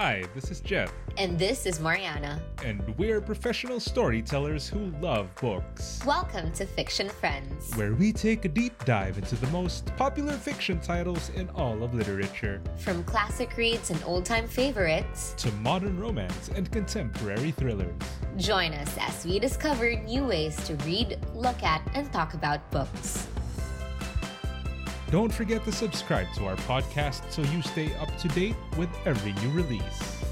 Hi, 0.00 0.22
this 0.32 0.52
is 0.52 0.60
Jeff, 0.60 0.92
And 1.16 1.36
this 1.36 1.66
is 1.66 1.80
Mariana. 1.80 2.40
and 2.64 2.96
we're 2.96 3.20
professional 3.20 3.80
storytellers 3.80 4.68
who 4.68 4.92
love 5.00 5.28
books. 5.40 6.00
Welcome 6.06 6.52
to 6.52 6.64
Fiction 6.66 7.08
Friends. 7.08 7.74
Where 7.74 7.94
we 7.94 8.12
take 8.12 8.44
a 8.44 8.48
deep 8.48 8.84
dive 8.84 9.18
into 9.18 9.34
the 9.34 9.48
most 9.48 9.86
popular 9.96 10.34
fiction 10.34 10.78
titles 10.78 11.30
in 11.30 11.50
all 11.50 11.82
of 11.82 11.94
literature, 11.94 12.62
From 12.76 13.02
classic 13.02 13.56
reads 13.56 13.90
and 13.90 14.00
old 14.04 14.24
time 14.24 14.46
favorites, 14.46 15.34
to 15.38 15.50
modern 15.54 15.98
romance 15.98 16.48
and 16.54 16.70
contemporary 16.70 17.50
thrillers. 17.50 18.00
join 18.36 18.74
us 18.74 18.96
as 19.00 19.26
we 19.26 19.40
discover 19.40 19.96
new 19.96 20.22
ways 20.24 20.54
to 20.68 20.76
read, 20.86 21.18
look 21.34 21.60
at, 21.64 21.82
and 21.94 22.12
talk 22.12 22.34
about 22.34 22.70
books. 22.70 23.26
Don't 25.10 25.32
forget 25.32 25.64
to 25.64 25.72
subscribe 25.72 26.30
to 26.34 26.44
our 26.44 26.56
podcast 26.56 27.30
so 27.30 27.40
you 27.40 27.62
stay 27.62 27.94
up 27.94 28.14
to 28.18 28.28
date 28.28 28.54
with 28.76 28.90
every 29.06 29.32
new 29.42 29.50
release. 29.56 30.27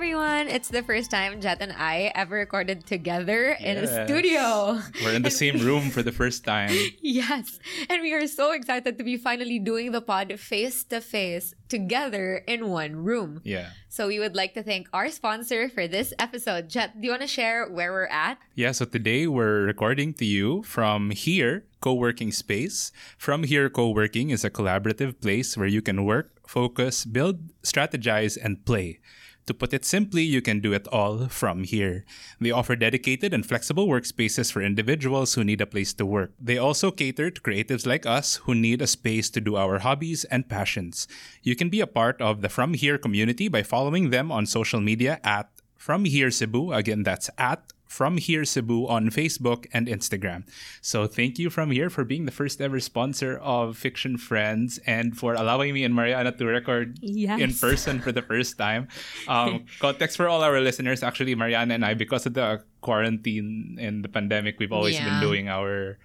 Everyone! 0.00 0.48
It's 0.48 0.72
the 0.72 0.82
first 0.82 1.10
time 1.10 1.42
Jet 1.44 1.58
and 1.60 1.76
I 1.76 2.10
ever 2.14 2.36
recorded 2.36 2.86
together 2.86 3.52
in 3.60 3.76
a 3.76 3.84
studio. 3.84 4.80
We're 5.04 5.12
in 5.12 5.20
the 5.20 5.30
same 5.30 5.60
room 5.60 5.90
for 5.92 6.00
the 6.00 6.10
first 6.20 6.42
time. 6.42 6.72
Yes, 7.04 7.60
and 7.84 8.00
we 8.00 8.14
are 8.14 8.26
so 8.26 8.52
excited 8.52 8.96
to 8.96 9.04
be 9.04 9.18
finally 9.18 9.58
doing 9.58 9.92
the 9.92 10.00
pod 10.00 10.40
face 10.40 10.84
to 10.84 11.02
face 11.02 11.52
together 11.68 12.40
in 12.48 12.72
one 12.72 12.96
room. 12.96 13.44
Yeah. 13.44 13.76
So 13.90 14.08
we 14.08 14.18
would 14.18 14.34
like 14.34 14.54
to 14.54 14.62
thank 14.62 14.88
our 14.94 15.10
sponsor 15.10 15.68
for 15.68 15.86
this 15.86 16.14
episode. 16.18 16.70
Jet, 16.70 16.96
do 16.96 17.04
you 17.04 17.12
want 17.12 17.20
to 17.20 17.28
share 17.28 17.68
where 17.68 17.92
we're 17.92 18.08
at? 18.08 18.38
Yeah, 18.54 18.72
so 18.72 18.86
today 18.86 19.26
we're 19.26 19.68
recording 19.68 20.14
to 20.14 20.24
you 20.24 20.62
from 20.62 21.10
here, 21.10 21.68
co-working 21.82 22.32
space. 22.32 22.90
From 23.18 23.44
here 23.44 23.68
co-working 23.68 24.30
is 24.30 24.48
a 24.48 24.50
collaborative 24.50 25.20
place 25.20 25.58
where 25.58 25.68
you 25.68 25.82
can 25.82 26.06
work, 26.06 26.48
focus, 26.48 27.04
build, 27.04 27.52
strategize, 27.60 28.38
and 28.40 28.64
play. 28.64 29.00
To 29.46 29.54
put 29.54 29.72
it 29.72 29.84
simply, 29.84 30.22
you 30.22 30.40
can 30.40 30.60
do 30.60 30.72
it 30.72 30.86
all 30.88 31.26
from 31.28 31.64
here. 31.64 32.04
They 32.40 32.50
offer 32.50 32.76
dedicated 32.76 33.34
and 33.34 33.44
flexible 33.44 33.88
workspaces 33.88 34.52
for 34.52 34.62
individuals 34.62 35.34
who 35.34 35.42
need 35.42 35.60
a 35.60 35.66
place 35.66 35.92
to 35.94 36.06
work. 36.06 36.32
They 36.38 36.58
also 36.58 36.90
cater 36.90 37.30
to 37.30 37.40
creatives 37.40 37.86
like 37.86 38.06
us 38.06 38.36
who 38.44 38.54
need 38.54 38.80
a 38.80 38.86
space 38.86 39.28
to 39.30 39.40
do 39.40 39.56
our 39.56 39.80
hobbies 39.80 40.24
and 40.24 40.48
passions. 40.48 41.08
You 41.42 41.56
can 41.56 41.68
be 41.68 41.80
a 41.80 41.86
part 41.86 42.20
of 42.20 42.42
the 42.42 42.48
From 42.48 42.74
Here 42.74 42.98
community 42.98 43.48
by 43.48 43.62
following 43.62 44.10
them 44.10 44.30
on 44.30 44.46
social 44.46 44.80
media 44.80 45.18
at 45.24 45.50
From 45.76 46.04
Here 46.04 46.30
Cebu. 46.30 46.72
Again, 46.72 47.02
that's 47.02 47.30
at 47.36 47.72
From 47.90 48.22
Here 48.22 48.46
Cebu 48.46 48.86
on 48.86 49.10
Facebook 49.10 49.66
and 49.74 49.90
Instagram. 49.90 50.46
So 50.80 51.10
thank 51.10 51.42
you 51.42 51.50
From 51.50 51.74
Here 51.74 51.90
for 51.90 52.06
being 52.06 52.22
the 52.24 52.30
first 52.30 52.62
ever 52.62 52.78
sponsor 52.78 53.34
of 53.42 53.74
Fiction 53.76 54.14
Friends 54.16 54.78
and 54.86 55.18
for 55.18 55.34
allowing 55.34 55.74
me 55.74 55.82
and 55.82 55.90
Mariana 55.92 56.30
to 56.38 56.46
record 56.46 57.02
Yes. 57.02 57.42
in 57.42 57.50
person 57.50 57.98
for 57.98 58.14
the 58.14 58.22
first 58.22 58.54
time. 58.56 58.86
Um, 59.26 59.66
context 59.82 60.16
for 60.16 60.30
all 60.30 60.46
our 60.46 60.60
listeners, 60.62 61.02
actually, 61.02 61.34
Mariana 61.34 61.74
and 61.74 61.84
I, 61.84 61.94
because 61.98 62.26
of 62.30 62.34
the 62.38 62.62
quarantine 62.80 63.76
and 63.82 64.04
the 64.06 64.08
pandemic, 64.08 64.62
we've 64.62 64.72
always 64.72 64.94
been 64.96 65.18
doing 65.20 65.48
our 65.50 65.98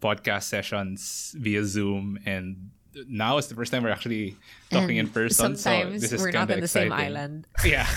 podcast 0.00 0.44
sessions 0.46 1.34
via 1.38 1.64
Zoom 1.66 2.22
and 2.24 2.70
now 3.08 3.38
is 3.38 3.48
the 3.48 3.54
first 3.54 3.72
time 3.72 3.82
we're 3.82 3.90
actually 3.90 4.36
talking 4.70 4.96
in 4.96 5.08
person. 5.08 5.56
Sometimes 5.56 5.94
so 5.94 6.00
this 6.00 6.12
is 6.12 6.20
we're 6.20 6.30
not 6.30 6.50
in 6.50 6.60
the 6.60 6.68
same 6.68 6.92
exciting. 6.92 7.16
island. 7.16 7.46
yeah. 7.64 7.88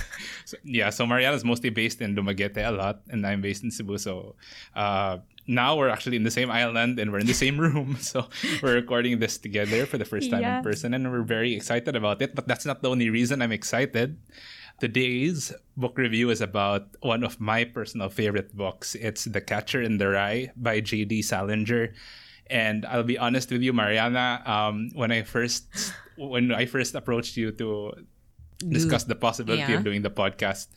So, 0.46 0.58
yeah. 0.64 0.90
So 0.90 1.06
Mariana's 1.06 1.44
mostly 1.44 1.70
based 1.70 2.02
in 2.02 2.16
Dumaguete 2.16 2.58
a 2.58 2.72
lot, 2.72 3.02
and 3.10 3.26
I'm 3.26 3.42
based 3.42 3.64
in 3.64 3.72
Cebu. 3.72 3.98
So 3.98 4.36
uh, 4.76 5.20
now 5.48 5.76
we're 5.78 5.90
actually 5.90 6.18
in 6.18 6.24
the 6.24 6.32
same 6.32 6.50
island 6.50 7.00
and 7.00 7.12
we're 7.12 7.20
in 7.20 7.28
the 7.28 7.34
same 7.34 7.60
room. 7.60 7.98
So 8.06 8.28
we're 8.62 8.76
recording 8.76 9.20
this 9.20 9.38
together 9.38 9.86
for 9.86 9.98
the 9.98 10.06
first 10.06 10.30
time 10.30 10.44
in 10.44 10.64
person, 10.64 10.94
and 10.94 11.12
we're 11.12 11.24
very 11.24 11.54
excited 11.54 11.96
about 11.96 12.22
it. 12.22 12.36
But 12.36 12.48
that's 12.48 12.66
not 12.66 12.82
the 12.82 12.90
only 12.90 13.10
reason 13.10 13.42
I'm 13.42 13.52
excited. 13.52 14.18
Today's 14.78 15.54
book 15.78 15.98
review 15.98 16.30
is 16.30 16.42
about 16.42 17.00
one 17.00 17.24
of 17.24 17.40
my 17.40 17.64
personal 17.64 18.10
favorite 18.10 18.56
books. 18.56 18.94
It's 18.94 19.24
The 19.24 19.40
Catcher 19.40 19.82
in 19.82 19.98
the 19.98 20.10
Rye 20.10 20.52
by 20.58 20.82
J.D. 20.82 21.22
Salinger. 21.22 21.94
And 22.48 22.86
I'll 22.86 23.04
be 23.04 23.18
honest 23.18 23.52
with 23.52 23.62
you, 23.62 23.74
Mariana. 23.74 24.42
Um, 24.46 24.90
when 24.94 25.12
I 25.12 25.24
first 25.24 25.66
when 26.18 26.52
I 26.52 26.66
first 26.66 26.96
approached 26.96 27.38
you 27.38 27.52
to 27.54 27.94
discuss 28.70 29.04
the 29.04 29.16
possibility 29.16 29.72
Yeah. 29.72 29.80
of 29.80 29.84
doing 29.84 30.02
the 30.02 30.10
podcast, 30.12 30.68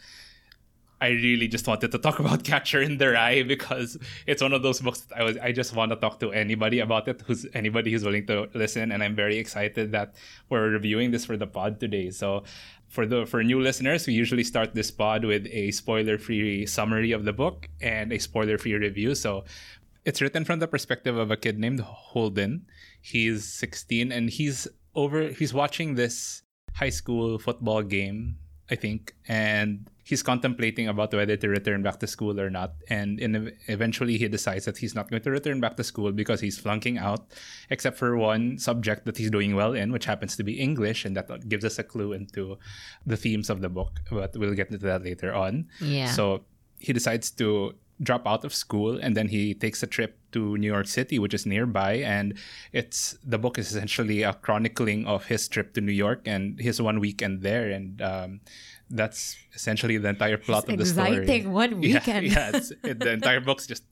I 1.00 1.10
really 1.10 1.46
just 1.46 1.66
wanted 1.68 1.92
to 1.92 1.98
talk 1.98 2.18
about 2.24 2.42
Catcher 2.42 2.80
in 2.82 2.98
the 2.98 3.10
Rye 3.10 3.42
because 3.42 3.98
it's 4.26 4.42
one 4.42 4.52
of 4.52 4.62
those 4.62 4.80
books 4.80 5.00
that 5.02 5.18
I 5.20 5.22
was 5.22 5.36
I 5.36 5.52
just 5.52 5.74
want 5.76 5.92
to 5.92 5.96
talk 5.96 6.18
to 6.20 6.32
anybody 6.32 6.80
about 6.80 7.06
it 7.06 7.22
who's 7.26 7.46
anybody 7.54 7.92
who's 7.92 8.04
willing 8.04 8.26
to 8.26 8.48
listen 8.54 8.90
and 8.90 9.02
I'm 9.02 9.14
very 9.14 9.36
excited 9.38 9.92
that 9.92 10.14
we're 10.48 10.68
reviewing 10.70 11.10
this 11.12 11.24
for 11.24 11.36
the 11.36 11.46
pod 11.46 11.78
today. 11.78 12.10
So 12.10 12.42
for 12.88 13.06
the 13.06 13.26
for 13.26 13.44
new 13.44 13.60
listeners, 13.60 14.06
we 14.08 14.14
usually 14.14 14.42
start 14.42 14.74
this 14.74 14.90
pod 14.90 15.24
with 15.24 15.46
a 15.52 15.70
spoiler-free 15.70 16.64
summary 16.66 17.12
of 17.12 17.24
the 17.24 17.32
book 17.34 17.68
and 17.82 18.10
a 18.12 18.18
spoiler-free 18.18 18.74
review. 18.74 19.14
So 19.14 19.44
it's 20.04 20.20
written 20.20 20.44
from 20.44 20.58
the 20.58 20.68
perspective 20.68 21.16
of 21.16 21.30
a 21.30 21.36
kid 21.36 21.58
named 21.58 21.80
Holden. 21.80 22.66
He's 23.00 23.44
16 23.44 24.12
and 24.12 24.30
he's 24.30 24.68
over 24.94 25.28
he's 25.28 25.54
watching 25.54 25.94
this 25.94 26.42
high 26.74 26.90
school 26.90 27.38
football 27.38 27.82
game, 27.82 28.36
I 28.70 28.74
think, 28.74 29.14
and 29.26 29.88
he's 30.04 30.22
contemplating 30.22 30.88
about 30.88 31.12
whether 31.12 31.36
to 31.36 31.48
return 31.48 31.82
back 31.82 32.00
to 32.00 32.06
school 32.06 32.40
or 32.40 32.50
not. 32.50 32.74
And 32.88 33.20
in, 33.20 33.52
eventually 33.66 34.16
he 34.16 34.28
decides 34.28 34.64
that 34.64 34.78
he's 34.78 34.94
not 34.94 35.10
going 35.10 35.22
to 35.22 35.30
return 35.30 35.60
back 35.60 35.76
to 35.76 35.84
school 35.84 36.12
because 36.12 36.40
he's 36.40 36.58
flunking 36.58 36.98
out, 36.98 37.26
except 37.68 37.98
for 37.98 38.16
one 38.16 38.58
subject 38.58 39.04
that 39.06 39.18
he's 39.18 39.30
doing 39.30 39.54
well 39.54 39.74
in, 39.74 39.92
which 39.92 40.06
happens 40.06 40.36
to 40.36 40.42
be 40.42 40.54
English, 40.58 41.04
and 41.04 41.16
that 41.16 41.48
gives 41.48 41.64
us 41.64 41.78
a 41.78 41.84
clue 41.84 42.12
into 42.12 42.58
the 43.04 43.16
themes 43.16 43.50
of 43.50 43.60
the 43.60 43.68
book. 43.68 44.00
But 44.10 44.36
we'll 44.36 44.54
get 44.54 44.70
into 44.70 44.86
that 44.86 45.04
later 45.04 45.34
on. 45.34 45.68
Yeah. 45.80 46.10
So 46.12 46.44
he 46.78 46.92
decides 46.92 47.30
to 47.32 47.74
drop 48.02 48.26
out 48.26 48.44
of 48.44 48.54
school 48.54 48.98
and 48.98 49.16
then 49.16 49.28
he 49.28 49.54
takes 49.54 49.82
a 49.82 49.86
trip 49.86 50.16
to 50.32 50.56
New 50.56 50.66
York 50.66 50.86
City, 50.86 51.18
which 51.18 51.34
is 51.34 51.46
nearby. 51.46 51.94
And 51.94 52.34
it's 52.72 53.18
the 53.24 53.38
book 53.38 53.58
is 53.58 53.68
essentially 53.68 54.22
a 54.22 54.34
chronicling 54.34 55.06
of 55.06 55.26
his 55.26 55.48
trip 55.48 55.74
to 55.74 55.80
New 55.80 55.92
York 55.92 56.22
and 56.26 56.60
his 56.60 56.80
one 56.80 57.00
weekend 57.00 57.42
there. 57.42 57.70
And 57.70 58.00
um, 58.02 58.40
that's 58.90 59.36
essentially 59.54 59.96
the 59.98 60.10
entire 60.10 60.36
plot 60.38 60.64
It's 60.64 60.72
of 60.72 60.78
the 60.78 60.86
story. 60.86 61.16
exciting, 61.18 61.52
one 61.52 61.80
weekend. 61.84 62.26
Yeah, 62.26 62.50
it's, 62.54 62.70
it, 62.84 63.00
the 63.00 63.12
entire 63.12 63.40
book's 63.40 63.66
just 63.66 63.82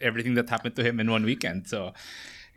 everything 0.00 0.34
that 0.34 0.48
happened 0.48 0.76
to 0.76 0.82
him 0.84 1.00
in 1.00 1.10
one 1.10 1.24
weekend. 1.24 1.66
So 1.66 1.92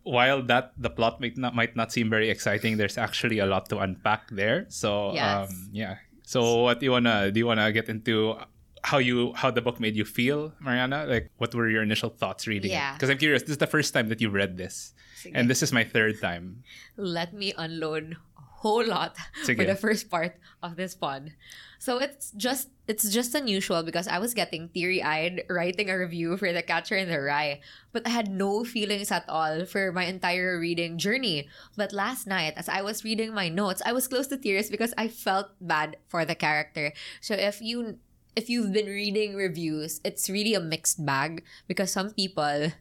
while 0.04 0.42
that 0.42 0.72
the 0.78 0.90
plot 0.90 1.20
might 1.20 1.36
not 1.36 1.54
might 1.54 1.74
not 1.76 1.92
seem 1.92 2.10
very 2.10 2.28
exciting, 2.30 2.76
there's 2.76 2.98
actually 2.98 3.38
a 3.38 3.46
lot 3.46 3.68
to 3.70 3.78
unpack 3.78 4.28
there. 4.30 4.66
So 4.68 5.12
Yes. 5.14 5.50
um, 5.50 5.68
yeah. 5.72 5.96
So 6.22 6.62
what 6.62 6.80
do 6.80 6.86
you 6.86 6.92
wanna 6.92 7.30
do? 7.32 7.40
You 7.40 7.46
wanna 7.46 7.72
get 7.72 7.88
into 7.88 8.36
how 8.84 8.98
you 9.00 9.32
how 9.32 9.50
the 9.50 9.64
book 9.64 9.80
made 9.80 9.96
you 9.96 10.04
feel, 10.04 10.52
Mariana? 10.60 11.06
Like 11.08 11.32
what 11.40 11.54
were 11.56 11.68
your 11.68 11.82
initial 11.82 12.10
thoughts 12.12 12.46
reading 12.46 12.70
it? 12.70 12.74
Yeah. 12.76 12.92
Because 12.94 13.08
I'm 13.08 13.18
curious. 13.18 13.42
This 13.42 13.56
is 13.56 13.62
the 13.64 13.66
first 13.66 13.94
time 13.96 14.08
that 14.12 14.20
you 14.20 14.28
read 14.28 14.56
this, 14.60 14.92
and 15.32 15.48
this 15.48 15.62
is 15.64 15.72
my 15.72 15.84
third 15.84 16.20
time. 16.20 16.62
let 16.96 17.32
me 17.32 17.52
unload 17.56 18.16
a 18.36 18.44
whole 18.60 18.84
lot 18.84 19.16
Sige. 19.44 19.56
for 19.56 19.64
the 19.64 19.74
first 19.76 20.10
part 20.12 20.36
of 20.62 20.76
this 20.76 20.94
pod. 20.94 21.32
So 21.80 21.96
it's 21.96 22.30
just 22.36 22.68
it's 22.88 23.08
just 23.08 23.32
unusual 23.34 23.82
because 23.82 24.04
I 24.08 24.20
was 24.20 24.32
getting 24.36 24.68
teary-eyed 24.68 25.44
writing 25.48 25.88
a 25.88 25.96
review 25.96 26.36
for 26.36 26.52
The 26.52 26.60
Catcher 26.60 26.96
in 26.96 27.08
the 27.08 27.20
Rye, 27.20 27.60
but 27.92 28.04
I 28.04 28.12
had 28.12 28.28
no 28.28 28.64
feelings 28.64 29.08
at 29.12 29.24
all 29.28 29.64
for 29.64 29.92
my 29.92 30.04
entire 30.04 30.60
reading 30.60 30.96
journey. 31.00 31.48
But 31.76 31.92
last 31.96 32.26
night 32.28 32.54
as 32.60 32.68
I 32.68 32.80
was 32.84 33.04
reading 33.04 33.32
my 33.32 33.48
notes, 33.48 33.80
I 33.84 33.92
was 33.96 34.08
close 34.08 34.28
to 34.28 34.36
tears 34.36 34.68
because 34.68 34.92
I 34.96 35.08
felt 35.08 35.52
bad 35.60 35.96
for 36.08 36.24
the 36.24 36.36
character. 36.36 36.92
So 37.20 37.32
if 37.32 37.60
you 37.64 37.96
if 38.36 38.50
you've 38.50 38.72
been 38.72 38.86
reading 38.86 39.34
reviews, 39.34 40.00
it's 40.04 40.28
really 40.28 40.54
a 40.54 40.60
mixed 40.60 41.04
bag 41.04 41.44
because 41.66 41.90
some 41.90 42.10
people 42.10 42.72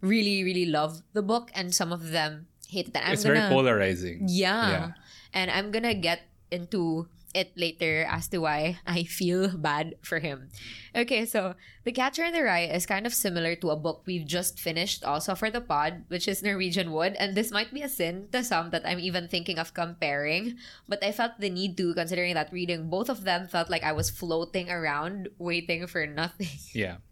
really 0.00 0.44
really 0.44 0.66
love 0.66 1.02
the 1.14 1.22
book 1.22 1.50
and 1.54 1.74
some 1.74 1.92
of 1.92 2.10
them 2.10 2.46
hate 2.68 2.88
it. 2.88 2.96
And 2.96 3.04
I'm 3.06 3.12
it's 3.14 3.24
gonna, 3.24 3.40
very 3.40 3.52
polarizing. 3.52 4.26
yeah. 4.28 4.70
Yeah. 4.70 4.88
And 5.32 5.50
I'm 5.50 5.70
gonna 5.70 5.94
get 5.94 6.22
into 6.50 7.08
it 7.36 7.52
later 7.52 8.08
as 8.08 8.28
to 8.32 8.40
why 8.40 8.80
I 8.86 9.04
feel 9.04 9.52
bad 9.52 10.00
for 10.00 10.18
him. 10.18 10.48
Okay, 10.96 11.28
so 11.28 11.54
The 11.84 11.92
Catcher 11.92 12.24
in 12.24 12.32
the 12.32 12.42
Rye 12.42 12.72
is 12.72 12.88
kind 12.88 13.04
of 13.04 13.12
similar 13.12 13.54
to 13.60 13.70
a 13.70 13.76
book 13.76 14.02
we've 14.08 14.26
just 14.26 14.58
finished 14.58 15.04
also 15.04 15.36
for 15.36 15.52
the 15.52 15.60
pod, 15.60 16.08
which 16.08 16.26
is 16.26 16.42
Norwegian 16.42 16.90
Wood. 16.90 17.14
And 17.20 17.36
this 17.36 17.52
might 17.52 17.72
be 17.72 17.82
a 17.84 17.92
sin 17.92 18.32
to 18.32 18.42
some 18.42 18.70
that 18.70 18.88
I'm 18.88 18.98
even 18.98 19.28
thinking 19.28 19.60
of 19.60 19.76
comparing, 19.76 20.56
but 20.88 21.04
I 21.04 21.12
felt 21.12 21.38
the 21.38 21.52
need 21.52 21.76
to, 21.76 21.92
considering 21.92 22.34
that 22.34 22.52
reading 22.52 22.88
both 22.88 23.12
of 23.12 23.22
them 23.22 23.46
felt 23.46 23.68
like 23.68 23.84
I 23.84 23.92
was 23.92 24.10
floating 24.10 24.70
around 24.70 25.28
waiting 25.38 25.86
for 25.86 26.06
nothing. 26.06 26.48
Yeah. 26.72 27.04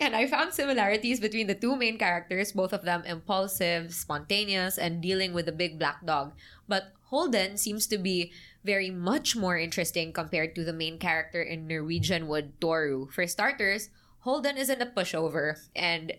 And 0.00 0.14
I 0.14 0.26
found 0.26 0.52
similarities 0.52 1.18
between 1.18 1.48
the 1.48 1.56
two 1.56 1.74
main 1.74 1.98
characters, 1.98 2.52
both 2.52 2.72
of 2.72 2.84
them 2.84 3.02
impulsive, 3.04 3.92
spontaneous, 3.94 4.78
and 4.78 5.02
dealing 5.02 5.32
with 5.32 5.48
a 5.48 5.56
big 5.56 5.78
black 5.78 6.04
dog. 6.04 6.34
But 6.68 6.92
Holden 7.10 7.56
seems 7.56 7.86
to 7.88 7.98
be 7.98 8.32
very 8.68 8.92
much 8.92 9.32
more 9.32 9.56
interesting 9.56 10.12
compared 10.12 10.52
to 10.52 10.60
the 10.60 10.76
main 10.76 11.00
character 11.00 11.40
in 11.40 11.64
Norwegian 11.64 12.28
Wood, 12.28 12.52
Toru. 12.60 13.08
For 13.08 13.24
starters, 13.24 13.88
Holden 14.28 14.60
isn't 14.60 14.84
a 14.84 14.92
pushover. 14.92 15.56
And 15.72 16.12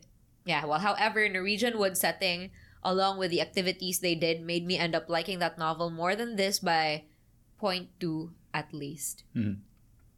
yeah, 0.49 0.65
well, 0.65 0.81
however, 0.81 1.29
Norwegian 1.29 1.77
Wood 1.77 1.93
setting, 1.93 2.49
along 2.81 3.21
with 3.21 3.29
the 3.29 3.45
activities 3.45 4.01
they 4.01 4.17
did, 4.17 4.41
made 4.41 4.65
me 4.65 4.81
end 4.81 4.97
up 4.97 5.13
liking 5.13 5.37
that 5.45 5.61
novel 5.61 5.93
more 5.93 6.17
than 6.17 6.41
this 6.41 6.57
by 6.57 7.05
0.2 7.61 8.33
at 8.49 8.73
least. 8.73 9.29
Mhm. 9.37 9.61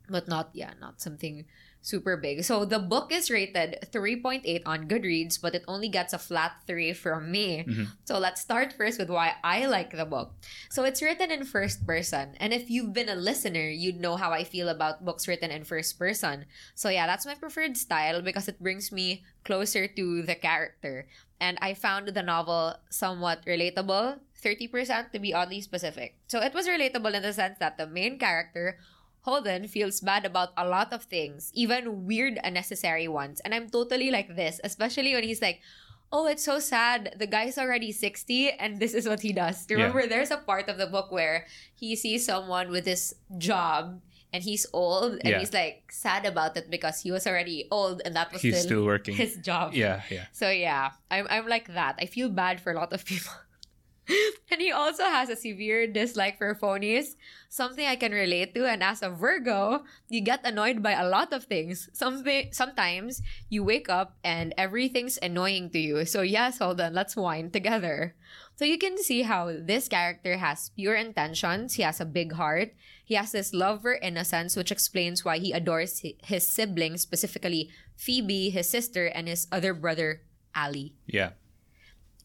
But 0.07 0.31
not, 0.31 0.55
yeah, 0.55 0.71
not 0.79 1.03
something 1.03 1.43
super 1.81 2.15
big. 2.15 2.43
So 2.43 2.63
the 2.63 2.79
book 2.79 3.11
is 3.11 3.29
rated 3.29 3.89
3.8 3.91 4.61
on 4.65 4.87
Goodreads, 4.87 5.41
but 5.41 5.55
it 5.55 5.65
only 5.67 5.89
gets 5.89 6.13
a 6.13 6.21
flat 6.21 6.61
3 6.67 6.93
from 6.93 7.31
me. 7.31 7.65
Mhm. 7.65 7.87
So 8.05 8.17
let's 8.17 8.41
start 8.41 8.73
first 8.73 8.99
with 8.99 9.09
why 9.09 9.35
I 9.43 9.65
like 9.65 9.91
the 9.91 10.05
book. 10.05 10.37
So 10.69 10.83
it's 10.83 11.01
written 11.01 11.31
in 11.31 11.43
first 11.43 11.85
person, 11.85 12.37
and 12.39 12.53
if 12.53 12.69
you've 12.69 12.93
been 12.93 13.09
a 13.09 13.15
listener, 13.17 13.67
you'd 13.67 13.99
know 13.99 14.15
how 14.15 14.31
I 14.31 14.43
feel 14.43 14.69
about 14.69 15.03
books 15.03 15.27
written 15.27 15.49
in 15.49 15.63
first 15.65 15.97
person. 15.97 16.45
So 16.75 16.89
yeah, 16.89 17.07
that's 17.07 17.25
my 17.25 17.35
preferred 17.35 17.77
style 17.77 18.21
because 18.21 18.47
it 18.47 18.61
brings 18.61 18.91
me 18.91 19.25
closer 19.43 19.87
to 19.87 20.21
the 20.21 20.35
character. 20.35 21.07
And 21.41 21.57
I 21.59 21.73
found 21.73 22.09
the 22.09 22.21
novel 22.21 22.77
somewhat 22.91 23.41
relatable, 23.49 24.21
30% 24.37 25.11
to 25.11 25.19
be 25.19 25.33
oddly 25.33 25.61
specific. 25.61 26.17
So 26.27 26.37
it 26.39 26.53
was 26.53 26.67
relatable 26.69 27.13
in 27.13 27.23
the 27.25 27.33
sense 27.33 27.57
that 27.57 27.77
the 27.77 27.87
main 27.87 28.19
character 28.19 28.77
Holden 29.21 29.67
feels 29.67 30.01
bad 30.01 30.25
about 30.25 30.49
a 30.57 30.65
lot 30.67 30.91
of 30.93 31.03
things, 31.03 31.51
even 31.53 32.05
weird, 32.05 32.39
unnecessary 32.43 33.07
ones. 33.07 33.39
And 33.41 33.53
I'm 33.53 33.69
totally 33.69 34.09
like 34.11 34.35
this, 34.35 34.59
especially 34.63 35.13
when 35.13 35.23
he's 35.23 35.41
like, 35.41 35.61
Oh, 36.13 36.27
it's 36.27 36.43
so 36.43 36.59
sad. 36.59 37.15
The 37.17 37.25
guy's 37.27 37.57
already 37.57 37.93
60 37.93 38.51
and 38.59 38.79
this 38.81 38.93
is 38.93 39.07
what 39.07 39.21
he 39.21 39.31
does. 39.31 39.65
Remember, 39.69 40.05
there's 40.07 40.29
a 40.29 40.35
part 40.37 40.67
of 40.67 40.77
the 40.77 40.87
book 40.87 41.09
where 41.09 41.45
he 41.73 41.95
sees 41.95 42.25
someone 42.25 42.69
with 42.69 42.83
this 42.83 43.13
job 43.37 44.01
and 44.33 44.43
he's 44.43 44.65
old 44.73 45.13
and 45.23 45.29
Yeah. 45.29 45.39
he's 45.39 45.53
like 45.53 45.87
sad 45.89 46.25
about 46.25 46.57
it 46.57 46.69
because 46.69 46.99
he 46.99 47.11
was 47.11 47.25
already 47.25 47.67
old 47.71 48.01
and 48.03 48.13
that 48.17 48.33
was 48.33 48.41
He's 48.41 48.57
still, 48.59 48.83
still 48.83 48.85
working. 48.85 49.15
his 49.23 49.37
job. 49.37 49.73
Yeah, 49.73 50.01
yeah. 50.09 50.25
So 50.33 50.49
yeah, 50.49 50.91
I'm 51.09 51.27
I'm 51.29 51.47
like 51.47 51.73
that. 51.75 51.95
I 51.99 52.07
feel 52.07 52.27
bad 52.27 52.59
for 52.59 52.73
a 52.73 52.75
lot 52.75 52.91
of 52.91 53.05
people. 53.05 53.31
and 54.51 54.61
he 54.61 54.71
also 54.71 55.03
has 55.03 55.29
a 55.29 55.35
severe 55.35 55.87
dislike 55.87 56.37
for 56.37 56.53
phonies, 56.55 57.15
something 57.49 57.85
I 57.85 57.95
can 57.95 58.11
relate 58.11 58.53
to. 58.55 58.65
And 58.67 58.83
as 58.83 59.01
a 59.01 59.09
Virgo, 59.09 59.83
you 60.09 60.21
get 60.21 60.45
annoyed 60.45 60.83
by 60.83 60.93
a 60.93 61.07
lot 61.07 61.33
of 61.33 61.45
things. 61.45 61.89
Something 61.93 62.49
sometimes 62.51 63.21
you 63.49 63.63
wake 63.63 63.89
up 63.89 64.17
and 64.23 64.53
everything's 64.57 65.19
annoying 65.21 65.69
to 65.71 65.79
you. 65.79 66.05
So 66.05 66.21
yes, 66.21 66.59
hold 66.59 66.81
on, 66.81 66.93
let's 66.93 67.15
whine 67.15 67.51
together. 67.51 68.15
So 68.55 68.65
you 68.65 68.77
can 68.77 68.97
see 69.01 69.23
how 69.23 69.51
this 69.57 69.87
character 69.87 70.37
has 70.37 70.69
pure 70.75 70.95
intentions. 70.95 71.75
He 71.75 71.83
has 71.83 71.99
a 71.99 72.05
big 72.05 72.33
heart. 72.33 72.75
He 73.03 73.15
has 73.15 73.31
this 73.31 73.53
love 73.53 73.81
for 73.81 73.95
innocence, 73.95 74.55
which 74.55 74.71
explains 74.71 75.25
why 75.25 75.39
he 75.39 75.51
adores 75.51 76.05
his 76.23 76.47
siblings, 76.47 77.01
specifically 77.01 77.69
Phoebe, 77.95 78.51
his 78.51 78.69
sister, 78.69 79.07
and 79.07 79.27
his 79.27 79.47
other 79.51 79.73
brother, 79.73 80.21
Allie. 80.53 80.93
Yeah. 81.07 81.31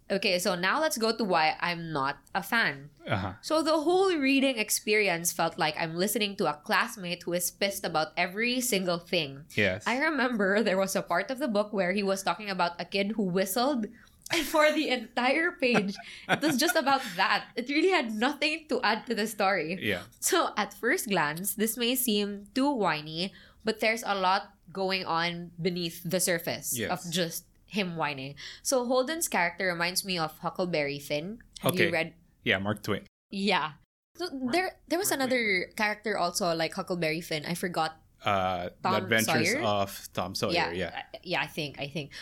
Okay, 0.08 0.38
so 0.38 0.54
now 0.54 0.80
let's 0.80 0.96
go 0.98 1.10
to 1.16 1.24
why 1.24 1.56
I'm 1.60 1.92
not 1.92 2.18
a 2.34 2.42
fan. 2.42 2.90
Uh-huh. 3.08 3.32
So 3.42 3.60
the 3.62 3.76
whole 3.82 4.14
reading 4.14 4.56
experience 4.56 5.32
felt 5.32 5.58
like 5.58 5.74
I'm 5.78 5.96
listening 5.96 6.36
to 6.36 6.46
a 6.46 6.54
classmate 6.62 7.24
who 7.24 7.32
is 7.32 7.50
pissed 7.50 7.84
about 7.84 8.12
every 8.16 8.60
single 8.60 8.98
thing. 8.98 9.42
Yes. 9.56 9.82
I 9.86 9.98
remember 9.98 10.62
there 10.62 10.78
was 10.78 10.94
a 10.94 11.02
part 11.02 11.30
of 11.32 11.38
the 11.40 11.48
book 11.48 11.72
where 11.72 11.90
he 11.92 12.04
was 12.04 12.22
talking 12.22 12.50
about 12.50 12.78
a 12.80 12.84
kid 12.84 13.12
who 13.16 13.24
whistled. 13.24 13.86
And 14.32 14.42
for 14.54 14.70
the 14.70 14.88
entire 14.90 15.52
page, 15.58 15.94
it 16.28 16.42
was 16.42 16.56
just 16.56 16.76
about 16.76 17.02
that. 17.16 17.46
It 17.56 17.68
really 17.68 17.90
had 17.90 18.12
nothing 18.14 18.66
to 18.68 18.80
add 18.82 19.06
to 19.06 19.14
the 19.14 19.26
story. 19.26 19.78
yeah. 19.82 20.02
So, 20.20 20.50
at 20.56 20.74
first 20.74 21.08
glance, 21.08 21.54
this 21.54 21.76
may 21.76 21.94
seem 21.94 22.46
too 22.54 22.70
whiny, 22.70 23.32
but 23.64 23.78
there's 23.80 24.02
a 24.06 24.14
lot 24.14 24.50
going 24.72 25.04
on 25.04 25.50
beneath 25.62 26.02
the 26.04 26.18
surface 26.20 26.74
Yes. 26.78 26.90
of 26.90 27.10
just 27.10 27.44
him 27.66 27.96
whining. 27.96 28.34
So, 28.62 28.86
Holden's 28.86 29.28
character 29.28 29.66
reminds 29.66 30.04
me 30.04 30.18
of 30.18 30.38
Huckleberry 30.38 30.98
Finn. 30.98 31.38
Have 31.60 31.72
Okay. 31.72 31.86
you 31.86 31.92
read? 31.92 32.14
Yeah, 32.44 32.58
Mark 32.58 32.82
Twain. 32.82 33.02
Yeah. 33.30 33.72
So 34.16 34.28
there, 34.50 34.78
there 34.88 34.98
was 34.98 35.10
another 35.10 35.68
character 35.76 36.16
also 36.16 36.54
like 36.54 36.72
Huckleberry 36.72 37.20
Finn. 37.20 37.44
I 37.44 37.54
forgot. 37.54 38.00
Uh, 38.24 38.70
Tom 38.82 38.92
the 38.92 38.96
Adventures 38.98 39.52
Sawyer? 39.52 39.62
of 39.62 40.08
Tom 40.14 40.34
Sawyer. 40.34 40.72
Yeah. 40.72 40.90
uh, 40.96 41.18
yeah. 41.22 41.42
I 41.42 41.46
think, 41.46 41.78
I 41.78 41.86
think, 41.88 42.12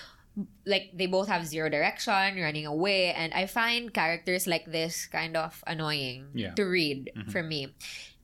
like 0.66 0.90
they 0.94 1.06
both 1.06 1.28
have 1.28 1.46
zero 1.46 1.68
direction, 1.70 2.40
running 2.42 2.66
away, 2.66 3.12
and 3.14 3.32
I 3.34 3.46
find 3.46 3.94
characters 3.94 4.46
like 4.46 4.66
this 4.66 5.06
kind 5.06 5.36
of 5.36 5.62
annoying 5.66 6.26
Yeah. 6.34 6.54
to 6.58 6.64
read 6.64 7.12
Mhm. 7.14 7.30
for 7.30 7.42
me. 7.42 7.74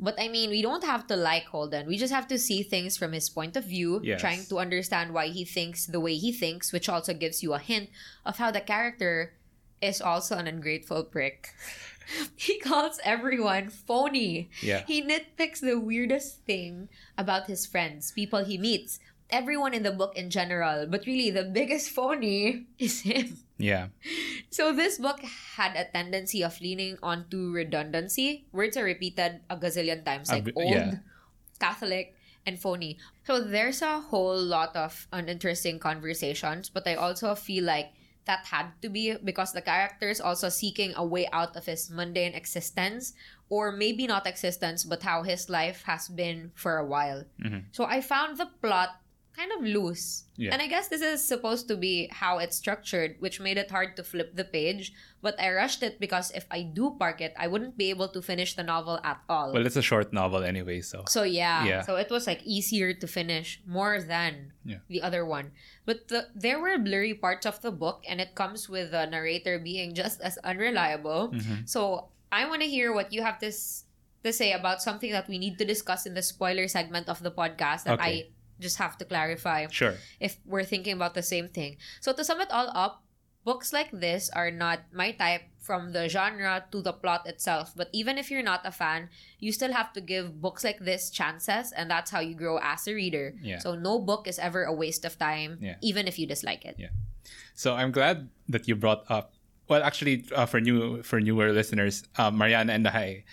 But 0.00 0.18
I 0.18 0.26
mean, 0.26 0.50
we 0.50 0.62
don't 0.62 0.82
have 0.82 1.06
to 1.06 1.14
like 1.16 1.44
Holden. 1.46 1.86
We 1.86 1.96
just 1.96 2.12
have 2.12 2.26
to 2.28 2.38
see 2.38 2.62
things 2.64 2.96
from 2.96 3.12
his 3.12 3.30
point 3.30 3.54
of 3.56 3.64
view, 3.64 4.00
Yes. 4.02 4.20
trying 4.20 4.44
to 4.46 4.58
understand 4.58 5.14
why 5.14 5.28
he 5.28 5.44
thinks 5.44 5.86
the 5.86 6.00
way 6.00 6.16
he 6.16 6.32
thinks, 6.32 6.72
which 6.72 6.88
also 6.88 7.14
gives 7.14 7.42
you 7.44 7.54
a 7.54 7.60
hint 7.62 7.90
of 8.26 8.38
how 8.38 8.50
the 8.50 8.60
character 8.60 9.34
is 9.80 10.00
also 10.00 10.36
an 10.36 10.48
ungrateful 10.48 11.04
prick. 11.04 11.54
he 12.36 12.58
calls 12.58 12.98
everyone 13.04 13.68
phony. 13.70 14.50
Yeah. 14.60 14.82
He 14.86 15.00
nitpicks 15.00 15.60
the 15.60 15.78
weirdest 15.78 16.42
thing 16.44 16.88
about 17.16 17.46
his 17.46 17.66
friends, 17.66 18.10
people 18.10 18.44
he 18.44 18.58
meets, 18.58 18.98
everyone 19.32 19.74
in 19.74 19.82
the 19.82 19.92
book 19.92 20.16
in 20.16 20.30
general. 20.30 20.86
But 20.86 21.06
really, 21.06 21.30
the 21.30 21.44
biggest 21.44 21.90
phony 21.96 22.66
is 22.78 23.00
him. 23.02 23.38
Yeah. 23.58 23.88
So 24.50 24.72
this 24.72 24.98
book 24.98 25.20
had 25.56 25.76
a 25.76 25.84
tendency 25.92 26.42
of 26.42 26.60
leaning 26.60 26.96
onto 27.02 27.52
redundancy. 27.52 28.46
Words 28.52 28.76
are 28.76 28.84
repeated 28.84 29.40
a 29.50 29.56
gazillion 29.56 30.04
times, 30.04 30.30
like 30.30 30.48
old, 30.56 30.72
yeah. 30.72 30.94
Catholic, 31.60 32.16
and 32.46 32.58
phony. 32.58 32.98
So 33.24 33.40
there's 33.40 33.82
a 33.82 34.00
whole 34.00 34.40
lot 34.40 34.74
of 34.76 35.06
uninteresting 35.12 35.78
conversations, 35.78 36.70
but 36.70 36.86
I 36.88 36.94
also 36.94 37.34
feel 37.34 37.64
like 37.64 37.92
that 38.24 38.46
had 38.46 38.72
to 38.82 38.88
be 38.88 39.16
because 39.24 39.52
the 39.52 39.62
character 39.62 40.08
is 40.08 40.20
also 40.20 40.48
seeking 40.48 40.92
a 40.96 41.04
way 41.04 41.28
out 41.32 41.56
of 41.56 41.66
his 41.66 41.90
mundane 41.90 42.34
existence, 42.34 43.12
or 43.48 43.72
maybe 43.72 44.06
not 44.06 44.26
existence, 44.26 44.84
but 44.84 45.02
how 45.02 45.22
his 45.22 45.48
life 45.50 45.82
has 45.84 46.08
been 46.08 46.52
for 46.54 46.76
a 46.78 46.86
while. 46.86 47.24
Mhm. 47.40 47.64
So 47.72 47.84
I 47.84 48.00
found 48.00 48.38
the 48.38 48.46
plot 48.62 48.99
kind 49.40 49.56
of 49.56 49.64
loose. 49.64 50.28
Yeah. 50.36 50.52
And 50.52 50.60
I 50.60 50.68
guess 50.68 50.92
this 50.92 51.00
is 51.00 51.24
supposed 51.24 51.64
to 51.72 51.76
be 51.80 52.12
how 52.12 52.36
it's 52.36 52.60
structured, 52.60 53.16
which 53.24 53.40
made 53.40 53.56
it 53.56 53.72
hard 53.72 53.96
to 53.96 54.04
flip 54.04 54.36
the 54.36 54.44
page. 54.44 54.92
But 55.24 55.40
I 55.40 55.48
rushed 55.56 55.80
it 55.80 55.96
because 55.96 56.28
if 56.36 56.44
I 56.52 56.60
do 56.68 56.92
park 57.00 57.24
it, 57.24 57.32
I 57.40 57.48
wouldn't 57.48 57.80
be 57.80 57.88
able 57.88 58.08
to 58.12 58.20
finish 58.20 58.52
the 58.52 58.62
novel 58.64 59.00
at 59.00 59.16
all. 59.32 59.52
Well, 59.56 59.64
it's 59.64 59.80
a 59.80 59.84
short 59.84 60.12
novel 60.12 60.44
anyway, 60.44 60.84
so. 60.84 61.04
so 61.08 61.24
yeah, 61.24 61.64
Yeah. 61.64 61.80
so 61.88 61.96
it 61.96 62.12
was 62.12 62.28
like 62.28 62.44
easier 62.44 62.92
to 62.92 63.06
finish 63.08 63.64
more 63.64 63.96
than 64.04 64.52
Yeah. 64.64 64.84
the 64.92 65.00
other 65.00 65.24
one. 65.24 65.56
But 65.88 66.08
the, 66.12 66.28
there 66.36 66.60
were 66.60 66.76
blurry 66.76 67.16
parts 67.16 67.48
of 67.48 67.64
the 67.64 67.72
book, 67.72 68.04
and 68.04 68.20
it 68.20 68.36
comes 68.36 68.68
with 68.68 68.92
the 68.92 69.08
narrator 69.08 69.56
being 69.58 69.96
just 69.96 70.20
as 70.20 70.36
unreliable. 70.44 71.32
Mhm. 71.32 71.64
So 71.68 72.12
I 72.28 72.44
want 72.44 72.60
to 72.60 72.68
hear 72.68 72.92
what 72.92 73.12
you 73.12 73.24
have 73.24 73.40
to 73.40 73.48
s- 73.48 73.84
to 74.22 74.32
say 74.36 74.52
about 74.52 74.84
something 74.84 75.12
that 75.16 75.28
we 75.32 75.40
need 75.40 75.56
to 75.56 75.64
discuss 75.64 76.04
in 76.04 76.12
the 76.12 76.20
spoiler 76.20 76.68
segment 76.68 77.08
of 77.08 77.24
the 77.24 77.32
podcast 77.32 77.88
that 77.88 77.96
Okay. 77.96 78.28
I 78.28 78.32
just 78.60 78.76
have 78.78 78.96
to 78.98 79.04
clarify 79.04 79.66
Sure. 79.70 79.96
if 80.20 80.38
we're 80.44 80.64
thinking 80.64 80.92
about 80.94 81.14
the 81.14 81.22
same 81.24 81.48
thing. 81.48 81.76
So 82.00 82.12
to 82.12 82.22
sum 82.24 82.40
it 82.40 82.50
all 82.50 82.68
up, 82.74 83.02
books 83.44 83.72
like 83.72 83.90
this 83.90 84.28
are 84.36 84.50
not 84.50 84.80
my 84.92 85.12
type 85.12 85.42
from 85.60 85.92
the 85.92 86.08
genre 86.08 86.64
to 86.72 86.80
the 86.82 86.92
plot 86.92 87.26
itself. 87.26 87.72
But 87.76 87.88
even 87.92 88.18
if 88.18 88.30
you're 88.30 88.42
not 88.44 88.60
a 88.64 88.72
fan, 88.72 89.08
you 89.38 89.52
still 89.52 89.72
have 89.72 89.92
to 89.94 90.00
give 90.00 90.40
books 90.40 90.64
like 90.64 90.78
this 90.80 91.10
chances, 91.10 91.72
and 91.72 91.90
that's 91.90 92.10
how 92.10 92.20
you 92.20 92.34
grow 92.34 92.58
as 92.62 92.86
a 92.88 92.94
reader. 92.94 93.34
Yeah. 93.40 93.58
So 93.58 93.74
no 93.74 93.98
book 93.98 94.28
is 94.28 94.38
ever 94.38 94.64
a 94.64 94.72
waste 94.72 95.04
of 95.04 95.18
time, 95.18 95.58
Yeah. 95.60 95.76
even 95.80 96.06
if 96.08 96.18
you 96.18 96.26
dislike 96.26 96.64
it. 96.64 96.76
Yeah. 96.78 96.92
So 97.54 97.74
I'm 97.76 97.92
glad 97.92 98.28
that 98.48 98.68
you 98.68 98.76
brought 98.76 99.04
up. 99.10 99.32
Well, 99.68 99.82
actually, 99.84 100.24
uh, 100.34 100.46
for 100.46 100.58
new 100.60 101.02
for 101.06 101.20
newer 101.20 101.52
listeners, 101.52 102.02
uh, 102.18 102.30
Mariana 102.32 102.72
and 102.72 102.88
I, 102.88 103.24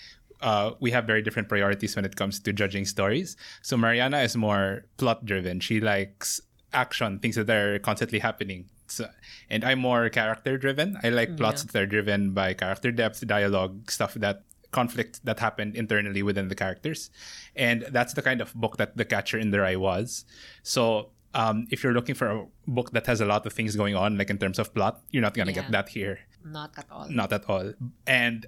uh, 0.42 0.72
we 0.80 0.92
have 0.92 1.06
very 1.06 1.22
different 1.22 1.50
priorities 1.50 1.96
when 1.96 2.06
it 2.06 2.16
comes 2.16 2.40
to 2.40 2.54
judging 2.54 2.86
stories. 2.86 3.36
So 3.62 3.78
Mariana 3.78 4.20
is 4.20 4.36
more 4.38 4.86
plot 4.98 5.26
driven. 5.26 5.60
She 5.60 5.80
likes 5.80 6.42
action, 6.74 7.20
things 7.20 7.36
that 7.36 7.50
are 7.50 7.80
constantly 7.80 8.20
happening. 8.20 8.66
So, 8.88 9.10
and 9.50 9.64
I'm 9.66 9.80
more 9.80 10.10
character 10.10 10.58
driven. 10.58 10.98
I 11.04 11.10
like 11.10 11.36
plots 11.38 11.64
that 11.64 11.76
are 11.76 11.86
driven 11.86 12.32
by 12.32 12.54
character 12.54 12.92
depth, 12.92 13.26
dialogue, 13.28 13.90
stuff 13.92 14.14
that 14.16 14.44
conflict 14.72 15.22
that 15.26 15.40
happened 15.40 15.76
internally 15.76 16.22
within 16.24 16.48
the 16.50 16.56
characters. 16.56 17.10
And 17.56 17.86
that's 17.90 18.14
the 18.14 18.22
kind 18.22 18.40
of 18.42 18.54
book 18.54 18.78
that 18.78 18.96
The 18.96 19.06
Catcher 19.06 19.38
in 19.40 19.52
the 19.52 19.60
Rye 19.62 19.76
was. 19.76 20.24
So 20.64 21.10
um, 21.34 21.68
if 21.72 21.84
you're 21.84 21.94
looking 21.94 22.16
for 22.16 22.28
a 22.28 22.46
book 22.68 22.92
that 22.92 23.06
has 23.08 23.20
a 23.22 23.26
lot 23.26 23.46
of 23.46 23.54
things 23.54 23.76
going 23.76 23.96
on, 23.96 24.18
like 24.18 24.30
in 24.30 24.38
terms 24.38 24.60
of 24.60 24.74
plot, 24.74 25.02
you're 25.12 25.22
not 25.22 25.34
gonna 25.34 25.52
Yeah. 25.52 25.62
get 25.64 25.72
that 25.72 25.90
here. 25.90 26.20
Not 26.46 26.72
at 26.78 26.86
all. 26.92 27.10
Not 27.10 27.34
at 27.34 27.50
all. 27.50 27.74
And 28.06 28.46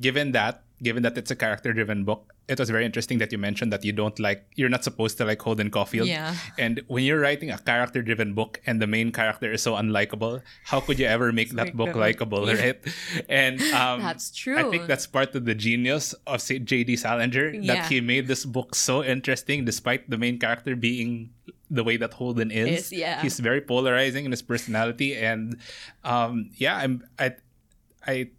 given 0.00 0.32
that, 0.32 0.62
given 0.82 1.02
that 1.02 1.18
it's 1.18 1.30
a 1.30 1.36
character-driven 1.36 2.04
book, 2.04 2.32
it 2.48 2.58
was 2.58 2.70
very 2.70 2.86
interesting 2.86 3.18
that 3.18 3.30
you 3.30 3.36
mentioned 3.36 3.72
that 3.72 3.84
you 3.84 3.92
don't 3.92 4.18
like, 4.18 4.46
you're 4.54 4.70
not 4.70 4.82
supposed 4.82 5.18
to 5.18 5.24
like 5.24 5.42
Holden 5.42 5.70
Caulfield. 5.70 6.08
Yeah. 6.08 6.34
And 6.56 6.80
when 6.86 7.04
you're 7.04 7.20
writing 7.20 7.50
a 7.50 7.58
character-driven 7.58 8.32
book 8.32 8.60
and 8.64 8.80
the 8.80 8.86
main 8.86 9.12
character 9.12 9.52
is 9.52 9.60
so 9.60 9.74
unlikable, 9.74 10.40
how 10.64 10.80
could 10.80 10.98
you 10.98 11.06
ever 11.06 11.30
make 11.32 11.50
that 11.50 11.76
book 11.76 11.94
likable, 11.94 12.46
right? 12.46 12.78
And 13.28 13.60
um, 13.74 14.00
That's 14.00 14.30
true. 14.30 14.56
I 14.56 14.70
think 14.70 14.86
that's 14.86 15.06
part 15.06 15.34
of 15.34 15.44
the 15.44 15.54
genius 15.54 16.14
of 16.26 16.40
say, 16.40 16.58
J.D. 16.58 16.96
Salinger 16.96 17.50
Yeah. 17.50 17.74
that 17.74 17.92
he 17.92 18.00
made 18.00 18.26
this 18.28 18.46
book 18.46 18.74
so 18.74 19.04
interesting 19.04 19.64
despite 19.66 20.08
the 20.08 20.16
main 20.16 20.38
character 20.38 20.74
being 20.74 21.30
the 21.70 21.84
way 21.84 21.98
that 21.98 22.14
Holden 22.14 22.50
is. 22.50 22.86
Is, 22.86 22.92
yeah. 22.92 23.20
He's 23.20 23.38
very 23.40 23.60
polarizing 23.60 24.24
in 24.24 24.30
his 24.30 24.40
personality, 24.40 25.16
and 25.16 25.58
um, 26.04 26.48
yeah, 26.56 26.76
I'm 26.78 27.04
I 27.18 27.36
I 28.06 28.30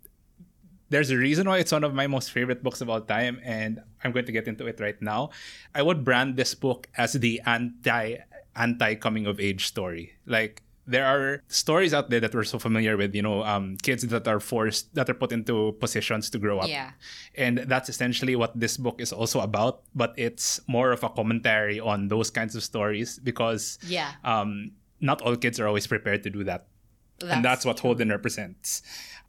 there's 0.90 1.10
a 1.12 1.18
reason 1.18 1.48
why 1.48 1.58
it's 1.60 1.72
one 1.72 1.84
of 1.84 1.94
my 1.94 2.08
most 2.08 2.32
favorite 2.32 2.64
books 2.64 2.82
of 2.82 2.90
all 2.90 3.02
time, 3.02 3.40
and 3.44 3.82
I'm 4.04 4.12
going 4.12 4.26
to 4.26 4.32
get 4.32 4.48
into 4.48 4.66
it 4.68 4.80
right 4.80 5.00
now. 5.02 5.30
I 5.76 5.82
would 5.82 6.04
brand 6.04 6.36
this 6.38 6.54
book 6.56 6.88
as 6.98 7.14
the 7.14 7.42
anti 7.46 8.18
anti 8.56 8.96
coming 8.96 9.26
of 9.26 9.40
age 9.40 9.68
story. 9.68 10.14
Like 10.26 10.64
there 10.88 11.06
are 11.06 11.44
stories 11.48 11.94
out 11.94 12.10
there 12.10 12.20
that 12.20 12.34
we're 12.34 12.44
so 12.44 12.58
familiar 12.58 12.98
with, 12.98 13.14
you 13.14 13.22
know, 13.22 13.44
um, 13.44 13.78
kids 13.84 14.02
that 14.02 14.28
are 14.28 14.40
forced, 14.40 14.94
that 14.96 15.08
are 15.08 15.14
put 15.14 15.32
into 15.32 15.74
positions 15.80 16.32
to 16.32 16.40
grow 16.40 16.58
up. 16.60 16.68
Yeah. 16.68 16.92
And 17.36 17.60
that's 17.70 17.90
essentially 17.90 18.36
what 18.36 18.60
this 18.60 18.76
book 18.76 19.00
is 19.00 19.14
also 19.14 19.42
about, 19.42 19.84
but 19.94 20.16
it's 20.18 20.60
more 20.68 20.92
of 20.92 21.04
a 21.04 21.10
commentary 21.10 21.80
on 21.80 22.08
those 22.08 22.32
kinds 22.32 22.56
of 22.56 22.64
stories 22.64 23.20
because 23.20 23.78
Yeah. 23.86 24.14
um, 24.26 24.72
not 25.00 25.22
all 25.22 25.36
kids 25.38 25.60
are 25.60 25.68
always 25.68 25.86
prepared 25.86 26.24
to 26.24 26.32
do 26.32 26.44
that. 26.46 26.66
and 27.22 27.44
that's 27.44 27.66
what 27.66 27.78
Holden 27.80 28.10
represents. 28.10 28.82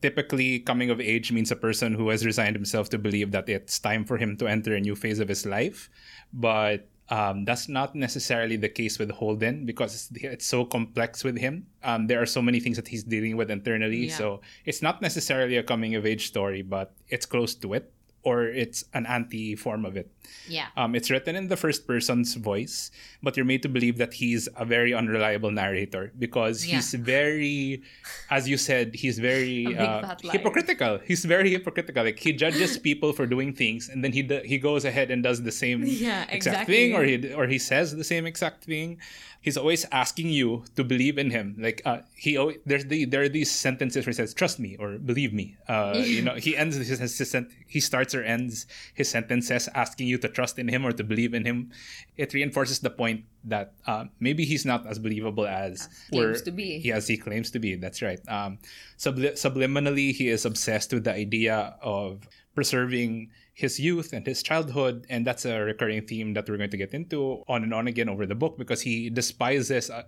Typically, 0.02 0.60
coming 0.60 0.90
of 0.90 1.00
age 1.00 1.32
means 1.32 1.50
a 1.50 1.56
person 1.56 1.94
who 1.94 2.08
has 2.08 2.24
resigned 2.24 2.56
himself 2.56 2.88
to 2.90 2.98
believe 2.98 3.32
that 3.32 3.48
it's 3.48 3.78
time 3.78 4.04
for 4.04 4.16
him 4.16 4.36
to 4.38 4.46
enter 4.46 4.74
a 4.74 4.80
new 4.80 4.96
phase 4.96 5.18
of 5.18 5.28
his 5.28 5.44
life. 5.44 5.90
But 6.32 6.88
um, 7.10 7.44
that's 7.44 7.68
not 7.68 7.94
necessarily 7.94 8.56
the 8.56 8.68
case 8.68 8.98
with 8.98 9.10
Holden 9.10 9.66
because 9.66 9.94
it's, 9.94 10.24
it's 10.24 10.46
so 10.46 10.64
complex 10.64 11.24
with 11.24 11.36
him. 11.36 11.66
Um, 11.82 12.06
there 12.06 12.22
are 12.22 12.26
so 12.26 12.40
many 12.40 12.60
things 12.60 12.76
that 12.76 12.88
he's 12.88 13.02
dealing 13.02 13.36
with 13.36 13.50
internally. 13.50 14.06
Yeah. 14.06 14.14
So 14.14 14.40
it's 14.64 14.80
not 14.80 15.02
necessarily 15.02 15.56
a 15.56 15.62
coming 15.62 15.96
of 15.96 16.06
age 16.06 16.28
story, 16.28 16.62
but 16.62 16.94
it's 17.08 17.26
close 17.26 17.54
to 17.56 17.74
it 17.74 17.92
or 18.22 18.44
it's 18.44 18.84
an 18.94 19.06
anti 19.06 19.56
form 19.56 19.84
of 19.84 19.96
it. 19.96 20.10
Yeah. 20.48 20.66
Um, 20.76 20.94
it's 20.94 21.10
written 21.10 21.36
in 21.36 21.48
the 21.48 21.56
first 21.56 21.86
person's 21.86 22.34
voice, 22.34 22.90
but 23.22 23.36
you're 23.36 23.46
made 23.46 23.62
to 23.62 23.68
believe 23.68 23.98
that 23.98 24.14
he's 24.14 24.48
a 24.56 24.64
very 24.64 24.92
unreliable 24.94 25.50
narrator 25.50 26.12
because 26.18 26.66
Yeah. 26.66 26.76
he's 26.76 26.94
very, 26.94 27.82
as 28.30 28.48
you 28.48 28.56
said, 28.56 28.94
he's 28.94 29.18
very 29.18 29.66
uh, 29.76 30.16
hypocritical. 30.22 30.98
He's 31.04 31.24
very 31.24 31.50
hypocritical. 31.50 32.04
Like 32.04 32.18
he 32.18 32.32
judges 32.32 32.78
people 32.88 33.12
for 33.12 33.26
doing 33.26 33.52
things, 33.52 33.88
and 33.88 34.02
then 34.04 34.12
he 34.12 34.22
do, 34.22 34.40
he 34.44 34.58
goes 34.58 34.84
ahead 34.84 35.10
and 35.10 35.22
does 35.22 35.42
the 35.42 35.52
same 35.52 35.82
Yeah, 35.84 36.22
exact 36.30 36.34
exactly. 36.34 36.74
thing, 36.74 36.88
or 36.96 37.04
he 37.04 37.32
or 37.34 37.46
he 37.46 37.58
says 37.58 37.94
the 37.96 38.04
same 38.04 38.26
exact 38.26 38.64
thing. 38.64 38.98
He's 39.42 39.56
always 39.56 39.86
asking 39.90 40.28
you 40.28 40.64
to 40.76 40.84
believe 40.84 41.16
in 41.16 41.30
him. 41.30 41.56
Like 41.58 41.80
uh, 41.86 42.00
he 42.14 42.36
always, 42.36 42.58
there's 42.66 42.84
the 42.92 43.06
there 43.06 43.22
are 43.22 43.28
these 43.28 43.50
sentences 43.50 44.04
where 44.04 44.12
he 44.12 44.16
says 44.20 44.34
"trust 44.34 44.60
me" 44.60 44.76
or 44.78 44.98
"believe 44.98 45.32
me." 45.32 45.56
Uh, 45.66 45.96
you 45.96 46.20
know, 46.26 46.34
he 46.36 46.52
ends 46.56 46.76
his, 46.76 46.88
his, 46.88 47.00
his 47.16 47.30
sent- 47.30 47.48
he 47.66 47.80
starts 47.80 48.14
or 48.14 48.22
ends 48.22 48.66
his 48.92 49.08
sentences 49.08 49.66
asking 49.74 50.08
you 50.08 50.18
to 50.20 50.28
trust 50.28 50.58
in 50.58 50.68
him 50.68 50.84
or 50.86 50.92
to 50.92 51.02
believe 51.04 51.34
in 51.34 51.44
him. 51.44 51.70
It 52.16 52.32
reinforces 52.34 52.78
the 52.80 52.90
point 52.90 53.24
that 53.44 53.72
uh, 53.86 54.04
maybe 54.20 54.44
he's 54.44 54.64
not 54.64 54.86
as 54.86 54.98
believable 54.98 55.46
as 55.46 55.88
Claims 56.12 56.42
to 56.42 56.50
be. 56.52 56.80
Yes, 56.84 57.06
he 57.08 57.16
claims 57.16 57.50
to 57.52 57.58
be. 57.58 57.74
That's 57.76 58.00
right. 58.02 58.20
Um, 58.28 58.58
subli- 58.98 59.32
subliminally, 59.34 60.12
he 60.12 60.28
is 60.28 60.44
obsessed 60.44 60.92
with 60.92 61.04
the 61.04 61.14
idea 61.14 61.74
of 61.82 62.28
preserving 62.54 63.30
his 63.54 63.78
youth 63.80 64.12
and 64.12 64.26
his 64.26 64.42
childhood, 64.42 65.06
and 65.10 65.26
that's 65.26 65.44
a 65.44 65.60
recurring 65.60 66.06
theme 66.06 66.32
that 66.34 66.48
we're 66.48 66.56
going 66.56 66.70
to 66.70 66.76
get 66.76 66.94
into 66.94 67.42
on 67.48 67.62
and 67.62 67.74
on 67.74 67.86
again 67.88 68.08
over 68.08 68.24
the 68.26 68.34
book 68.34 68.56
because 68.56 68.80
he 68.80 69.10
despises 69.10 69.90
uh, 69.90 70.02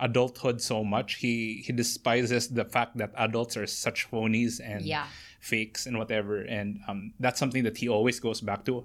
adulthood 0.00 0.60
so 0.60 0.84
much. 0.84 1.14
He 1.16 1.62
he 1.66 1.72
despises 1.72 2.48
the 2.48 2.64
fact 2.64 2.96
that 2.98 3.12
adults 3.16 3.56
are 3.56 3.66
such 3.66 4.10
phonies 4.10 4.60
and 4.62 4.84
Yeah. 4.84 5.06
fakes 5.40 5.86
and 5.86 5.96
whatever, 5.98 6.42
and 6.42 6.80
um, 6.88 7.12
that's 7.20 7.38
something 7.38 7.64
that 7.64 7.76
he 7.78 7.88
always 7.88 8.20
goes 8.20 8.40
back 8.40 8.64
to. 8.66 8.84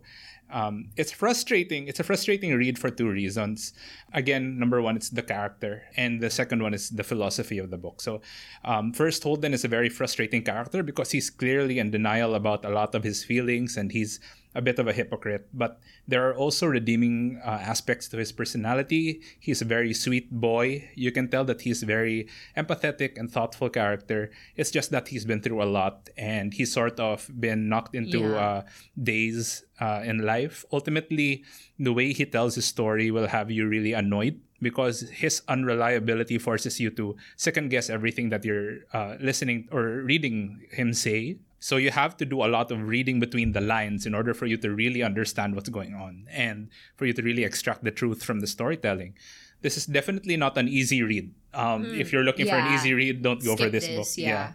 Um, 0.54 0.90
it's 0.96 1.12
frustrating. 1.12 1.88
It's 1.88 2.00
a 2.00 2.04
frustrating 2.04 2.54
read 2.54 2.78
for 2.78 2.92
two 2.92 3.10
reasons. 3.10 3.74
Again, 4.14 4.60
number 4.60 4.82
one, 4.84 4.96
it's 4.96 5.10
the 5.10 5.24
character, 5.24 5.82
and 5.98 6.22
the 6.22 6.30
second 6.30 6.62
one 6.62 6.76
is 6.76 6.92
the 6.92 7.04
philosophy 7.04 7.58
of 7.58 7.72
the 7.72 7.78
book. 7.78 8.02
So, 8.02 8.22
um, 8.64 8.94
first, 8.94 9.24
Holden 9.24 9.56
is 9.56 9.66
a 9.66 9.68
very 9.68 9.90
frustrating 9.90 10.44
character 10.44 10.84
because 10.84 11.10
he's 11.10 11.32
clearly 11.32 11.80
in 11.80 11.90
denial 11.90 12.36
about 12.36 12.66
a 12.66 12.70
lot 12.70 12.94
of 12.94 13.04
his 13.04 13.24
feelings, 13.24 13.78
and 13.78 13.92
he's 13.92 14.20
a 14.56 14.62
bit 14.62 14.80
of 14.80 14.88
a 14.88 14.94
hypocrite. 14.94 15.48
But 15.54 15.80
there 16.08 16.28
are 16.30 16.36
also 16.36 16.68
redeeming 16.68 17.42
uh, 17.44 17.50
aspects 17.50 18.08
to 18.10 18.18
his 18.18 18.32
personality. 18.32 19.22
He's 19.40 19.62
a 19.62 19.66
very 19.66 19.94
sweet 19.94 20.32
boy. 20.32 20.90
You 20.96 21.12
can 21.12 21.28
tell 21.30 21.46
that 21.46 21.62
he's 21.62 21.84
very 21.84 22.28
empathetic 22.58 23.18
and 23.18 23.32
thoughtful 23.32 23.70
character. 23.70 24.32
It's 24.56 24.72
just 24.72 24.92
that 24.92 25.08
he's 25.10 25.26
been 25.26 25.42
through 25.42 25.62
a 25.62 25.70
lot, 25.70 26.10
and 26.18 26.54
he's 26.54 26.72
sort 26.74 27.00
of 27.00 27.30
been 27.40 27.70
knocked 27.70 27.96
into 27.96 28.20
Yeah. 28.20 28.36
uh, 28.38 28.62
days 29.02 29.64
uh, 29.80 30.02
in 30.06 30.20
life. 30.26 30.66
Ultimately, 30.72 31.44
the 31.80 31.94
way 31.94 32.14
he 32.14 32.26
tells 32.26 32.56
his 32.56 32.66
story 32.66 33.12
will 33.12 33.28
have 33.28 33.50
you 33.52 33.68
really 33.68 33.94
annoyed 33.94 34.40
because 34.62 35.10
his 35.12 35.42
unreliability 35.50 36.38
forces 36.38 36.80
you 36.80 36.90
to 36.92 37.16
second 37.36 37.70
guess 37.70 37.90
everything 37.90 38.30
that 38.30 38.46
you're 38.46 38.86
uh, 38.94 39.16
listening 39.20 39.68
or 39.72 40.02
reading 40.08 40.62
him 40.72 40.94
say. 40.94 41.38
So 41.64 41.78
you 41.78 41.92
have 41.92 42.18
to 42.18 42.26
do 42.26 42.44
a 42.44 42.52
lot 42.52 42.72
of 42.72 42.90
reading 42.90 43.22
between 43.22 43.54
the 43.54 43.62
lines 43.62 44.06
in 44.06 44.14
order 44.14 44.34
for 44.34 44.46
you 44.46 44.58
to 44.58 44.70
really 44.70 45.02
understand 45.02 45.56
what's 45.56 45.70
going 45.70 45.94
on 45.96 46.28
and 46.30 46.68
for 46.98 47.06
you 47.06 47.14
to 47.14 47.22
really 47.22 47.46
extract 47.46 47.86
the 47.86 47.90
truth 47.90 48.22
from 48.22 48.42
the 48.42 48.48
storytelling. 48.48 49.16
This 49.62 49.78
is 49.78 49.86
definitely 49.86 50.36
not 50.36 50.58
an 50.58 50.68
easy 50.68 51.02
read. 51.04 51.32
Um, 51.54 51.86
if 51.86 52.12
you're 52.12 52.26
looking 52.26 52.48
for 52.48 52.56
an 52.56 52.74
easy 52.74 52.94
read, 52.94 53.22
don't 53.24 53.42
go 53.42 53.56
for 53.56 53.70
this, 53.70 53.88
this, 53.88 53.96
book. 53.96 54.08
yeah. 54.18 54.52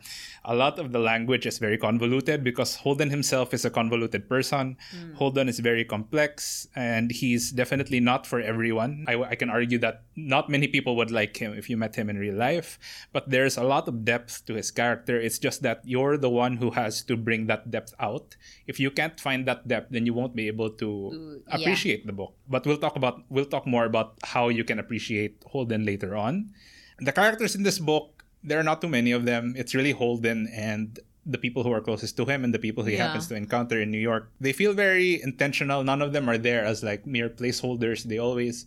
A 0.49 0.57
lot 0.57 0.79
of 0.81 0.93
the 0.97 0.99
language 0.99 1.45
is 1.45 1.59
very 1.61 1.77
convoluted 1.77 2.43
because 2.43 2.77
Holden 2.77 3.11
himself 3.11 3.53
is 3.53 3.67
a 3.67 3.71
convoluted 3.71 4.29
person. 4.33 4.79
Hmm. 4.91 5.13
Holden 5.13 5.47
is 5.49 5.61
very 5.61 5.85
complex 5.85 6.67
and 6.75 7.13
he's 7.13 7.53
definitely 7.53 8.01
not 8.01 8.27
for 8.27 8.41
everyone. 8.41 9.05
I, 9.07 9.21
I 9.23 9.35
can 9.37 9.51
argue 9.53 9.77
that 9.85 10.05
not 10.17 10.49
many 10.49 10.67
people 10.67 10.97
would 10.97 11.11
like 11.11 11.37
him 11.37 11.53
if 11.53 11.69
you 11.69 11.77
met 11.77 11.95
him 11.97 12.09
in 12.09 12.17
real 12.17 12.35
life, 12.35 12.79
but 13.13 13.29
there's 13.29 13.59
a 13.59 13.63
lot 13.63 13.89
of 13.89 14.07
depth 14.09 14.47
to 14.47 14.55
his 14.55 14.71
character. 14.73 15.21
It's 15.21 15.39
just 15.39 15.61
that 15.69 15.83
you're 15.85 16.17
the 16.17 16.31
one 16.33 16.57
who 16.57 16.71
has 16.73 17.03
to 17.13 17.17
bring 17.17 17.45
that 17.53 17.71
depth 17.71 17.93
out. 18.01 18.35
If 18.67 18.81
you 18.81 18.91
can't 18.91 19.21
find 19.21 19.45
that 19.47 19.69
depth, 19.69 19.93
then 19.93 20.07
you 20.07 20.15
won't 20.15 20.35
be 20.35 20.49
able 20.49 20.71
to 20.81 20.89
To- 20.89 21.43
yeah. 21.49 21.57
appreciate 21.61 22.07
the 22.09 22.17
book. 22.17 22.33
But 22.49 22.65
we'll 22.65 22.81
talk 22.81 22.97
about 22.97 23.21
we'll 23.29 23.45
talk 23.53 23.67
more 23.67 23.85
about 23.85 24.17
how 24.25 24.49
you 24.49 24.65
can 24.65 24.79
appreciate 24.81 25.45
Holden 25.45 25.85
later 25.85 26.17
on. 26.17 26.57
The 26.99 27.13
characters 27.13 27.55
in 27.55 27.63
this 27.63 27.79
book, 27.79 28.18
there 28.43 28.59
are 28.59 28.63
not 28.63 28.81
too 28.81 28.89
many 28.89 29.13
of 29.13 29.25
them. 29.25 29.55
It's 29.57 29.75
really 29.75 29.93
Holden 29.93 30.49
and 30.55 30.99
the 31.27 31.39
people 31.39 31.63
who 31.63 31.73
are 31.73 31.81
closest 31.81 32.17
to 32.17 32.25
him 32.25 32.43
and 32.45 32.55
the 32.55 32.59
people 32.59 32.85
he 32.85 32.95
Yeah. 32.97 33.07
happens 33.09 33.29
to 33.29 33.35
encounter 33.37 33.81
in 33.81 33.91
New 33.91 34.01
York. 34.01 34.31
They 34.41 34.53
feel 34.53 34.73
very 34.73 35.21
intentional. 35.23 35.85
None 35.85 36.01
of 36.01 36.13
them 36.13 36.29
are 36.29 36.39
there 36.39 36.65
as 36.65 36.83
like 36.83 37.07
mere 37.07 37.29
placeholders. 37.29 38.05
They 38.05 38.17
always 38.19 38.65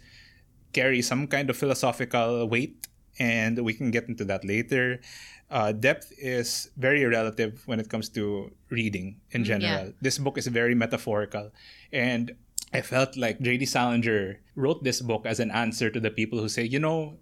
carry 0.74 1.02
some 1.02 1.26
kind 1.28 1.50
of 1.50 1.58
philosophical 1.58 2.48
weight, 2.48 2.88
and 3.20 3.58
we 3.66 3.74
can 3.74 3.90
get 3.92 4.08
into 4.08 4.24
that 4.26 4.46
later. 4.46 5.02
Uh, 5.50 5.72
depth 5.74 6.14
is 6.18 6.70
very 6.78 7.04
relative 7.04 7.64
when 7.66 7.80
it 7.80 7.90
comes 7.90 8.08
to 8.10 8.52
reading 8.70 9.20
in 9.32 9.44
general. 9.44 9.92
This 10.00 10.18
book 10.18 10.38
is 10.38 10.48
very 10.48 10.76
metaphorical, 10.76 11.52
and 11.92 12.36
I 12.72 12.80
felt 12.82 13.18
like 13.18 13.42
J.D. 13.42 13.66
Salinger 13.66 14.40
wrote 14.56 14.84
this 14.86 15.02
book 15.02 15.26
as 15.26 15.42
an 15.42 15.52
answer 15.52 15.90
to 15.90 16.00
the 16.00 16.10
people 16.12 16.40
who 16.40 16.48
say, 16.48 16.64
you 16.64 16.80
know, 16.80 17.18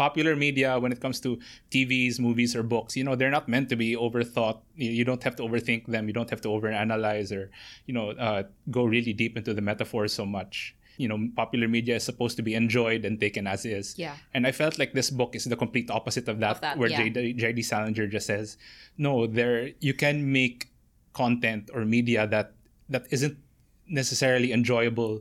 popular 0.00 0.34
media 0.34 0.80
when 0.80 0.92
it 0.96 1.00
comes 1.04 1.20
to 1.20 1.38
TVs, 1.70 2.18
movies, 2.18 2.56
or 2.56 2.62
books, 2.62 2.96
you 2.96 3.04
know, 3.04 3.14
they're 3.14 3.36
not 3.38 3.50
meant 3.54 3.68
to 3.68 3.76
be 3.76 3.94
overthought. 3.94 4.58
You, 4.74 5.04
don't 5.04 5.22
have 5.22 5.36
to 5.36 5.42
overthink 5.42 5.84
them. 5.94 6.08
You 6.08 6.14
don't 6.14 6.30
have 6.30 6.40
to 6.40 6.48
overanalyze 6.48 7.30
or, 7.36 7.50
you 7.84 7.92
know, 7.92 8.16
uh, 8.16 8.44
go 8.70 8.84
really 8.84 9.12
deep 9.12 9.36
into 9.36 9.52
the 9.52 9.60
metaphors 9.60 10.14
so 10.14 10.24
much. 10.24 10.74
You 10.96 11.08
know, 11.08 11.18
popular 11.36 11.68
media 11.68 11.96
is 11.96 12.04
supposed 12.04 12.36
to 12.38 12.42
be 12.42 12.54
enjoyed 12.54 13.04
and 13.04 13.20
taken 13.20 13.46
as 13.46 13.66
is. 13.66 13.98
Yeah. 13.98 14.16
And 14.32 14.46
I 14.46 14.52
felt 14.52 14.78
like 14.78 14.94
this 14.94 15.10
book 15.10 15.36
is 15.36 15.44
the 15.44 15.56
complete 15.56 15.90
opposite 15.90 16.28
of 16.28 16.40
that, 16.40 16.56
Of 16.56 16.60
that, 16.62 16.78
where 16.78 16.88
yeah. 16.88 17.04
JD, 17.04 17.38
JD 17.38 17.64
Salinger 17.64 18.06
just 18.06 18.26
says, 18.26 18.56
no, 18.96 19.26
there 19.26 19.72
you 19.80 19.92
can 19.92 20.32
make 20.32 20.72
content 21.12 21.68
or 21.74 21.84
media 21.84 22.26
that 22.26 22.54
that 22.88 23.04
isn't 23.10 23.36
necessarily 23.86 24.52
enjoyable 24.52 25.20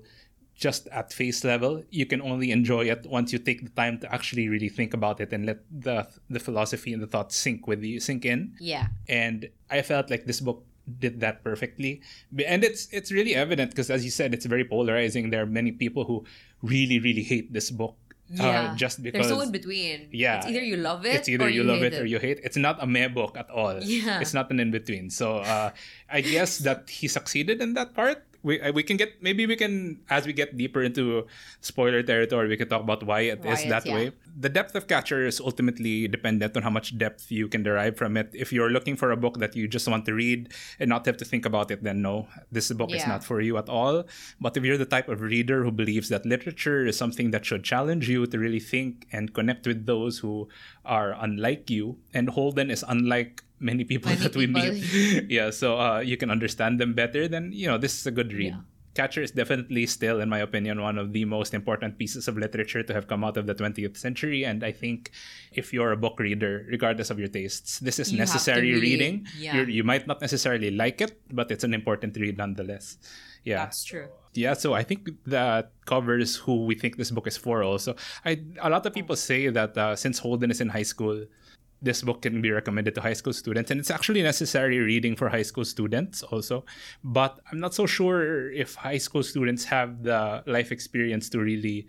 just 0.60 0.88
at 0.92 1.14
face 1.14 1.44
level. 1.44 1.82
You 1.90 2.06
can 2.06 2.22
only 2.22 2.52
enjoy 2.52 2.92
it 2.92 3.08
once 3.08 3.32
you 3.32 3.40
take 3.40 3.64
the 3.64 3.72
time 3.72 3.98
to 4.00 4.14
actually 4.14 4.50
really 4.50 4.68
think 4.68 4.94
about 4.94 5.24
it 5.24 5.32
and 5.32 5.48
let 5.48 5.64
the 5.72 6.06
the 6.30 6.40
philosophy 6.40 6.92
and 6.92 7.02
the 7.02 7.08
thoughts 7.08 7.36
sink 7.36 7.66
with 7.66 7.82
you, 7.82 8.00
sink 8.00 8.26
in. 8.26 8.54
Yeah. 8.60 8.88
And 9.08 9.50
I 9.72 9.82
felt 9.82 10.12
like 10.12 10.26
this 10.26 10.44
book 10.44 10.68
did 10.84 11.22
that 11.22 11.44
perfectly. 11.48 12.04
And 12.46 12.68
it's 12.68 12.92
it's 12.92 13.10
really 13.10 13.34
evident 13.34 13.72
because 13.72 13.90
as 13.90 14.04
you 14.04 14.12
said, 14.12 14.36
it's 14.36 14.46
very 14.46 14.68
polarizing. 14.68 15.32
There 15.32 15.42
are 15.42 15.50
many 15.50 15.72
people 15.72 16.04
who 16.04 16.28
really 16.62 17.00
really 17.00 17.24
hate 17.24 17.56
this 17.56 17.72
book. 17.72 17.96
Yeah. 18.30 18.46
Uh, 18.46 18.76
just 18.76 19.02
because 19.02 19.26
They're 19.26 19.38
so 19.38 19.42
in 19.42 19.50
between. 19.50 20.12
Yeah. 20.12 20.38
It's 20.38 20.48
either 20.54 20.62
you 20.62 20.78
love 20.78 21.02
it 21.02 21.16
it's 21.16 21.30
either 21.30 21.48
or 21.48 21.50
you, 21.50 21.64
love 21.64 21.82
hate 21.82 21.98
it, 21.98 22.02
or 22.04 22.06
you 22.06 22.20
hate 22.20 22.38
it. 22.38 22.46
It's 22.46 22.58
not 22.62 22.78
a 22.78 22.86
meh 22.86 23.08
book 23.08 23.34
at 23.36 23.50
all. 23.50 23.82
Yeah. 23.82 24.22
It's 24.22 24.36
not 24.36 24.52
an 24.52 24.60
in 24.60 24.70
between. 24.70 25.10
So 25.10 25.42
uh, 25.42 25.72
I 26.12 26.22
guess 26.22 26.60
that 26.62 26.92
he 26.92 27.08
succeeded 27.08 27.58
in 27.58 27.74
that 27.74 27.96
part. 27.96 28.29
We 28.44 28.60
uh, 28.62 28.72
we 28.72 28.84
can 28.84 28.98
get 28.98 29.22
maybe 29.22 29.46
we 29.46 29.56
can 29.56 30.00
as 30.10 30.26
we 30.26 30.34
get 30.34 30.56
deeper 30.58 30.82
into 30.82 31.28
spoiler 31.62 32.02
territory, 32.04 32.48
we 32.48 32.58
can 32.58 32.70
talk 32.70 32.82
about 32.82 33.04
why 33.04 33.22
it 33.22 33.40
is 33.46 33.60
Why 33.60 33.66
it- 33.66 33.70
that 33.70 33.86
yeah. 33.86 33.94
way. 33.94 34.12
The 34.40 34.48
depth 34.48 34.76
of 34.76 34.88
Catcher 34.88 35.26
is 35.28 35.42
ultimately 35.42 36.08
dependent 36.08 36.56
on 36.56 36.64
how 36.64 36.70
much 36.70 36.98
depth 36.98 37.30
you 37.32 37.50
can 37.50 37.62
derive 37.64 37.98
from 37.98 38.16
it. 38.16 38.30
If 38.34 38.54
you're 38.54 38.70
looking 38.70 38.96
for 38.96 39.12
a 39.12 39.18
book 39.18 39.40
that 39.40 39.56
you 39.56 39.68
just 39.68 39.88
want 39.88 40.06
to 40.06 40.14
read 40.14 40.54
and 40.80 40.88
not 40.88 41.06
have 41.08 41.18
to 41.18 41.26
think 41.26 41.46
about 41.46 41.72
it, 41.72 41.84
then 41.84 42.02
no, 42.02 42.28
this 42.52 42.72
book 42.72 42.94
is 42.94 43.06
not 43.06 43.24
for 43.24 43.42
you 43.42 43.58
at 43.58 43.68
all. 43.68 44.06
But 44.40 44.56
if 44.56 44.64
you're 44.64 44.78
the 44.78 44.86
type 44.88 45.10
of 45.10 45.20
reader 45.20 45.64
who 45.66 45.72
believes 45.72 46.08
that 46.08 46.26
literature 46.26 46.86
is 46.86 46.96
something 46.98 47.32
that 47.32 47.44
should 47.44 47.64
challenge 47.66 48.08
you 48.08 48.26
to 48.28 48.40
really 48.40 48.62
think 48.62 49.08
and 49.12 49.34
connect 49.34 49.68
with 49.68 49.86
those 49.86 50.20
who 50.20 50.48
are 50.86 51.16
unlike 51.20 51.70
you, 51.70 51.98
and 52.14 52.30
Holden 52.30 52.72
is 52.72 52.86
unlike 52.88 53.44
many 53.60 53.84
people 53.84 54.10
Many 54.10 54.24
that 54.24 54.36
we 54.36 54.48
people. 54.48 54.62
meet. 54.64 55.26
yeah, 55.30 55.50
so 55.52 55.80
uh, 55.80 56.00
you 56.00 56.18
can 56.18 56.32
understand 56.32 56.80
them 56.80 56.94
better. 56.94 57.28
Then 57.28 57.52
you 57.54 57.68
know 57.68 57.78
this 57.78 58.00
is 58.00 58.06
a 58.08 58.12
good 58.12 58.34
read. 58.34 58.54
Yeah. 58.54 58.62
Catcher 58.96 59.22
is 59.22 59.32
definitely 59.32 59.86
still, 59.86 60.20
in 60.20 60.28
my 60.28 60.40
opinion, 60.40 60.82
one 60.82 60.98
of 60.98 61.14
the 61.14 61.24
most 61.24 61.54
important 61.54 61.98
pieces 62.00 62.28
of 62.28 62.36
literature 62.38 62.82
to 62.84 62.92
have 62.94 63.08
come 63.08 63.24
out 63.24 63.38
of 63.38 63.46
the 63.46 63.54
20th 63.56 63.96
century. 63.96 64.44
And 64.44 64.64
I 64.64 64.72
think 64.74 65.12
if 65.54 65.72
you're 65.72 65.92
a 65.94 65.96
book 65.96 66.20
reader, 66.20 66.66
regardless 66.68 67.10
of 67.12 67.20
your 67.20 67.30
tastes, 67.30 67.80
this 67.80 68.00
is 68.00 68.12
You 68.12 68.18
necessary 68.18 68.74
reading. 68.74 69.28
yeah. 69.38 69.56
You're, 69.56 69.70
you 69.70 69.84
might 69.86 70.08
not 70.08 70.20
necessarily 70.20 70.72
like 70.72 71.00
it, 71.02 71.22
but 71.32 71.52
it's 71.52 71.64
an 71.64 71.74
important 71.76 72.18
read 72.18 72.38
nonetheless. 72.40 72.98
Yeah. 73.46 73.58
That's 73.64 73.86
true. 73.86 74.10
Yeah, 74.34 74.54
so 74.54 74.74
I 74.74 74.84
think 74.84 75.10
that 75.28 75.72
covers 75.86 76.36
who 76.36 76.66
we 76.66 76.76
think 76.76 76.98
this 76.98 77.10
book 77.12 77.26
is 77.28 77.38
for. 77.38 77.64
Also, 77.64 77.96
I 78.26 78.42
a 78.62 78.70
lot 78.70 78.86
of 78.86 78.94
people 78.94 79.16
say 79.16 79.50
that 79.50 79.78
uh, 79.78 79.96
since 79.96 80.20
Holden 80.20 80.52
is 80.52 80.62
in 80.62 80.70
high 80.70 80.84
school, 80.86 81.26
this 81.82 82.02
book 82.02 82.22
can 82.22 82.42
be 82.42 82.52
recommended 82.52 82.96
to 82.96 83.02
high 83.02 83.14
school 83.14 83.34
students, 83.34 83.72
and 83.72 83.80
it's 83.80 83.92
actually 83.92 84.22
necessary 84.22 84.80
reading 84.80 85.16
for 85.16 85.30
high 85.30 85.44
school 85.44 85.66
students 85.66 86.24
also. 86.24 86.66
But 87.04 87.40
I'm 87.52 87.60
not 87.60 87.74
so 87.74 87.86
sure 87.86 88.52
if 88.52 88.76
high 88.76 88.98
school 88.98 89.24
students 89.24 89.64
have 89.66 90.04
the 90.04 90.44
life 90.46 90.72
experience 90.72 91.30
to 91.30 91.40
really 91.40 91.88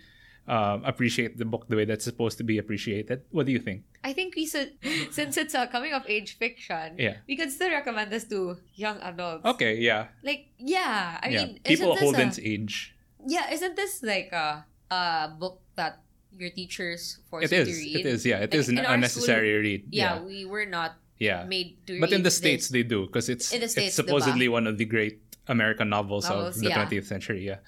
um, 0.49 0.83
appreciate 0.85 1.39
the 1.39 1.45
book 1.45 1.67
the 1.69 1.77
way 1.77 1.85
that's 1.85 2.05
supposed 2.05 2.39
to 2.39 2.45
be 2.45 2.59
appreciated. 2.59 3.23
What 3.31 3.47
do 3.47 3.53
you 3.53 3.59
think? 3.59 3.85
I 4.03 4.13
think 4.13 4.35
we 4.35 4.47
should, 4.47 4.73
since 5.11 5.37
it's 5.37 5.55
a 5.55 5.67
coming 5.67 5.93
of 5.93 6.03
age 6.09 6.39
fiction, 6.39 6.97
Yeah. 6.99 7.17
we 7.29 7.37
could 7.37 7.51
still 7.51 7.71
recommend 7.71 8.11
this 8.11 8.25
to 8.31 8.57
young 8.75 8.99
adults. 9.03 9.45
Okay, 9.45 9.77
yeah, 9.79 10.09
Like, 10.25 10.49
yeah, 10.59 11.19
I 11.23 11.29
yeah. 11.29 11.45
mean, 11.45 11.61
People 11.65 11.95
Holden's 11.97 12.39
a, 12.39 12.47
age. 12.49 12.95
yeah, 13.27 13.51
isn't 13.53 13.77
this 13.77 14.03
like 14.03 14.31
a, 14.33 14.65
a 14.91 15.29
book 15.39 15.61
that 15.77 16.01
your 16.37 16.51
teachers 16.51 17.19
force 17.29 17.45
It 17.45 17.53
you 17.53 17.63
is. 17.63 17.69
to 17.69 17.75
read? 17.75 17.97
It 18.01 18.07
is. 18.07 18.27
Yeah, 18.27 18.37
it 18.39 18.51
Like, 18.51 18.55
is 18.55 18.69
in 18.69 18.79
a 18.79 18.83
our 18.85 18.97
necessary 18.97 19.53
read. 19.59 19.85
Yeah, 19.91 20.21
we 20.23 20.45
were 20.45 20.67
not 20.67 20.97
yeah. 21.19 21.45
made 21.45 21.77
to 21.87 22.01
But 22.01 22.13
in 22.13 22.23
the 22.23 22.31
states, 22.31 22.67
this. 22.69 22.73
they 22.73 22.83
do 22.83 23.07
because 23.07 23.29
it's 23.29 23.53
it's 23.53 23.95
supposedly 23.95 24.49
one 24.49 24.67
of 24.67 24.79
the 24.79 24.85
great 24.85 25.21
American 25.49 25.89
novels, 25.91 26.29
Novels, 26.29 26.57
of 26.57 26.63
the 26.63 26.69
yeah. 26.71 26.85
20th 26.87 27.07
century. 27.07 27.45
Yeah, 27.47 27.59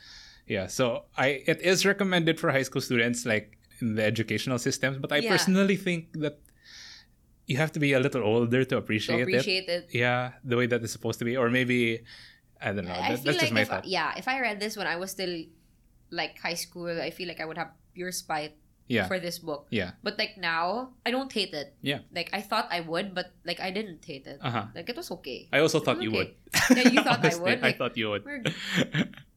yeah. 0.47 0.66
So 0.69 1.04
I 1.16 1.42
it 1.47 1.61
is 1.61 1.85
recommended 1.85 2.38
for 2.40 2.50
high 2.52 2.62
school 2.62 2.81
students, 2.81 3.26
like 3.26 3.59
in 3.81 3.97
the 3.97 4.04
educational 4.04 4.59
systems. 4.59 4.99
But 4.99 5.11
I 5.12 5.19
Yeah. 5.19 5.31
personally 5.35 5.76
think 5.76 6.12
that 6.25 6.38
you 7.47 7.57
have 7.57 7.73
to 7.73 7.81
be 7.81 7.92
a 7.92 8.00
little 8.00 8.23
older 8.23 8.62
to 8.64 8.71
to 8.71 8.76
appreciate, 8.78 9.21
appreciate 9.23 9.69
it. 9.69 9.90
it. 9.90 9.99
Yeah, 9.99 10.33
the 10.45 10.57
way 10.57 10.66
that 10.66 10.83
it's 10.83 10.92
supposed 10.92 11.19
to 11.19 11.25
be, 11.26 11.37
or 11.37 11.50
maybe 11.50 12.04
I 12.62 12.73
don't 12.73 12.87
know. 12.87 12.92
I 12.95 13.11
That, 13.11 13.19
feel 13.19 13.25
that's 13.26 13.42
just 13.42 13.42
like 13.42 13.52
my 13.52 13.62
if 13.62 13.69
thought. 13.69 13.85
yeah, 13.85 14.14
if 14.16 14.28
I 14.28 14.40
read 14.40 14.61
this 14.61 14.76
when 14.78 14.87
I 14.87 14.97
was 14.97 15.11
still 15.11 15.35
like 16.11 16.38
high 16.38 16.54
school, 16.54 16.88
I 17.09 17.11
feel 17.11 17.26
like 17.26 17.40
I 17.40 17.45
would 17.45 17.59
have 17.59 17.73
pure 17.95 18.13
spite 18.13 18.57
Yeah, 18.89 19.07
for 19.09 19.17
this 19.23 19.39
book. 19.39 19.69
yeah, 19.71 19.97
But 20.03 20.19
like 20.19 20.37
now, 20.37 20.93
I 21.07 21.11
don't 21.15 21.33
hate 21.33 21.55
it. 21.55 21.73
yeah. 21.81 22.05
Like 22.13 22.29
I 22.35 22.43
thought 22.45 22.69
I 22.69 22.81
would, 22.85 23.15
but 23.15 23.33
like 23.47 23.57
I 23.63 23.71
didn't 23.71 24.05
hate 24.05 24.27
it. 24.27 24.37
Uh 24.43 24.51
huh. 24.51 24.65
Like 24.75 24.91
it 24.91 24.97
was 24.99 25.09
okay. 25.23 25.49
I 25.53 25.61
also 25.65 25.81
thought 25.81 26.03
you 26.03 26.11
would. 26.13 26.35
Okay. 26.69 26.83
Yeah, 26.83 26.89
you 26.91 27.01
thought 27.01 27.21
I 27.25 27.33
Honestly, 27.33 27.41
would? 27.41 27.61
I 27.65 27.73
thought 27.73 27.97
you 27.97 28.11
would. 28.13 28.25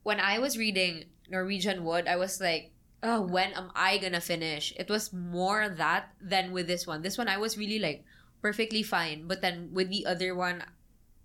When 0.04 0.20
I 0.20 0.40
was 0.40 0.58
reading 0.58 1.06
Norwegian 1.30 1.86
Wood, 1.86 2.08
I 2.10 2.18
was 2.18 2.42
like, 2.42 2.74
oh, 3.02 3.22
when 3.22 3.54
am 3.54 3.72
I 3.78 3.98
gonna 3.98 4.20
finish? 4.20 4.74
It 4.76 4.90
was 4.90 5.14
more 5.14 5.70
that 5.70 6.12
than 6.20 6.52
with 6.52 6.68
this 6.68 6.86
one. 6.86 7.02
This 7.02 7.18
one 7.18 7.30
I 7.30 7.38
was 7.38 7.58
really 7.58 7.80
like 7.80 8.04
perfectly 8.42 8.84
fine. 8.84 9.26
But 9.30 9.40
then 9.42 9.70
with 9.72 9.90
the 9.90 10.06
other 10.06 10.36
one, 10.36 10.64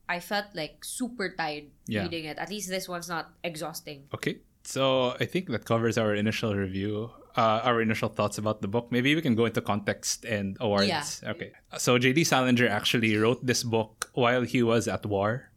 I 0.09 0.21
felt 0.21 0.55
like 0.55 0.85
super 0.85 1.35
tired 1.35 1.73
Yeah. 1.89 2.03
reading 2.07 2.25
it. 2.31 2.39
At 2.39 2.49
least 2.51 2.69
this 2.69 2.87
one's 2.89 3.09
not 3.09 3.33
exhausting. 3.43 4.07
Okay. 4.15 4.39
So 4.63 5.17
I 5.19 5.25
think 5.25 5.49
that 5.51 5.65
covers 5.65 5.97
our 5.97 6.15
initial 6.15 6.55
review, 6.55 7.11
uh, 7.37 7.61
our 7.65 7.81
initial 7.81 8.09
thoughts 8.09 8.39
about 8.39 8.61
the 8.63 8.69
book. 8.69 8.91
Maybe 8.91 9.15
we 9.15 9.23
can 9.23 9.35
go 9.35 9.45
into 9.47 9.61
context 9.61 10.25
and 10.25 10.57
awards. 10.61 10.89
Yeah. 10.89 11.31
Okay. 11.31 11.53
So 11.79 11.99
J.D. 11.99 12.25
Salinger 12.25 12.69
actually 12.69 13.17
wrote 13.17 13.45
this 13.45 13.63
book 13.63 14.11
while 14.15 14.43
he 14.43 14.63
was 14.63 14.89
at 14.89 15.07
war. 15.07 15.51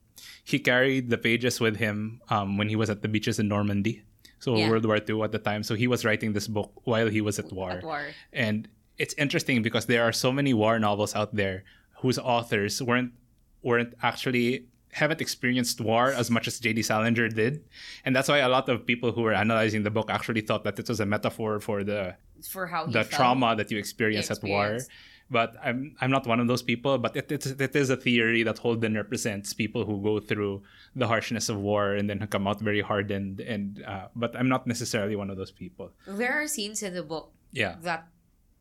He 0.43 0.59
carried 0.59 1.09
the 1.09 1.17
pages 1.17 1.59
with 1.59 1.77
him 1.77 2.21
um, 2.29 2.57
when 2.57 2.69
he 2.69 2.75
was 2.75 2.89
at 2.89 3.01
the 3.01 3.07
beaches 3.07 3.39
in 3.39 3.47
Normandy. 3.47 4.03
So 4.39 4.57
Yeah. 4.57 4.69
World 4.69 4.85
War 4.85 4.99
II 4.99 5.23
at 5.23 5.31
the 5.31 5.39
time. 5.39 5.63
So 5.63 5.73
he 5.75 5.87
was 5.87 6.03
writing 6.03 6.33
this 6.33 6.47
book 6.47 6.71
while 6.83 7.07
he 7.07 7.21
was 7.21 7.39
at 7.39 7.51
war. 7.51 7.71
At 7.79 7.83
war. 7.83 8.03
And 8.33 8.67
it's 8.97 9.13
interesting 9.15 9.61
because 9.61 9.85
there 9.87 10.03
are 10.03 10.11
so 10.11 10.31
many 10.31 10.53
war 10.53 10.79
novels 10.79 11.15
out 11.15 11.33
there 11.35 11.63
whose 12.03 12.19
authors 12.19 12.81
weren't 12.83 13.13
weren't 13.63 13.93
actually 14.03 14.67
haven't 14.93 15.21
experienced 15.21 15.81
war 15.81 16.09
as 16.11 16.29
much 16.29 16.47
as 16.47 16.59
J.D. 16.59 16.83
Salinger 16.83 17.27
did. 17.29 17.63
And 18.05 18.15
that's 18.15 18.29
why 18.29 18.39
a 18.39 18.49
lot 18.49 18.69
of 18.69 18.85
people 18.85 19.11
who 19.11 19.21
were 19.21 19.33
analyzing 19.33 19.83
the 19.83 19.89
book 19.91 20.09
actually 20.09 20.41
thought 20.41 20.63
that 20.63 20.75
this 20.77 20.87
was 20.89 20.99
a 20.99 21.05
metaphor 21.05 21.59
for 21.59 21.83
the 21.83 22.15
For 22.49 22.67
how 22.67 22.85
the 22.87 23.03
trauma 23.03 23.55
that 23.55 23.71
you 23.71 23.77
experience 23.77 24.29
at 24.31 24.41
war. 24.43 24.79
But 25.31 25.55
I'm 25.63 25.95
I'm 26.01 26.11
not 26.11 26.27
one 26.27 26.39
of 26.39 26.47
those 26.47 26.61
people. 26.61 26.99
But 26.99 27.15
it, 27.15 27.31
it's, 27.31 27.47
it 27.47 27.75
is 27.75 27.89
a 27.89 27.97
theory 27.97 28.43
that 28.43 28.59
Holden 28.59 28.93
represents 28.93 29.53
people 29.53 29.81
who 29.85 29.97
go 30.03 30.19
through 30.19 30.61
the 30.95 31.07
harshness 31.07 31.49
of 31.49 31.57
war 31.57 31.95
and 31.95 32.05
then 32.09 32.19
come 32.27 32.45
out 32.45 32.59
very 32.61 32.81
hardened. 32.81 33.39
And 33.39 33.81
uh, 33.81 34.07
but 34.15 34.35
I'm 34.35 34.49
not 34.49 34.67
necessarily 34.67 35.15
one 35.15 35.29
of 35.31 35.37
those 35.37 35.49
people. 35.51 35.89
There 36.05 36.33
are 36.41 36.45
scenes 36.47 36.83
in 36.83 36.93
the 36.93 37.01
book 37.03 37.31
Yeah. 37.51 37.77
that 37.81 38.05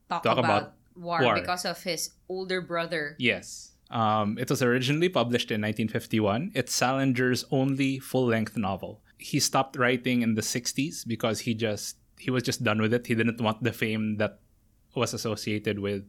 talk, 0.08 0.22
Talk 0.22 0.38
about, 0.38 0.62
about 0.62 0.72
war, 0.96 1.20
war. 1.20 1.34
because 1.34 1.66
of 1.66 1.82
his 1.82 2.10
older 2.28 2.62
brother. 2.62 3.16
Yes. 3.18 3.71
Um, 3.92 4.38
it 4.38 4.48
was 4.48 4.62
originally 4.62 5.10
published 5.10 5.50
in 5.50 5.60
1951. 5.60 6.52
It's 6.54 6.74
Salinger's 6.74 7.44
only 7.50 7.98
full-length 7.98 8.56
novel. 8.56 9.02
He 9.18 9.38
stopped 9.38 9.76
writing 9.76 10.22
in 10.22 10.34
the 10.34 10.42
60s 10.42 11.06
because 11.06 11.40
he 11.40 11.54
just 11.54 11.96
he 12.18 12.30
was 12.30 12.42
just 12.42 12.64
done 12.64 12.80
with 12.80 12.94
it. 12.94 13.06
He 13.06 13.14
didn't 13.14 13.40
want 13.40 13.62
the 13.62 13.72
fame 13.72 14.16
that 14.16 14.38
was 14.94 15.12
associated 15.12 15.78
with 15.78 16.04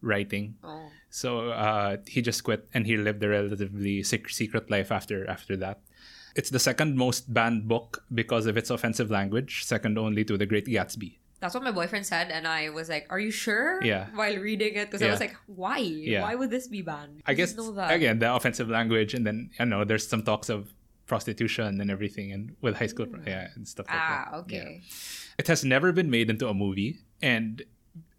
writing. 0.00 0.54
Oh. 0.62 0.88
So 1.10 1.50
uh, 1.50 1.96
he 2.06 2.22
just 2.22 2.44
quit 2.44 2.68
and 2.72 2.86
he 2.86 2.96
lived 2.96 3.22
a 3.22 3.28
relatively 3.28 4.02
sec- 4.02 4.28
secret 4.28 4.70
life 4.70 4.92
after 4.92 5.28
after 5.28 5.56
that. 5.56 5.80
It's 6.36 6.50
the 6.50 6.58
second 6.58 6.96
most 6.96 7.32
banned 7.32 7.66
book 7.68 8.04
because 8.12 8.46
of 8.46 8.56
its 8.56 8.70
offensive 8.70 9.10
language, 9.10 9.64
second 9.64 9.98
only 9.98 10.24
to 10.24 10.36
The 10.36 10.46
Great 10.46 10.66
Gatsby. 10.66 11.18
That's 11.44 11.54
what 11.54 11.62
my 11.62 11.72
boyfriend 11.72 12.06
said, 12.06 12.30
and 12.30 12.48
I 12.48 12.70
was 12.70 12.88
like, 12.88 13.04
"Are 13.10 13.20
you 13.20 13.30
sure?" 13.30 13.76
Yeah. 13.84 14.06
While 14.14 14.38
reading 14.38 14.76
it, 14.80 14.90
because 14.90 15.02
I 15.02 15.10
was 15.10 15.20
like, 15.20 15.36
"Why? 15.44 15.76
Yeah. 15.76 16.22
Why 16.22 16.34
would 16.34 16.48
this 16.48 16.68
be 16.68 16.80
banned?" 16.80 17.20
I 17.26 17.34
guess 17.34 17.54
know 17.54 17.70
that. 17.72 17.92
again 17.92 18.18
the 18.18 18.34
offensive 18.34 18.70
language, 18.70 19.12
and 19.12 19.26
then 19.26 19.50
I 19.60 19.64
know 19.68 19.84
there's 19.84 20.08
some 20.08 20.22
talks 20.22 20.48
of 20.48 20.72
prostitution 21.04 21.82
and 21.82 21.90
everything, 21.90 22.32
and 22.32 22.56
with 22.62 22.76
high 22.80 22.86
school, 22.86 23.08
yeah, 23.26 23.48
and 23.54 23.68
stuff 23.68 23.84
like 23.92 23.98
that. 23.98 24.28
Ah, 24.32 24.38
okay. 24.38 24.80
Yeah. 24.80 25.36
It 25.36 25.46
has 25.48 25.66
never 25.66 25.92
been 25.92 26.08
made 26.08 26.30
into 26.30 26.48
a 26.48 26.54
movie, 26.54 27.00
and 27.20 27.60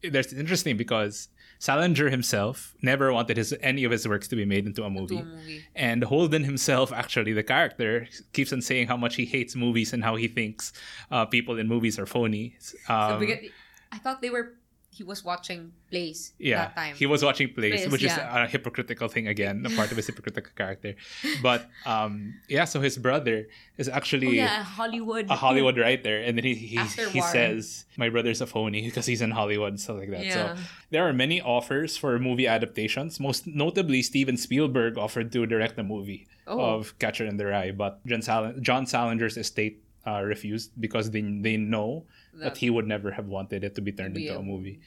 there's 0.03 0.31
interesting 0.31 0.77
because 0.77 1.29
Salinger 1.59 2.09
himself 2.09 2.75
never 2.81 3.11
wanted 3.13 3.37
his 3.37 3.53
any 3.61 3.83
of 3.83 3.91
his 3.91 4.07
works 4.07 4.27
to 4.29 4.35
be 4.35 4.45
made 4.45 4.65
into 4.65 4.83
a 4.83 4.89
movie. 4.89 5.17
a 5.19 5.23
movie. 5.23 5.63
And 5.75 6.03
Holden 6.03 6.43
himself, 6.43 6.91
actually, 6.91 7.33
the 7.33 7.43
character, 7.43 8.07
keeps 8.33 8.51
on 8.53 8.61
saying 8.61 8.87
how 8.87 8.97
much 8.97 9.15
he 9.15 9.25
hates 9.25 9.55
movies 9.55 9.93
and 9.93 10.03
how 10.03 10.15
he 10.15 10.27
thinks 10.27 10.73
uh, 11.11 11.25
people 11.25 11.57
in 11.57 11.67
movies 11.67 11.97
are 11.99 12.05
phony. 12.05 12.55
So 12.59 12.77
Um, 12.89 13.19
because 13.19 13.49
I 13.91 13.97
thought 13.97 14.21
they 14.21 14.29
were. 14.29 14.53
He 14.97 15.03
was 15.03 15.19
watching 15.31 15.62
plays 15.91 16.19
yeah, 16.39 16.58
that 16.71 16.75
time. 16.75 16.95
he 16.95 17.05
was 17.05 17.21
watching 17.27 17.47
plays, 17.53 17.81
Plays, 17.84 17.91
which 17.91 18.03
is 18.03 18.15
a 18.15 18.47
hypocritical 18.47 19.08
thing 19.10 19.27
again, 19.27 19.65
a 19.65 19.69
part 19.79 19.91
of 19.91 19.97
his 19.99 20.08
hypocritical 20.10 20.51
character. 20.55 20.95
But 21.43 21.67
um, 21.86 22.36
yeah, 22.47 22.63
so 22.63 22.79
his 22.79 22.95
brother 22.97 23.38
is 23.77 23.88
oh 23.89 23.93
actually 23.99 24.38
yeah, 24.38 24.63
Hollywood. 24.63 25.25
a 25.29 25.36
Hollywood 25.36 25.77
writer, 25.77 26.15
and 26.25 26.38
then 26.38 26.45
he 26.45 26.55
he, 26.55 26.77
he 27.15 27.21
says 27.21 27.86
my 27.97 28.08
brother's 28.10 28.39
a 28.39 28.47
phony 28.47 28.81
because 28.88 29.05
he's 29.05 29.21
in 29.21 29.31
Hollywood, 29.31 29.79
stuff 29.79 29.97
like 29.99 30.12
that. 30.15 30.23
Yeah. 30.25 30.34
So 30.55 30.62
there 30.91 31.03
are 31.08 31.13
many 31.13 31.41
offers 31.41 31.97
for 31.97 32.17
movie 32.19 32.47
adaptations. 32.47 33.19
Most 33.19 33.45
notably, 33.47 34.01
Steven 34.01 34.38
Spielberg 34.38 34.97
offered 34.97 35.31
to 35.34 35.45
direct 35.45 35.77
a 35.77 35.84
movie 35.84 36.27
Oh. 36.47 36.62
of 36.77 36.93
Catcher 36.99 37.25
in 37.25 37.38
the 37.41 37.45
Rye, 37.47 37.71
but 37.71 38.05
John, 38.05 38.21
Sal- 38.21 38.53
John 38.62 38.86
Salinger's 38.86 39.36
estate 39.36 39.81
uh, 40.05 40.21
refused 40.21 40.69
because 40.79 41.10
they 41.10 41.21
they 41.21 41.58
know 41.58 42.05
that 42.39 42.43
That- 42.43 42.57
he 42.57 42.69
would 42.69 42.87
never 42.87 43.11
have 43.11 43.27
wanted 43.27 43.63
it 43.63 43.75
to 43.75 43.81
be 43.81 43.91
turned 43.91 44.17
into 44.17 44.37
a 44.37 44.43
movie. 44.43 44.79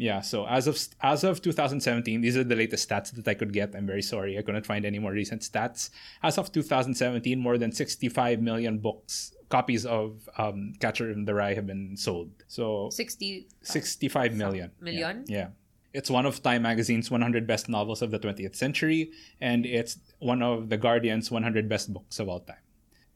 Yeah, 0.00 0.20
so 0.20 0.46
as 0.46 0.68
of 0.68 0.78
as 1.02 1.24
of 1.24 1.42
2017, 1.42 2.20
these 2.20 2.36
are 2.36 2.44
the 2.44 2.54
latest 2.54 2.88
stats 2.88 3.10
that 3.12 3.26
I 3.26 3.34
could 3.34 3.52
get. 3.52 3.74
I'm 3.74 3.84
very 3.86 4.02
sorry, 4.02 4.38
I 4.38 4.42
couldn't 4.42 4.64
find 4.64 4.84
any 4.84 5.00
more 5.00 5.10
recent 5.10 5.42
stats. 5.42 5.90
As 6.22 6.38
of 6.38 6.52
2017, 6.52 7.36
more 7.36 7.58
than 7.58 7.72
65 7.72 8.40
million 8.40 8.78
books, 8.78 9.34
copies 9.48 9.84
of 9.84 10.28
um, 10.38 10.74
Catcher 10.78 11.10
in 11.10 11.24
the 11.24 11.34
Rye 11.34 11.54
have 11.54 11.66
been 11.66 11.96
sold. 11.96 12.30
So 12.46 12.90
sixty 12.90 13.48
65 13.62 14.36
million. 14.36 14.70
million? 14.80 15.24
Yeah. 15.26 15.48
It's 15.92 16.10
one 16.10 16.26
of 16.26 16.42
Time 16.44 16.62
Magazine's 16.62 17.10
100 17.10 17.46
best 17.46 17.68
novels 17.68 18.00
of 18.00 18.12
the 18.12 18.20
20th 18.20 18.54
century, 18.54 19.10
and 19.40 19.66
it's 19.66 19.98
one 20.20 20.42
of 20.42 20.68
The 20.68 20.76
Guardian's 20.76 21.30
100 21.30 21.68
best 21.68 21.92
books 21.92 22.20
of 22.20 22.28
all 22.28 22.40
time. 22.40 22.62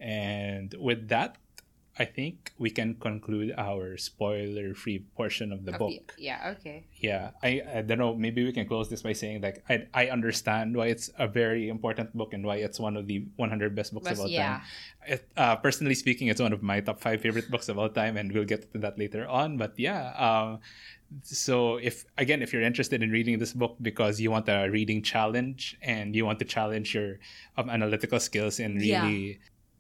And 0.00 0.74
with 0.80 1.08
that, 1.08 1.36
I 1.98 2.07
think 2.07 2.52
we 2.59 2.70
can 2.70 2.94
conclude 2.94 3.52
our 3.59 3.98
spoiler-free 3.98 5.00
portion 5.14 5.52
of 5.52 5.66
the 5.66 5.72
Of 5.72 5.78
book. 5.78 6.14
the- 6.16 6.22
yeah, 6.22 6.55
okay. 6.57 6.85
Yeah, 6.96 7.33
I, 7.42 7.61
I 7.74 7.83
don't 7.83 7.98
know. 7.98 8.14
Maybe 8.14 8.42
we 8.44 8.52
can 8.52 8.66
close 8.66 8.88
this 8.88 9.02
by 9.02 9.12
saying 9.12 9.42
like 9.42 9.62
I 9.68 9.87
I 9.92 10.07
understand 10.09 10.74
why 10.74 10.87
it's 10.87 11.11
a 11.18 11.28
very 11.28 11.68
important 11.68 12.16
book 12.16 12.33
and 12.33 12.46
why 12.46 12.57
it's 12.64 12.81
one 12.81 12.96
of 12.96 13.07
the 13.09 13.26
100 13.37 13.74
best 13.74 13.92
books 13.92 14.09
Best- 14.09 14.20
of 14.20 14.24
all 14.24 14.31
yeah. 14.33 14.59
time. 14.59 14.62
It, 15.07 15.28
uh, 15.37 15.57
personally 15.57 15.94
speaking, 15.94 16.28
it's 16.28 16.40
one 16.40 16.52
of 16.55 16.62
my 16.62 16.81
top 16.81 17.00
five 17.00 17.20
favorite 17.20 17.50
books 17.50 17.68
of 17.68 17.76
all 17.78 17.90
time, 17.90 18.16
and 18.16 18.33
we'll 18.33 18.44
get 18.48 18.72
to 18.72 18.78
that 18.78 18.96
later 18.98 19.26
on. 19.28 19.59
But 19.59 19.74
yeah, 19.76 20.14
um, 20.16 20.61
so 21.22 21.76
if 21.76 22.07
again, 22.16 22.40
if 22.40 22.52
you're 22.55 22.62
interested 22.62 23.02
in 23.02 23.11
reading 23.11 23.38
this 23.38 23.52
book 23.52 23.76
because 23.83 24.20
you 24.20 24.31
want 24.31 24.48
a 24.48 24.68
reading 24.70 25.02
challenge 25.02 25.76
and 25.83 26.16
you 26.16 26.24
want 26.24 26.38
to 26.38 26.46
challenge 26.46 26.94
your 26.94 27.18
um, 27.59 27.68
analytical 27.68 28.18
skills 28.18 28.61
and 28.61 28.81
Yeah. 28.81 29.05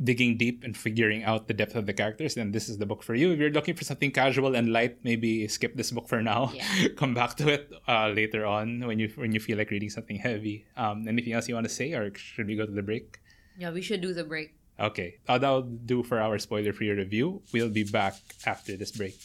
Really 0.02 0.14
digging 0.14 0.36
deep 0.36 0.64
and 0.64 0.76
figuring 0.76 1.24
out 1.24 1.48
the 1.48 1.54
depth 1.54 1.74
of 1.74 1.86
the 1.86 1.92
characters, 1.92 2.34
then 2.34 2.52
this 2.52 2.68
is 2.68 2.78
the 2.78 2.86
book 2.86 3.02
for 3.02 3.14
you. 3.14 3.32
If 3.32 3.38
you're 3.38 3.50
looking 3.50 3.74
for 3.74 3.84
something 3.84 4.10
casual 4.10 4.54
and 4.54 4.72
light, 4.72 4.98
maybe 5.04 5.48
skip 5.48 5.76
this 5.76 5.90
book 5.90 6.08
for 6.08 6.22
now. 6.22 6.52
Yeah. 6.54 6.88
Come 6.96 7.14
back 7.14 7.36
to 7.36 7.48
it 7.48 7.72
uh, 7.88 8.08
later 8.08 8.46
on 8.46 8.86
when 8.86 8.98
you 8.98 9.08
when 9.16 9.32
you 9.32 9.40
feel 9.40 9.58
like 9.58 9.70
reading 9.70 9.90
something 9.90 10.16
heavy. 10.16 10.66
Um, 10.76 11.08
anything 11.08 11.32
else 11.32 11.48
you 11.48 11.54
want 11.54 11.66
to 11.68 11.74
say, 11.74 11.92
or 11.92 12.14
should 12.14 12.46
we 12.46 12.56
go 12.56 12.66
to 12.66 12.72
the 12.72 12.82
break? 12.82 13.20
Yeah, 13.58 13.70
we 13.70 13.82
should 13.82 14.00
do 14.00 14.12
the 14.12 14.24
break. 14.24 14.54
Okay, 14.80 15.16
uh, 15.28 15.38
that'll 15.38 15.62
do 15.62 16.02
for 16.02 16.18
our 16.18 16.38
spoiler-free 16.38 16.90
review. 16.90 17.42
We'll 17.52 17.68
be 17.68 17.84
back 17.84 18.14
after 18.46 18.76
this 18.76 18.90
break. 18.90 19.20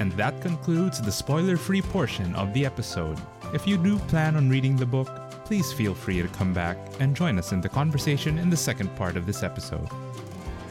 And 0.00 0.12
that 0.12 0.40
concludes 0.40 1.00
the 1.00 1.12
spoiler 1.12 1.56
free 1.56 1.82
portion 1.82 2.34
of 2.34 2.54
the 2.54 2.64
episode. 2.64 3.18
If 3.52 3.66
you 3.66 3.76
do 3.76 3.98
plan 4.08 4.36
on 4.36 4.48
reading 4.48 4.76
the 4.76 4.86
book, 4.86 5.27
please 5.48 5.72
feel 5.72 5.94
free 5.94 6.20
to 6.20 6.28
come 6.28 6.52
back 6.52 6.76
and 7.00 7.16
join 7.16 7.38
us 7.38 7.52
in 7.52 7.62
the 7.62 7.68
conversation 7.70 8.38
in 8.38 8.50
the 8.50 8.56
second 8.56 8.94
part 8.96 9.16
of 9.16 9.24
this 9.24 9.42
episode. 9.42 9.88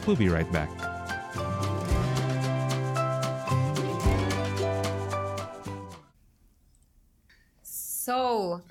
We'll 0.06 0.14
be 0.14 0.28
right 0.28 0.46
back. 0.52 0.70
So, 7.62 8.62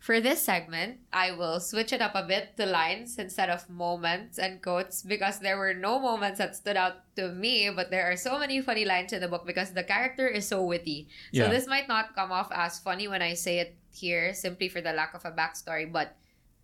for 0.00 0.20
this 0.20 0.42
segment, 0.42 0.98
I 1.12 1.30
will 1.32 1.60
switch 1.60 1.92
it 1.92 2.02
up 2.02 2.14
a 2.14 2.22
bit 2.26 2.56
to 2.58 2.66
lines 2.66 3.16
instead 3.18 3.48
of 3.48 3.70
moments 3.70 4.38
and 4.38 4.60
quotes 4.60 5.02
because 5.02 5.38
there 5.38 5.56
were 5.56 5.72
no 5.72 5.98
moments 5.98 6.38
that 6.38 6.56
stood 6.56 6.76
out 6.76 7.14
to 7.16 7.32
me, 7.32 7.70
but 7.70 7.90
there 7.90 8.10
are 8.10 8.16
so 8.16 8.38
many 8.38 8.60
funny 8.60 8.84
lines 8.84 9.12
in 9.12 9.20
the 9.20 9.28
book 9.28 9.46
because 9.46 9.72
the 9.72 9.84
character 9.84 10.28
is 10.28 10.46
so 10.46 10.62
witty. 10.62 11.08
So, 11.32 11.44
Yeah. 11.44 11.48
this 11.48 11.66
might 11.66 11.88
not 11.88 12.14
come 12.14 12.32
off 12.32 12.50
as 12.52 12.78
funny 12.78 13.08
when 13.08 13.22
I 13.22 13.32
say 13.34 13.58
it 13.60 13.76
here 13.96 14.34
simply 14.34 14.68
for 14.68 14.80
the 14.80 14.92
lack 14.92 15.14
of 15.14 15.24
a 15.24 15.30
backstory, 15.32 15.90
but 15.90 16.16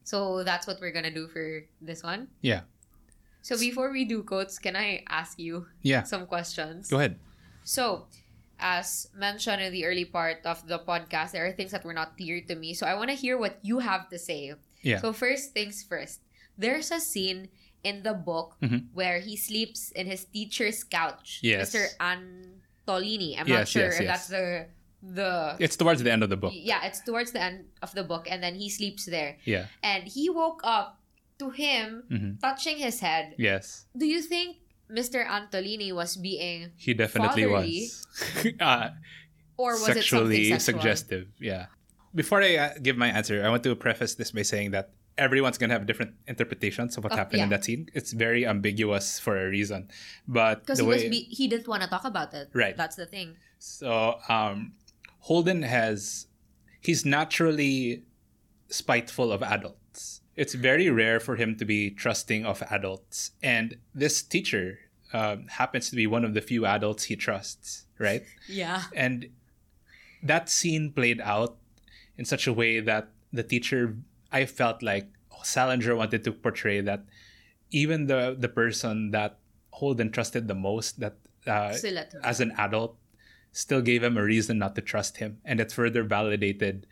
so 0.04 0.42
that's 0.44 0.66
what 0.66 0.80
we're 0.80 0.92
gonna 0.92 1.10
do 1.14 1.28
for 1.28 1.62
this 1.80 2.02
one. 2.02 2.28
Yeah, 2.42 2.62
So, 3.42 3.56
before 3.56 3.90
we 3.90 4.04
do 4.04 4.22
quotes, 4.22 4.58
can 4.58 4.76
I 4.76 5.00
ask 5.08 5.38
you 5.38 5.66
yeah. 5.80 6.02
some 6.04 6.26
questions? 6.26 6.90
Go 6.90 6.98
ahead. 6.98 7.16
So, 7.64 8.04
as 8.58 9.08
mentioned 9.16 9.62
in 9.62 9.72
the 9.72 9.86
early 9.86 10.04
part 10.04 10.44
of 10.44 10.66
the 10.68 10.78
podcast, 10.80 11.32
there 11.32 11.46
are 11.46 11.52
things 11.52 11.72
that 11.72 11.84
were 11.84 11.94
not 11.96 12.16
clear 12.20 12.42
to 12.44 12.54
me. 12.54 12.74
So, 12.74 12.84
I 12.86 12.94
want 12.94 13.08
to 13.08 13.16
hear 13.16 13.38
what 13.38 13.56
you 13.62 13.78
have 13.80 14.08
to 14.10 14.18
say. 14.18 14.52
Yeah. 14.82 15.00
So, 15.00 15.12
first 15.16 15.52
things 15.56 15.80
first, 15.82 16.20
there's 16.58 16.90
a 16.92 17.00
scene 17.00 17.48
in 17.82 18.02
the 18.04 18.12
book 18.12 18.60
Mhm. 18.60 18.92
where 18.92 19.20
he 19.24 19.36
sleeps 19.40 19.88
in 19.96 20.04
his 20.06 20.24
teacher's 20.28 20.84
couch. 20.84 21.40
Yes. 21.40 21.72
Mr. 21.72 21.88
Antolini. 21.96 23.40
I'm 23.40 23.48
not 23.48 23.68
sure 23.68 23.88
yes, 23.88 23.94
if 23.96 24.00
yes. 24.04 24.08
that's 24.10 24.28
the 24.28 24.66
the 25.02 25.56
It's 25.58 25.76
towards 25.76 26.02
the 26.02 26.12
end 26.12 26.22
of 26.22 26.30
the 26.30 26.36
book. 26.36 26.52
yeah, 26.54 26.84
it's 26.84 27.00
towards 27.00 27.32
the 27.32 27.40
end 27.42 27.64
of 27.82 27.92
the 27.94 28.04
book, 28.04 28.26
and 28.30 28.42
then 28.42 28.54
he 28.54 28.68
sleeps 28.68 29.06
there, 29.06 29.36
Yeah. 29.44 29.66
and 29.82 30.04
he 30.04 30.28
woke 30.30 30.60
up 30.64 31.00
to 31.38 31.50
him 31.50 32.04
hmm 32.08 32.30
touching 32.42 32.76
his 32.76 33.00
head. 33.00 33.34
Yes, 33.38 33.86
Do 33.96 34.04
you 34.06 34.20
think 34.20 34.58
Mr. 34.92 35.24
Antolini 35.24 35.92
was 35.94 36.16
being, 36.16 36.72
he 36.76 36.92
definitely 36.94 37.44
Fatherly. 37.44 37.88
was. 37.88 38.06
uh, 38.60 38.90
or 39.56 39.72
was 39.80 39.88
it 39.88 39.94
sexually 40.04 40.50
something 40.50 40.58
sexual? 40.60 40.80
suggestive. 40.80 41.24
Yeah. 41.38 41.66
Before 42.14 42.42
I 42.42 42.56
uh, 42.56 42.70
give 42.82 42.96
my 42.96 43.06
answer, 43.08 43.44
I 43.44 43.48
want 43.48 43.62
to 43.64 43.76
preface 43.76 44.16
this 44.16 44.32
by 44.32 44.42
saying 44.42 44.72
that 44.72 44.90
everyone's 45.16 45.58
gonna 45.58 45.74
have 45.74 45.86
different 45.86 46.14
interpretations 46.26 46.96
of 46.96 47.04
what 47.04 47.12
Of- 47.12 47.18
happened 47.18 47.42
in 47.42 47.48
that 47.50 47.62
scene. 47.64 47.88
It's 47.94 48.12
very 48.12 48.44
ambiguous 48.46 49.20
for 49.20 49.36
a 49.38 49.48
reason, 49.48 49.88
but 50.26 50.60
Because 50.66 50.80
he 50.80 50.86
way 50.86 51.08
be- 51.08 51.28
he 51.30 51.46
didn't 51.46 51.68
want 51.68 51.82
to 51.84 51.88
talk 51.88 52.04
about 52.04 52.34
it. 52.34 52.48
Right. 52.52 52.76
That's 52.76 52.96
the 52.96 53.06
thing. 53.06 53.36
so 53.60 54.16
um, 54.28 54.72
Holden 55.20 55.62
has 55.62 56.26
he's 56.80 57.04
naturally 57.04 58.04
spiteful 58.68 59.32
of 59.32 59.42
adults. 59.42 60.20
It's 60.36 60.54
very 60.54 60.88
rare 60.88 61.20
for 61.20 61.36
him 61.36 61.56
to 61.56 61.64
be 61.64 61.90
trusting 61.90 62.46
of 62.46 62.62
adults, 62.70 63.32
and 63.42 63.76
this 63.94 64.22
teacher 64.22 64.78
um, 65.12 65.46
happens 65.48 65.90
to 65.90 65.96
be 65.96 66.06
one 66.06 66.24
of 66.24 66.34
the 66.34 66.40
few 66.40 66.64
adults 66.66 67.04
he 67.04 67.16
trusts. 67.16 67.84
Right. 67.98 68.22
Yeah. 68.48 68.84
and 68.96 69.28
that 70.22 70.48
scene 70.48 70.92
played 70.92 71.20
out 71.20 71.56
in 72.16 72.24
such 72.24 72.46
a 72.46 72.52
way 72.52 72.80
that 72.80 73.08
the 73.32 73.42
teacher 73.42 73.96
i 74.32 74.44
felt 74.44 74.82
like 74.82 75.08
salinger 75.42 75.96
wanted 75.96 76.24
to 76.24 76.32
portray 76.32 76.80
that 76.80 77.04
even 77.70 78.06
the 78.06 78.36
the 78.38 78.48
person 78.48 79.10
that 79.12 79.38
holden 79.70 80.10
trusted 80.10 80.48
the 80.48 80.54
most 80.54 81.00
that 81.00 81.16
uh, 81.46 81.72
as 82.22 82.40
an 82.40 82.52
adult 82.58 82.96
still 83.52 83.82
gave 83.82 84.02
him 84.02 84.16
a 84.16 84.22
reason 84.22 84.58
not 84.58 84.74
to 84.74 84.80
trust 84.80 85.16
him 85.18 85.38
and 85.44 85.60
it 85.60 85.72
further 85.72 86.02
validated 86.02 86.86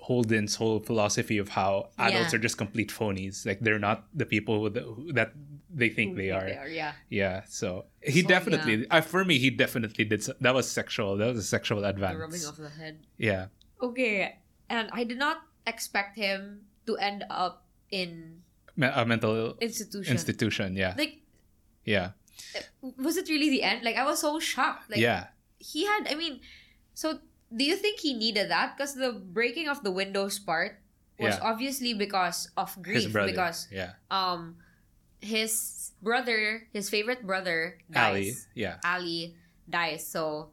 holden's 0.00 0.56
whole 0.56 0.80
philosophy 0.80 1.38
of 1.38 1.48
how 1.50 1.88
adults 1.98 2.32
Yeah. 2.32 2.36
are 2.36 2.42
just 2.42 2.58
complete 2.58 2.90
phonies 2.90 3.46
like 3.46 3.60
they're 3.60 3.78
not 3.78 4.04
the 4.12 4.26
people 4.26 4.68
the, 4.68 4.84
that 5.14 5.32
they 5.70 5.88
think 5.88 6.16
they 6.16 6.30
are 6.30 6.46
Yeah. 6.68 6.92
yeah, 7.08 7.42
so 7.48 7.86
he 8.02 8.20
So, 8.22 8.28
definitely, 8.28 8.86
uh, 8.90 9.00
for 9.00 9.24
me, 9.24 9.38
he 9.38 9.50
definitely 9.50 10.04
did. 10.04 10.20
s- 10.20 10.30
That 10.40 10.54
was 10.54 10.70
sexual. 10.70 11.16
That 11.16 11.26
was 11.34 11.38
a 11.38 11.42
sexual 11.42 11.84
advance. 11.84 12.14
The 12.14 12.20
rubbing 12.20 12.44
of 12.46 12.56
the 12.56 12.70
head. 12.70 12.94
Yeah, 13.18 13.46
Okay. 13.82 14.38
And 14.70 14.88
I 14.92 15.02
did 15.02 15.18
not 15.18 15.38
expect 15.66 16.14
him 16.16 16.66
to 16.86 16.96
end 16.96 17.24
up 17.28 17.66
in 17.90 18.42
Me- 18.76 18.86
a 18.92 19.04
mental 19.04 19.56
institution. 19.60 20.12
institution. 20.14 20.76
Yeah, 20.76 20.94
like, 20.96 21.22
yeah, 21.84 22.10
was 22.96 23.16
it 23.16 23.28
really 23.28 23.50
the 23.50 23.62
end? 23.66 23.82
Like, 23.82 23.96
I 23.96 24.04
was 24.04 24.20
so 24.20 24.38
shocked. 24.38 24.90
Like, 24.90 25.00
yeah, 25.00 25.33
he 25.64 25.86
had, 25.88 26.06
I 26.10 26.14
mean, 26.14 26.40
so 26.92 27.20
do 27.54 27.64
you 27.64 27.76
think 27.76 28.00
he 28.00 28.12
needed 28.12 28.50
that? 28.50 28.76
Because 28.76 28.94
the 28.94 29.12
breaking 29.12 29.68
of 29.68 29.80
the 29.82 29.90
windows 29.90 30.38
part 30.38 30.80
was 31.18 31.34
Yeah. 31.36 31.40
obviously 31.46 31.94
because 31.94 32.50
of 32.56 32.74
his 32.74 32.84
grief. 32.84 33.12
brother. 33.12 33.30
Because 33.32 33.68
yeah, 33.72 33.92
um, 34.10 34.56
his 35.20 35.92
brother, 36.02 36.66
his 36.72 36.90
favorite 36.90 37.24
brother, 37.26 37.78
Allie. 37.94 38.30
dies. 38.34 38.46
Yeah, 38.54 38.76
Allie 38.84 39.36
dies. 39.70 40.06
So 40.06 40.50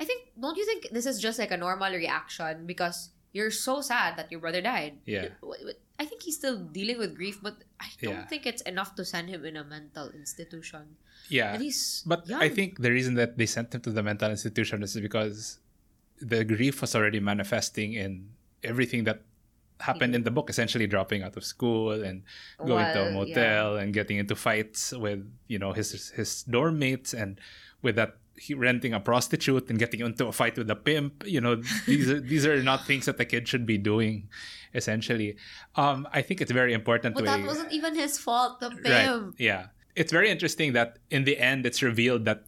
I 0.00 0.04
think 0.04 0.30
don't 0.38 0.56
you 0.56 0.64
think 0.64 0.88
this 0.90 1.04
is 1.06 1.20
just 1.20 1.38
like 1.38 1.50
a 1.50 1.56
normal 1.58 1.92
reaction 1.92 2.64
because 2.66 3.10
you're 3.34 3.50
so 3.50 3.80
sad 3.82 4.16
that 4.16 4.30
your 4.30 4.40
brother 4.40 4.62
died. 4.62 4.98
Yeah. 5.04 5.34
I 5.98 6.04
think 6.04 6.22
he's 6.22 6.34
still 6.36 6.58
dealing 6.58 6.98
with 6.98 7.14
grief, 7.14 7.38
but 7.42 7.62
I 7.78 7.86
don't 8.02 8.14
Yeah. 8.14 8.26
think 8.26 8.46
it's 8.46 8.62
enough 8.62 8.94
to 8.96 9.04
send 9.04 9.28
him 9.30 9.44
in 9.44 9.56
a 9.56 9.64
mental 9.64 10.10
institution. 10.10 10.96
yeah. 11.28 11.54
And 11.54 11.62
he's 11.62 12.02
But 12.04 12.26
young. 12.28 12.42
I 12.42 12.48
think 12.50 12.82
the 12.82 12.90
reason 12.90 13.14
that 13.14 13.38
they 13.38 13.46
sent 13.46 13.72
him 13.74 13.80
to 13.82 13.90
the 13.90 14.02
mental 14.02 14.28
institution 14.30 14.82
is 14.82 14.92
because 14.98 15.58
the 16.20 16.44
grief 16.44 16.80
was 16.82 16.94
already 16.94 17.20
manifesting 17.20 17.94
in 17.94 18.28
everything 18.62 19.04
that 19.04 19.22
happened 19.80 20.14
in 20.14 20.22
the 20.22 20.30
book 20.30 20.50
essentially 20.50 20.86
dropping 20.86 21.22
out 21.22 21.36
of 21.36 21.44
school 21.44 21.90
and 21.92 22.22
going 22.58 22.84
to 22.94 23.00
a 23.00 23.04
Well, 23.10 23.26
motel 23.26 23.76
and 23.76 23.92
getting 23.92 24.18
into 24.18 24.36
fights 24.36 24.92
with 24.92 25.26
you 25.48 25.58
know 25.58 25.72
his 25.72 26.10
his 26.14 26.44
dorm 26.44 26.78
mates 26.78 27.12
and 27.12 27.40
with 27.82 27.96
that 27.96 28.16
he 28.38 28.52
renting 28.54 28.92
a 28.92 29.00
prostitute 29.00 29.70
and 29.70 29.78
getting 29.78 30.00
into 30.00 30.26
a 30.26 30.32
fight 30.32 30.56
with 30.58 30.68
a 30.70 30.74
pimp 30.76 31.22
you 31.26 31.40
know 31.40 31.54
these 31.86 32.10
are 32.10 32.20
these 32.20 32.44
are 32.46 32.62
not 32.62 32.84
things 32.86 33.06
that 33.06 33.16
the 33.16 33.24
kid 33.24 33.46
should 33.46 33.64
be 33.64 33.78
doing 33.78 34.28
essentially 34.74 35.36
um 35.76 36.06
i 36.12 36.20
think 36.20 36.40
it's 36.40 36.50
very 36.50 36.72
important 36.74 37.14
But 37.14 37.20
to 37.20 37.26
that 37.26 37.46
wasn't 37.46 37.70
even 37.72 37.94
his 37.94 38.18
fault. 38.18 38.58
The 38.60 38.70
Right. 38.70 39.06
pimp. 39.06 39.34
Yeah. 39.38 39.66
It's 39.94 40.10
very 40.10 40.28
interesting 40.30 40.72
that 40.72 40.98
in 41.10 41.22
the 41.24 41.38
end 41.38 41.64
it's 41.64 41.80
revealed 41.82 42.24
that 42.24 42.42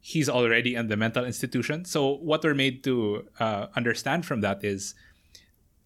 he's 0.00 0.28
already 0.28 0.74
in 0.74 0.86
the 0.88 0.96
mental 0.96 1.24
institution. 1.24 1.84
So 1.84 2.16
what 2.16 2.44
we're 2.44 2.54
made 2.54 2.84
to 2.84 3.26
uh, 3.40 3.66
understand 3.74 4.26
from 4.26 4.42
that 4.42 4.62
is 4.62 4.94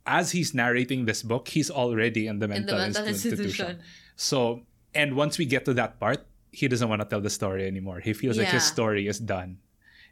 as 0.05 0.33
he's 0.33 0.53
narrating 0.55 1.05
this 1.07 1.23
book, 1.23 1.49
he's 1.49 1.71
already 1.71 2.27
in 2.27 2.39
the 2.41 2.47
In 2.47 2.67
the 2.67 2.77
mental, 2.77 2.79
mental 2.79 3.05
institu- 3.05 3.31
institution. 3.33 3.81
So 4.17 4.63
and 4.95 5.15
once 5.17 5.39
we 5.39 5.45
get 5.47 5.65
to 5.67 5.75
that 5.75 6.01
part, 6.01 6.27
he 6.59 6.69
doesn't 6.69 6.89
want 6.89 7.01
to 7.03 7.09
tell 7.09 7.21
the 7.21 7.31
story 7.41 7.67
anymore. 7.67 8.01
He 8.01 8.13
feels 8.13 8.37
like 8.39 8.49
his 8.59 8.65
story 8.65 9.07
is 9.13 9.19
done. 9.19 9.59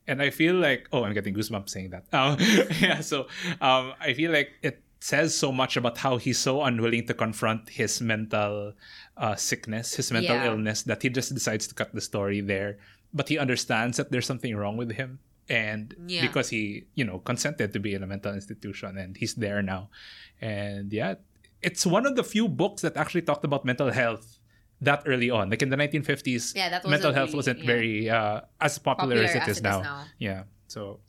And 0.08 0.22
I 0.22 0.30
feel 0.30 0.54
like 0.54 0.88
oh, 0.92 1.02
I'm 1.04 1.14
getting 1.14 1.34
goosebumps 1.34 1.70
saying 1.70 1.90
that. 1.90 2.04
Um, 2.12 2.36
yeah, 2.80 3.00
so 3.00 3.26
um, 3.60 3.92
I 4.00 4.14
feel 4.14 4.30
like 4.30 4.50
it 4.62 4.80
says 5.00 5.34
so 5.36 5.50
much 5.52 5.76
about 5.76 5.98
how 5.98 6.16
he's 6.16 6.38
so 6.38 6.62
unwilling 6.62 7.06
to 7.06 7.14
confront 7.14 7.68
his 7.68 8.00
mental 8.00 8.72
uh, 9.16 9.34
sickness, 9.34 9.94
his 9.96 10.10
mental 10.12 10.36
Yeah. 10.36 10.46
illness, 10.46 10.82
that 10.84 11.02
he 11.02 11.08
just 11.10 11.34
decides 11.34 11.66
to 11.68 11.74
cut 11.74 11.92
the 11.92 12.00
story 12.00 12.40
there. 12.40 12.78
But 13.12 13.28
he 13.28 13.36
understands 13.38 13.96
that 13.98 14.10
there's 14.12 14.26
something 14.26 14.54
wrong 14.56 14.76
with 14.76 14.92
him, 14.92 15.18
and 15.48 15.94
Yeah. 16.06 16.22
because 16.26 16.50
he, 16.50 16.86
you 16.94 17.04
know, 17.04 17.18
consented 17.18 17.72
to 17.74 17.80
be 17.80 17.94
in 17.94 18.02
a 18.02 18.06
mental 18.06 18.32
institution, 18.34 18.96
and 18.98 19.16
he's 19.16 19.34
there 19.34 19.60
now, 19.62 19.90
and 20.40 20.92
yeah, 20.92 21.14
it's 21.62 21.84
one 21.86 22.06
of 22.06 22.14
the 22.16 22.22
few 22.24 22.46
books 22.48 22.82
that 22.82 22.96
actually 22.96 23.22
talked 23.22 23.44
about 23.44 23.64
mental 23.64 23.90
health 23.90 24.35
that 24.80 25.02
early 25.06 25.30
on. 25.30 25.48
Like 25.50 25.62
in 25.62 25.70
the 25.70 25.76
1950s, 25.76 26.54
Yeah, 26.54 26.68
that 26.68 26.84
mental 26.86 27.12
health 27.12 27.28
really- 27.30 27.36
wasn't 27.36 27.58
yeah. 27.60 27.66
very 27.66 28.10
uh, 28.10 28.40
as 28.60 28.78
popular, 28.78 29.16
as 29.24 29.30
it 29.34 29.40
Popular 29.40 29.42
is 29.42 29.48
as 29.48 29.48
it 29.48 29.60
is 29.60 29.62
now. 29.62 29.80
now. 29.82 30.04
Yeah. 30.18 30.42
So 30.68 31.00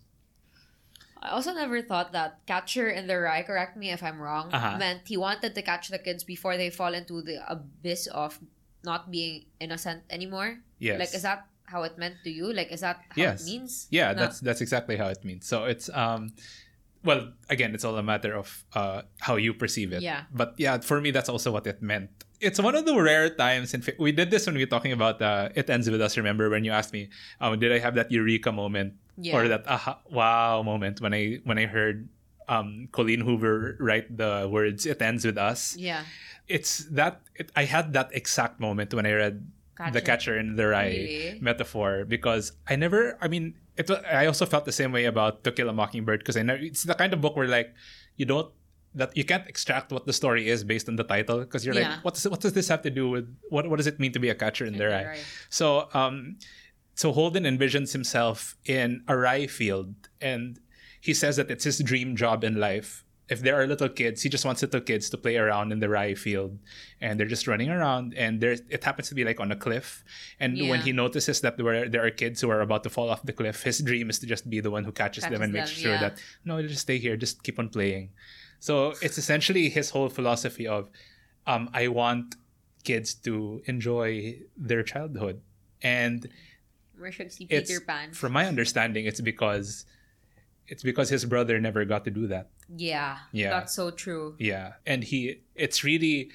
I 1.21 1.29
also 1.33 1.51
never 1.53 1.81
thought 1.81 2.13
that 2.13 2.39
Catcher 2.45 2.87
in 2.89 3.07
the 3.07 3.17
Rye, 3.19 3.43
correct 3.43 3.75
me 3.75 3.89
if 3.91 4.03
I'm 4.03 4.21
wrong, 4.21 4.53
Uh-huh. 4.53 4.77
meant 4.77 5.07
he 5.07 5.17
wanted 5.17 5.55
to 5.55 5.61
catch 5.61 5.89
the 5.89 5.97
kids 5.99 6.23
before 6.23 6.55
they 6.57 6.69
fall 6.69 6.93
into 6.93 7.21
the 7.21 7.41
abyss 7.49 8.07
of 8.07 8.39
not 8.83 9.09
being 9.11 9.45
innocent 9.59 10.03
anymore. 10.09 10.59
yes. 10.79 10.99
Like, 10.99 11.13
is 11.15 11.23
that 11.23 11.47
how 11.65 11.83
it 11.83 11.97
meant 11.97 12.15
to 12.23 12.29
you? 12.29 12.53
Like, 12.53 12.71
is 12.71 12.79
that 12.81 12.97
how 13.09 13.17
Yes. 13.19 13.43
it 13.43 13.51
means? 13.51 13.87
Yeah, 13.91 14.13
No. 14.13 14.21
that's 14.23 14.39
that's 14.39 14.61
exactly 14.61 14.95
how 14.95 15.07
it 15.11 15.25
means. 15.25 15.43
So 15.49 15.65
it's 15.65 15.89
um 15.89 16.31
well, 17.03 17.33
again, 17.49 17.73
it's 17.75 17.83
all 17.83 17.97
a 17.97 18.03
matter 18.03 18.37
of 18.37 18.63
uh 18.73 19.01
how 19.19 19.35
you 19.35 19.53
perceive 19.53 19.91
it. 19.91 20.01
Yeah. 20.05 20.29
But 20.31 20.53
yeah, 20.57 20.77
for 20.79 21.01
me 21.01 21.11
that's 21.11 21.27
also 21.27 21.51
what 21.51 21.65
it 21.67 21.81
meant. 21.81 22.11
It's 22.39 22.59
one 22.61 22.75
of 22.75 22.85
the 22.85 22.93
rare 22.99 23.29
times 23.33 23.73
in 23.73 23.81
fi- 23.81 23.97
we 23.97 24.11
did 24.11 24.29
this 24.29 24.45
when 24.45 24.55
we 24.55 24.61
were 24.61 24.69
talking 24.69 24.91
about 24.93 25.21
uh 25.21 25.49
it 25.55 25.69
ends 25.69 25.89
with 25.89 26.01
us 26.01 26.17
remember 26.17 26.49
when 26.49 26.63
you 26.63 26.71
asked 26.71 26.93
me 26.93 27.09
um 27.41 27.57
did 27.59 27.71
I 27.73 27.79
have 27.79 27.95
that 27.95 28.11
eureka 28.11 28.51
moment 28.51 28.93
Yeah. 29.17 29.33
or 29.35 29.47
that 29.49 29.65
aha, 29.65 29.97
wow 30.13 30.61
moment 30.61 31.01
when 31.01 31.13
I 31.17 31.41
when 31.49 31.57
I 31.57 31.65
heard 31.65 32.07
um 32.47 32.87
Colleen 32.93 33.21
Hoover 33.25 33.75
write 33.81 34.13
the 34.15 34.45
words 34.45 34.85
it 34.85 35.01
ends 35.01 35.25
with 35.25 35.37
us. 35.37 35.75
Yeah. 35.75 36.05
It's 36.47 36.85
that 36.93 37.21
it, 37.35 37.51
I 37.57 37.65
had 37.65 37.91
that 37.97 38.13
exact 38.13 38.61
moment 38.61 38.93
when 38.93 39.05
I 39.09 39.13
read 39.17 39.41
the 39.93 40.01
catcher 40.01 40.37
in 40.37 40.55
the 40.57 40.65
rye 40.69 40.89
Really? 40.93 41.37
metaphor 41.41 42.05
because 42.05 42.53
I 42.69 42.77
never 42.77 43.17
I 43.21 43.27
mean 43.27 43.57
it 43.77 43.89
I 44.05 44.25
also 44.29 44.45
felt 44.45 44.65
the 44.65 44.73
same 44.73 44.91
way 44.93 45.05
about 45.05 45.43
To 45.45 45.51
Kill 45.51 45.69
a 45.69 45.73
Mockingbird 45.73 46.21
because 46.21 46.37
I 46.37 46.41
know 46.45 46.53
it's 46.57 46.81
the 46.85 46.93
kind 46.97 47.13
of 47.13 47.21
book 47.21 47.33
where 47.37 47.49
like 47.49 47.73
you 48.17 48.25
don't 48.25 48.49
that 48.95 49.15
you 49.15 49.23
can't 49.23 49.47
extract 49.47 49.91
what 49.91 50.05
the 50.05 50.13
story 50.13 50.49
is 50.49 50.63
based 50.63 50.89
on 50.89 50.95
the 50.95 51.03
title 51.03 51.39
because 51.39 51.65
you're 51.65 51.75
Yeah. 51.75 51.89
like 51.95 52.05
what 52.05 52.13
does 52.15 52.27
what 52.27 52.39
does 52.39 52.53
this 52.53 52.67
have 52.67 52.81
to 52.83 52.89
do 52.89 53.09
with 53.09 53.27
what 53.49 53.69
what 53.69 53.77
does 53.77 53.87
it 53.87 53.99
mean 53.99 54.11
to 54.13 54.19
be 54.19 54.29
a 54.29 54.35
catcher 54.35 54.65
in 54.65 54.77
the 54.77 54.87
rye 54.87 55.17
so 55.49 55.89
um 55.93 56.37
so 56.95 57.11
Holden 57.11 57.43
envisions 57.43 57.91
himself 57.93 58.57
in 58.65 59.03
a 59.07 59.15
rye 59.15 59.47
field 59.47 59.93
and 60.19 60.59
he 60.99 61.13
says 61.13 61.35
that 61.35 61.51
it's 61.51 61.63
his 61.63 61.79
dream 61.79 62.15
job 62.15 62.43
in 62.43 62.55
life 62.55 63.05
if 63.29 63.41
there 63.41 63.59
are 63.59 63.67
little 63.67 63.89
kids, 63.89 64.21
he 64.21 64.29
just 64.29 64.45
wants 64.45 64.61
little 64.61 64.79
kids 64.79 65.09
to 65.09 65.17
play 65.17 65.35
around 65.35 65.71
in 65.71 65.79
the 65.79 65.89
rye 65.89 66.13
field, 66.13 66.57
and 67.01 67.19
they're 67.19 67.27
just 67.27 67.47
running 67.47 67.69
around. 67.69 68.13
And 68.15 68.39
there, 68.39 68.55
it 68.69 68.83
happens 68.83 69.09
to 69.09 69.15
be 69.15 69.25
like 69.25 69.39
on 69.39 69.51
a 69.51 69.55
cliff. 69.55 70.03
And 70.39 70.57
when 70.69 70.79
he 70.81 70.93
notices 70.93 71.41
that 71.41 71.57
there 71.57 71.67
are, 71.67 71.89
there 71.89 72.05
are 72.05 72.11
kids 72.11 72.39
who 72.39 72.49
are 72.49 72.61
about 72.61 72.83
to 72.83 72.89
fall 72.89 73.09
off 73.09 73.23
the 73.23 73.33
cliff, 73.33 73.63
his 73.63 73.79
dream 73.79 74.09
is 74.09 74.19
to 74.19 74.25
just 74.27 74.49
be 74.49 74.61
the 74.61 74.71
one 74.71 74.85
who 74.85 74.91
catches, 74.91 75.23
them 75.23 75.33
Catches 75.33 75.43
and 75.43 75.53
makes 75.53 75.69
sure 75.71 75.91
yeah. 75.93 75.99
that 75.99 76.21
no, 76.45 76.61
just 76.61 76.81
stay 76.81 76.97
here, 76.99 77.17
just 77.17 77.43
keep 77.43 77.59
on 77.59 77.69
playing. 77.69 78.09
So 78.59 78.93
it's 79.01 79.17
essentially 79.17 79.69
his 79.69 79.91
whole 79.91 80.09
philosophy 80.09 80.67
of, 80.67 80.89
um, 81.45 81.69
I 81.73 81.87
want 81.89 82.35
kids 82.83 83.13
to 83.27 83.61
enjoy 83.65 84.39
their 84.55 84.83
childhood, 84.83 85.41
and 85.81 86.27
We 86.99 87.11
should 87.11 87.31
see 87.31 87.45
it's 87.49 87.69
Peter 87.69 87.81
Pan. 87.85 88.13
from 88.13 88.31
my 88.33 88.45
understanding, 88.47 89.05
it's 89.05 89.21
because 89.21 89.85
it's 90.67 90.83
because 90.83 91.09
his 91.09 91.23
brother 91.25 91.59
never 91.59 91.85
got 91.85 92.03
to 92.05 92.11
do 92.11 92.27
that. 92.27 92.49
yeah. 92.75 93.17
Yeah. 93.31 93.51
That's 93.51 93.73
so 93.73 93.91
true. 93.91 94.35
Yeah, 94.39 94.73
and 94.85 95.03
he 95.03 95.41
it's 95.55 95.83
really 95.83 96.31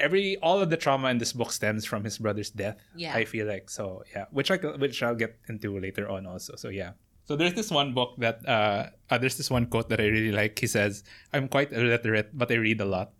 every 0.00 0.36
all 0.38 0.60
of 0.60 0.70
the 0.70 0.76
trauma 0.76 1.08
in 1.10 1.18
this 1.18 1.32
book 1.32 1.52
stems 1.52 1.84
from 1.84 2.02
his 2.04 2.18
brother's 2.18 2.50
death. 2.50 2.78
Yeah. 2.96 3.14
I 3.14 3.24
feel 3.26 3.46
like 3.46 3.68
so 3.70 4.02
yeah, 4.16 4.24
which 4.32 4.50
I 4.50 4.56
which 4.56 5.02
I'll 5.02 5.14
get 5.14 5.36
into 5.48 5.78
later 5.78 6.08
on 6.08 6.26
also. 6.26 6.56
So 6.56 6.68
yeah. 6.70 6.92
So 7.26 7.36
there's 7.36 7.54
this 7.54 7.70
one 7.70 7.94
book 7.94 8.14
that 8.18 8.42
uh, 8.48 8.90
uh 9.10 9.18
there's 9.18 9.36
this 9.36 9.50
one 9.50 9.66
quote 9.66 9.88
that 9.90 10.00
I 10.00 10.06
really 10.06 10.32
like. 10.32 10.58
He 10.58 10.66
says, 10.66 11.02
"I'm 11.32 11.48
quite 11.48 11.72
illiterate, 11.72 12.30
but 12.32 12.50
I 12.50 12.54
read 12.54 12.80
a 12.80 12.84
lot." 12.86 13.12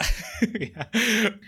yeah. 0.60 0.84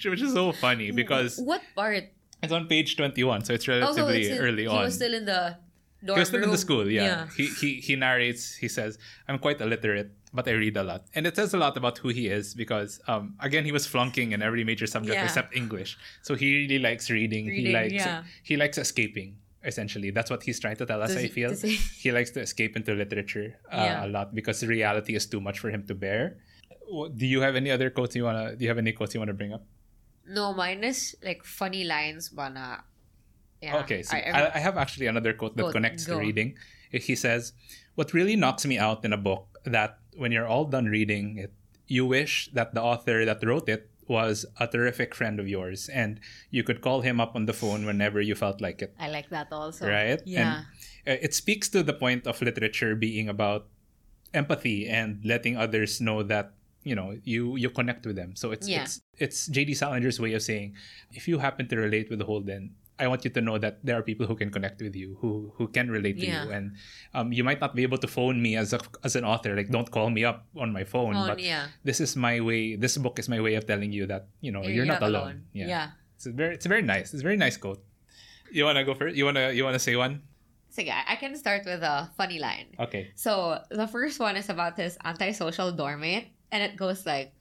which, 0.04 0.22
is 0.22 0.32
so 0.32 0.52
funny 0.52 0.90
because 0.90 1.38
What 1.38 1.62
part? 1.74 2.04
it's 2.42 2.52
on 2.52 2.66
page 2.68 2.96
21, 2.96 3.44
so 3.44 3.54
it's 3.54 3.66
relatively 3.66 4.22
it's 4.22 4.38
in- 4.38 4.44
early 4.44 4.62
he 4.62 4.68
on. 4.68 4.84
was 4.84 4.94
still 4.94 5.14
in 5.14 5.24
the 5.24 5.56
dorm 6.04 6.16
He 6.16 6.20
was 6.20 6.28
still 6.28 6.42
in 6.44 6.50
the 6.50 6.58
school, 6.58 6.88
yeah. 6.88 7.26
He, 7.36 7.46
he 7.46 7.80
he 7.80 7.96
narrates, 7.96 8.54
he 8.54 8.68
says, 8.68 8.98
I'm 9.26 9.38
quite 9.38 9.60
illiterate, 9.60 10.12
but 10.32 10.46
I 10.46 10.52
read 10.52 10.76
a 10.76 10.84
lot. 10.84 11.06
And 11.14 11.26
it 11.26 11.34
says 11.34 11.54
a 11.54 11.58
lot 11.58 11.76
about 11.76 11.98
who 11.98 12.08
he 12.10 12.28
is 12.28 12.54
because 12.54 13.00
um 13.08 13.34
again 13.40 13.64
he 13.64 13.72
was 13.72 13.86
flunking 13.86 14.32
in 14.32 14.42
every 14.42 14.62
major 14.62 14.86
subject 14.86 15.14
Yeah. 15.16 15.24
except 15.24 15.56
English. 15.56 15.96
So 16.22 16.34
he 16.36 16.54
really 16.62 16.78
likes 16.78 17.10
reading. 17.10 17.50
he 17.50 17.72
likes 17.72 17.94
yeah. 17.94 18.22
he 18.42 18.56
likes 18.56 18.78
escaping, 18.78 19.36
essentially. 19.64 20.10
That's 20.10 20.30
what 20.30 20.42
he's 20.42 20.60
trying 20.60 20.76
to 20.76 20.86
tell 20.86 21.00
us, 21.02 21.14
Does 21.14 21.24
I 21.24 21.28
feel. 21.28 21.50
he- 21.54 21.76
He 22.04 22.12
likes 22.12 22.30
to 22.32 22.40
escape 22.40 22.76
into 22.76 22.92
literature 22.94 23.58
uh, 23.72 23.76
Yeah. 23.88 24.06
a 24.06 24.08
lot 24.08 24.34
because 24.34 24.62
reality 24.64 25.14
is 25.14 25.26
too 25.26 25.40
much 25.40 25.58
for 25.58 25.70
him 25.70 25.84
to 25.86 25.94
bear. 25.94 26.36
Do 27.16 27.26
you 27.26 27.40
have 27.40 27.56
any 27.56 27.70
other 27.70 27.88
quotes 27.90 28.14
you 28.14 28.24
wanna 28.24 28.56
do 28.56 28.62
you 28.64 28.68
have 28.68 28.78
any 28.78 28.92
quotes 28.92 29.14
you 29.14 29.20
wanna 29.20 29.32
bring 29.32 29.52
up? 29.52 29.64
No, 30.26 30.52
mine 30.54 30.84
is 30.84 31.16
like 31.24 31.44
funny 31.44 31.84
lines, 31.84 32.28
but 32.28 32.56
uh, 32.56 32.78
yeah. 33.62 33.78
Okay, 33.80 34.02
so 34.02 34.16
I- 34.16 34.30
I- 34.30 34.54
I, 34.56 34.58
have 34.60 34.76
actually 34.76 35.06
another 35.06 35.32
quote 35.32 35.56
that 35.56 35.62
Quote, 35.62 35.72
connects 35.74 36.04
to 36.06 36.16
reading. 36.16 36.56
He 36.92 37.16
says, 37.16 37.52
"What 37.96 38.12
really 38.12 38.36
knocks 38.36 38.64
me 38.66 38.76
out 38.78 39.04
in 39.04 39.12
a 39.12 39.18
book 39.18 39.48
that 39.64 39.98
when 40.16 40.30
you're 40.32 40.46
all 40.46 40.64
done 40.68 40.86
reading 40.86 41.38
it, 41.38 41.52
you 41.88 42.04
wish 42.06 42.48
that 42.52 42.72
the 42.74 42.82
author 42.82 43.24
that 43.24 43.42
wrote 43.44 43.68
it 43.68 43.90
was 44.08 44.46
a 44.60 44.66
terrific 44.66 45.14
friend 45.14 45.40
of 45.40 45.48
yours, 45.48 45.88
and 45.88 46.20
you 46.50 46.62
could 46.62 46.80
call 46.80 47.00
him 47.00 47.20
up 47.20 47.34
on 47.34 47.46
the 47.46 47.52
phone 47.52 47.86
whenever 47.86 48.20
you 48.20 48.34
felt 48.34 48.60
like 48.60 48.82
it. 48.82 48.94
I 48.98 49.08
like 49.08 49.30
that 49.30 49.48
also. 49.50 49.88
Right? 49.88 50.20
Yeah. 50.24 50.64
Uh, 51.06 51.16
it 51.20 51.34
speaks 51.34 51.68
to 51.70 51.82
the 51.82 51.92
point 51.92 52.26
of 52.26 52.40
literature 52.42 52.94
being 52.94 53.28
about 53.28 53.66
empathy 54.32 54.88
and 54.88 55.20
letting 55.24 55.56
others 55.56 56.00
know 56.00 56.22
that." 56.22 56.52
You 56.84 56.94
know, 56.94 57.16
you 57.24 57.56
you 57.56 57.70
connect 57.70 58.04
with 58.04 58.16
them. 58.16 58.36
So 58.36 58.52
it's 58.52 58.68
Yeah. 58.68 58.82
it's 58.84 59.00
it's 59.16 59.46
J.D. 59.48 59.72
Salinger's 59.72 60.20
way 60.20 60.34
of 60.36 60.42
saying, 60.44 60.76
if 61.16 61.24
you 61.26 61.38
happen 61.40 61.64
to 61.68 61.76
relate 61.80 62.10
with 62.12 62.20
Holden, 62.20 62.76
I 62.98 63.08
want 63.08 63.24
you 63.24 63.30
to 63.30 63.40
know 63.40 63.58
that 63.58 63.82
there 63.82 63.98
are 63.98 64.02
people 64.02 64.26
who 64.26 64.36
can 64.36 64.50
connect 64.50 64.80
with 64.80 64.94
you, 64.94 65.18
who 65.20 65.50
who 65.58 65.66
can 65.66 65.90
relate 65.90 66.18
to 66.22 66.26
Yeah. 66.26 66.44
you, 66.46 66.50
and 66.54 66.78
um, 67.12 67.32
you 67.34 67.42
might 67.42 67.58
not 67.58 67.74
be 67.74 67.82
able 67.82 67.98
to 67.98 68.06
phone 68.06 68.38
me 68.38 68.54
as 68.54 68.72
a 68.72 68.78
as 69.02 69.16
an 69.18 69.24
author. 69.26 69.56
Like, 69.56 69.70
don't 69.70 69.90
call 69.90 70.10
me 70.10 70.22
up 70.22 70.46
on 70.54 70.70
my 70.70 70.84
phone. 70.86 71.18
Oh, 71.18 71.26
but 71.26 71.42
yeah. 71.42 71.74
this 71.82 71.98
is 71.98 72.14
my 72.14 72.38
way. 72.38 72.76
This 72.78 72.94
book 72.96 73.18
is 73.18 73.26
my 73.28 73.42
way 73.42 73.58
of 73.58 73.66
telling 73.66 73.90
you 73.90 74.06
that 74.06 74.30
you 74.40 74.54
know 74.54 74.62
you're, 74.62 74.86
not, 74.86 75.02
alone. 75.02 75.50
Yeah. 75.52 75.66
yeah. 75.66 75.86
It's 76.14 76.26
very 76.30 76.54
it's 76.54 76.66
very 76.66 76.82
nice. 76.82 77.10
It's 77.10 77.22
a 77.22 77.26
very 77.26 77.36
nice 77.36 77.58
quote. 77.58 77.82
You 78.54 78.64
wanna 78.64 78.84
go 78.86 78.94
first? 78.94 79.16
You 79.18 79.26
wanna 79.26 79.50
you 79.50 79.64
wanna 79.66 79.82
say 79.82 79.96
one? 79.98 80.22
So 80.70 80.82
yeah, 80.82 81.02
I 81.06 81.14
can 81.16 81.34
start 81.34 81.66
with 81.66 81.82
a 81.82 82.10
funny 82.16 82.38
line. 82.38 82.78
Okay. 82.78 83.10
So 83.14 83.58
the 83.70 83.86
first 83.86 84.18
one 84.18 84.34
is 84.38 84.50
about 84.50 84.74
this 84.78 84.98
antisocial 85.02 85.70
dormmate, 85.74 86.30
and 86.50 86.62
it 86.62 86.74
goes 86.78 87.06
like, 87.06 87.34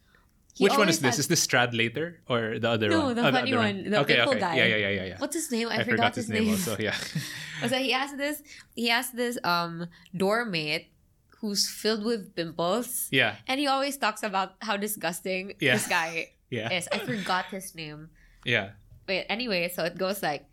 he 0.53 0.63
Which 0.65 0.77
one 0.77 0.87
is 0.89 0.99
this? 0.99 1.17
Is 1.17 1.27
this 1.27 1.45
Stradlater 1.45 2.17
or 2.29 2.59
the 2.59 2.69
other 2.69 2.89
No, 2.89 3.09
one? 3.09 3.15
No, 3.15 3.21
the 3.23 3.27
Oh, 3.27 3.31
funny 3.31 3.53
other 3.53 3.61
one, 3.61 3.89
the 3.89 3.99
okay, 4.01 4.15
pimple 4.15 4.31
okay. 4.37 4.39
guy. 4.39 4.55
Yeah, 4.57 4.65
yeah, 4.65 4.75
yeah, 4.75 4.89
yeah, 4.89 5.05
yeah. 5.05 5.17
What's 5.17 5.33
his 5.35 5.51
name? 5.51 5.67
I, 5.69 5.77
I 5.77 5.83
forgot, 5.83 6.13
his 6.15 6.29
name. 6.29 6.49
also. 6.53 6.77
Yeah. 6.77 6.93
so 7.67 7.75
he 7.77 7.91
has 7.91 8.13
this 8.15 8.43
he 8.75 8.87
has 8.89 9.09
this 9.11 9.37
um 9.43 9.87
doormate 10.15 10.93
who's 11.41 11.67
filled 11.67 12.05
with 12.05 12.35
pimples. 12.35 13.09
yeah. 13.11 13.35
And 13.47 13.59
he 13.59 13.67
always 13.67 13.97
talks 13.97 14.21
about 14.23 14.55
how 14.61 14.77
disgusting 14.77 15.53
Yeah. 15.59 15.73
this 15.75 15.87
guy 15.87 16.29
Yeah. 16.53 16.71
is. 16.71 16.87
I 16.93 16.99
forgot 16.99 17.45
his 17.49 17.73
name. 17.75 18.09
Yeah. 18.45 18.77
Wait, 19.09 19.25
anyway, 19.27 19.67
so 19.73 19.83
it 19.83 19.97
goes 19.97 20.21
like 20.21 20.45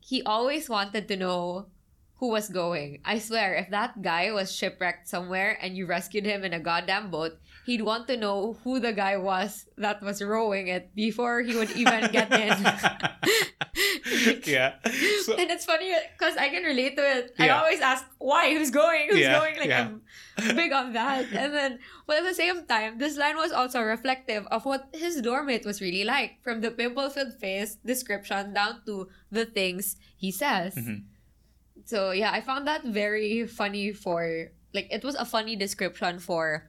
he 0.00 0.22
always 0.26 0.68
wanted 0.68 1.08
to 1.08 1.16
know 1.16 1.66
who 2.18 2.28
was 2.30 2.48
going. 2.48 3.00
I 3.04 3.18
swear, 3.18 3.54
if 3.56 3.68
that 3.70 4.00
guy 4.00 4.32
was 4.32 4.50
shipwrecked 4.50 5.06
somewhere 5.08 5.58
and 5.60 5.76
you 5.76 5.84
rescued 5.86 6.24
him 6.24 6.44
in 6.44 6.52
a 6.54 6.60
goddamn 6.60 7.10
boat, 7.10 7.36
he'd 7.66 7.82
want 7.82 8.08
to 8.08 8.16
know 8.16 8.56
who 8.64 8.80
the 8.80 8.92
guy 8.92 9.16
was 9.18 9.66
that 9.76 10.00
was 10.00 10.22
rowing 10.22 10.68
it 10.68 10.94
before 10.94 11.42
he 11.42 11.54
would 11.54 11.70
even 11.76 12.08
get 12.12 12.32
in. 12.32 12.56
yeah. 14.44 14.74
So, 15.24 15.34
and 15.36 15.50
it's 15.50 15.64
funny 15.64 15.92
because 16.16 16.36
I 16.36 16.48
can 16.48 16.62
relate 16.62 16.96
to 16.96 17.02
it. 17.04 17.34
I 17.38 17.50
always 17.50 17.80
ask 17.80 18.04
why, 18.18 18.54
who's 18.54 18.70
going, 18.70 19.08
who's 19.10 19.20
Yeah, 19.20 19.38
going. 19.38 19.56
Like 19.58 19.68
yeah. 19.68 19.90
I'm 20.38 20.56
big 20.56 20.72
on 20.72 20.92
that. 20.94 21.26
And 21.32 21.52
then, 21.52 21.78
but 22.06 22.18
at 22.18 22.24
the 22.24 22.34
same 22.34 22.64
time, 22.66 22.98
this 22.98 23.16
line 23.18 23.36
was 23.36 23.52
also 23.52 23.82
reflective 23.82 24.46
of 24.48 24.64
what 24.64 24.88
his 24.94 25.20
doormate 25.20 25.64
was 25.66 25.80
really 25.80 26.04
like, 26.04 26.42
from 26.42 26.60
the 26.60 26.70
pimple-filled 26.70 27.34
face 27.34 27.76
description 27.84 28.54
down 28.54 28.80
to 28.86 29.08
the 29.30 29.44
things 29.44 29.96
he 30.16 30.30
says. 30.32 30.74
Mhm. 30.76 31.02
So 31.86 32.10
yeah, 32.10 32.32
I 32.32 32.40
found 32.42 32.66
that 32.66 32.84
very 32.84 33.46
funny. 33.46 33.92
For 33.92 34.50
like, 34.74 34.88
it 34.90 35.04
was 35.04 35.14
a 35.14 35.24
funny 35.24 35.56
description 35.56 36.18
for 36.18 36.68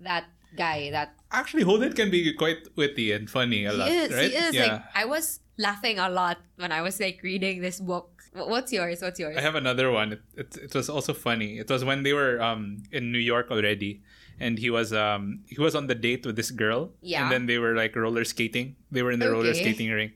that 0.00 0.24
guy. 0.56 0.90
That 0.92 1.16
actually, 1.32 1.64
Holden 1.64 1.92
can 1.94 2.10
be 2.10 2.32
quite 2.34 2.68
witty 2.76 3.12
and 3.12 3.28
funny 3.28 3.64
a 3.64 3.72
lot, 3.72 3.88
is. 3.88 4.12
right? 4.12 4.30
He 4.30 4.36
is. 4.36 4.54
Yeah. 4.54 4.62
Like 4.72 4.82
I 4.94 5.04
was 5.06 5.40
laughing 5.56 5.98
a 5.98 6.08
lot 6.08 6.38
when 6.56 6.70
I 6.70 6.82
was 6.82 7.00
like 7.00 7.20
reading 7.22 7.60
this 7.60 7.80
book. 7.80 8.12
What's 8.34 8.70
yours? 8.70 9.00
What's 9.00 9.18
yours? 9.18 9.36
I 9.36 9.40
have 9.40 9.56
another 9.56 9.90
one. 9.90 10.12
It, 10.12 10.22
it, 10.36 10.56
it 10.68 10.74
was 10.74 10.88
also 10.88 11.14
funny. 11.14 11.58
It 11.58 11.68
was 11.70 11.82
when 11.82 12.02
they 12.04 12.12
were 12.12 12.40
um 12.40 12.84
in 12.92 13.10
New 13.10 13.24
York 13.24 13.50
already, 13.50 14.04
and 14.38 14.58
he 14.58 14.68
was 14.68 14.92
um 14.92 15.40
he 15.48 15.56
was 15.58 15.74
on 15.74 15.88
the 15.88 15.96
date 15.96 16.26
with 16.26 16.36
this 16.36 16.50
girl. 16.50 16.92
Yeah. 17.00 17.22
And 17.22 17.32
then 17.32 17.46
they 17.46 17.56
were 17.56 17.74
like 17.74 17.96
roller 17.96 18.24
skating. 18.24 18.76
They 18.92 19.02
were 19.02 19.12
in 19.12 19.18
the 19.18 19.32
roller 19.32 19.54
skating 19.54 19.88
rink. 19.88 20.12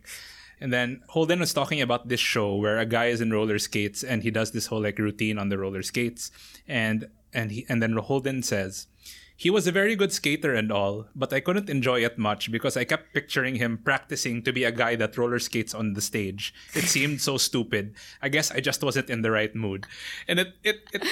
And 0.62 0.72
then 0.72 1.02
Holden 1.08 1.40
was 1.40 1.52
talking 1.52 1.82
about 1.82 2.06
this 2.06 2.20
show 2.22 2.54
where 2.54 2.78
a 2.78 2.86
guy 2.86 3.06
is 3.10 3.20
in 3.20 3.32
roller 3.34 3.58
skates 3.58 4.04
and 4.06 4.22
he 4.22 4.30
does 4.30 4.52
this 4.52 4.66
whole 4.70 4.82
like 4.82 4.98
routine 4.98 5.36
on 5.42 5.48
the 5.50 5.58
roller 5.58 5.82
skates, 5.82 6.30
and 6.68 7.10
and 7.34 7.50
he 7.50 7.66
and 7.68 7.82
then 7.82 7.96
Holden 7.98 8.42
says, 8.46 8.86
He 9.34 9.50
was 9.50 9.66
a 9.66 9.72
very 9.74 9.96
good 9.96 10.12
skater 10.12 10.54
and 10.54 10.70
all, 10.70 11.10
but 11.18 11.32
I 11.32 11.40
couldn't 11.40 11.68
enjoy 11.68 12.04
it 12.06 12.14
much 12.16 12.52
because 12.54 12.76
I 12.76 12.84
kept 12.84 13.10
picturing 13.12 13.56
him 13.56 13.80
practicing 13.82 14.42
to 14.46 14.52
be 14.52 14.62
a 14.62 14.70
guy 14.70 14.94
that 15.02 15.18
roller 15.18 15.40
skates 15.40 15.74
on 15.74 15.94
the 15.98 16.00
stage. 16.00 16.54
It 16.78 16.86
seemed 16.86 17.18
so 17.20 17.38
stupid. 17.38 17.94
I 18.22 18.28
guess 18.28 18.52
I 18.54 18.60
just 18.60 18.84
wasn't 18.86 19.10
in 19.10 19.22
the 19.26 19.32
right 19.32 19.50
mood. 19.56 19.86
And 20.28 20.38
it, 20.38 20.54
it, 20.62 20.78
it 20.94 21.02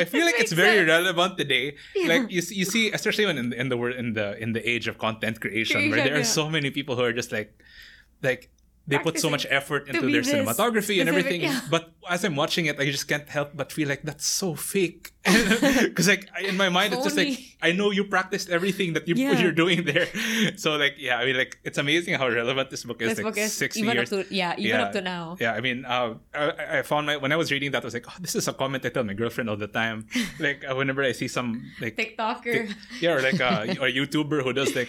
I 0.00 0.04
feel 0.12 0.24
like 0.24 0.40
it's 0.40 0.56
very 0.56 0.88
sense. 0.88 0.88
relevant 0.88 1.36
today. 1.36 1.76
Like 2.06 2.30
you, 2.32 2.40
see- 2.40 2.56
you 2.56 2.64
see, 2.64 2.84
especially 2.96 3.26
when 3.28 3.36
in, 3.36 3.52
in 3.52 3.68
the 3.68 3.76
in 3.98 4.14
the 4.14 4.28
in 4.40 4.50
the 4.56 4.62
age 4.64 4.88
of 4.88 4.96
content 4.96 5.36
creation, 5.44 5.76
where 5.90 6.00
Creation, 6.00 6.06
there 6.08 6.16
are 6.16 6.24
yeah. 6.24 6.38
so 6.40 6.48
many 6.48 6.70
people 6.70 6.96
who 6.96 7.04
are 7.04 7.12
just 7.12 7.30
like, 7.30 7.52
like 8.22 8.48
they 8.86 8.98
put 8.98 9.18
so 9.18 9.28
much 9.28 9.46
effort 9.50 9.88
into 9.88 10.02
their 10.10 10.22
this 10.22 10.32
cinematography 10.32 11.00
and 11.00 11.08
everything. 11.08 11.40
yeah. 11.42 11.60
But 11.70 11.90
as 12.08 12.24
I'm 12.24 12.36
watching 12.36 12.66
it, 12.66 12.78
I 12.78 12.86
just 12.86 13.08
can't 13.08 13.28
help 13.28 13.50
but 13.54 13.72
feel 13.72 13.88
like 13.88 14.02
that's 14.02 14.26
so 14.26 14.54
fake. 14.54 15.12
Because 15.26 16.06
like 16.06 16.30
in 16.42 16.56
my 16.56 16.68
mind, 16.68 16.94
it's 16.94 17.02
just 17.02 17.16
like 17.16 17.34
I 17.60 17.72
know 17.72 17.90
you 17.90 18.04
practiced 18.04 18.48
everything 18.48 18.92
that 18.94 19.08
you 19.08 19.14
Yeah. 19.18 19.34
you're 19.40 19.50
doing 19.52 19.84
there. 19.84 20.06
So 20.62 20.76
like 20.76 20.94
yeah, 20.98 21.18
I 21.18 21.24
mean 21.26 21.36
like 21.36 21.58
it's 21.64 21.78
amazing 21.78 22.14
how 22.14 22.28
relevant 22.28 22.70
this 22.70 22.84
book 22.84 23.02
is. 23.02 23.08
This 23.10 23.18
like 23.18 23.34
book 23.34 23.38
is 23.38 23.52
six 23.52 23.76
even 23.76 23.96
years. 23.96 24.12
up 24.12 24.26
to 24.28 24.34
yeah, 24.34 24.54
even 24.56 24.80
up 24.80 24.92
to 24.92 25.00
now. 25.02 25.36
Yeah, 25.40 25.52
I 25.58 25.60
mean, 25.60 25.84
uh, 25.84 26.14
I, 26.34 26.78
I 26.78 26.82
found 26.82 27.06
my 27.10 27.16
when 27.16 27.32
I 27.32 27.36
was 27.36 27.50
reading 27.50 27.72
that, 27.72 27.82
I 27.82 27.86
was 27.90 27.94
like, 27.94 28.06
oh, 28.08 28.14
this 28.20 28.34
is 28.38 28.46
a 28.46 28.52
comment 28.54 28.86
I 28.86 28.90
tell 28.90 29.02
my 29.04 29.14
girlfriend 29.14 29.50
all 29.50 29.56
the 29.58 29.66
time. 29.66 30.06
like 30.38 30.62
uh, 30.68 30.74
whenever 30.78 31.02
I 31.02 31.10
see 31.12 31.26
some 31.28 31.66
like 31.80 31.96
TikToker. 31.96 32.70
yeah, 33.02 33.14
or 33.14 33.20
like 33.20 33.40
a, 33.40 33.66
a 33.82 33.90
YouTuber 33.98 34.42
who 34.46 34.52
does 34.52 34.74
like, 34.78 34.88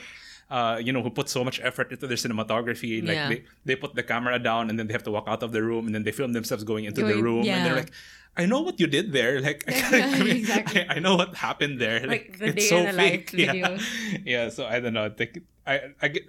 uh, 0.50 0.80
you 0.82 0.92
know, 0.94 1.02
who 1.04 1.10
put 1.10 1.28
so 1.30 1.44
much 1.44 1.60
effort 1.62 1.92
into 1.92 2.08
their 2.08 2.18
cinematography. 2.18 3.02
Like 3.02 3.16
Yeah. 3.16 3.30
they, 3.30 3.44
they 3.66 3.76
put 3.76 3.96
the 3.96 4.04
camera 4.04 4.40
down 4.40 4.70
and 4.70 4.80
then 4.80 4.88
they 4.88 4.94
have 4.94 5.04
to 5.04 5.12
walk 5.12 5.26
out 5.28 5.44
of 5.44 5.52
the 5.52 5.62
room 5.62 5.86
and 5.88 5.94
then 5.96 6.04
they 6.04 6.12
film 6.12 6.34
themselves 6.34 6.64
going 6.64 6.86
into 6.86 7.02
the 7.04 7.12
Going- 7.14 7.24
room 7.24 7.46
and 7.48 7.66
they're 7.66 7.76
like, 7.76 7.92
I 8.40 8.46
know 8.46 8.62
what 8.62 8.80
you 8.80 8.86
did 8.88 9.12
there. 9.12 9.42
Like, 9.42 9.64
Yeah, 9.68 9.90
I, 9.92 10.20
mean, 10.24 10.38
exactly. 10.46 10.88
I, 10.88 10.94
I 10.96 11.00
know 11.00 11.16
what 11.16 11.34
happened 11.36 11.82
there. 11.82 12.00
Like, 12.02 12.10
Like, 12.10 12.38
the 12.40 12.46
it's 12.48 12.56
day 12.56 12.70
so 12.70 12.78
in 12.78 12.88
a 12.88 12.94
life 12.94 13.12
fake. 13.30 13.34
Yeah. 13.34 13.52
video. 13.52 13.78
yeah. 14.26 14.50
So 14.50 14.66
I 14.66 14.80
don't 14.80 14.94
know. 14.94 15.12
Like, 15.18 15.42
I, 15.66 15.82
I 16.02 16.08
get, 16.10 16.24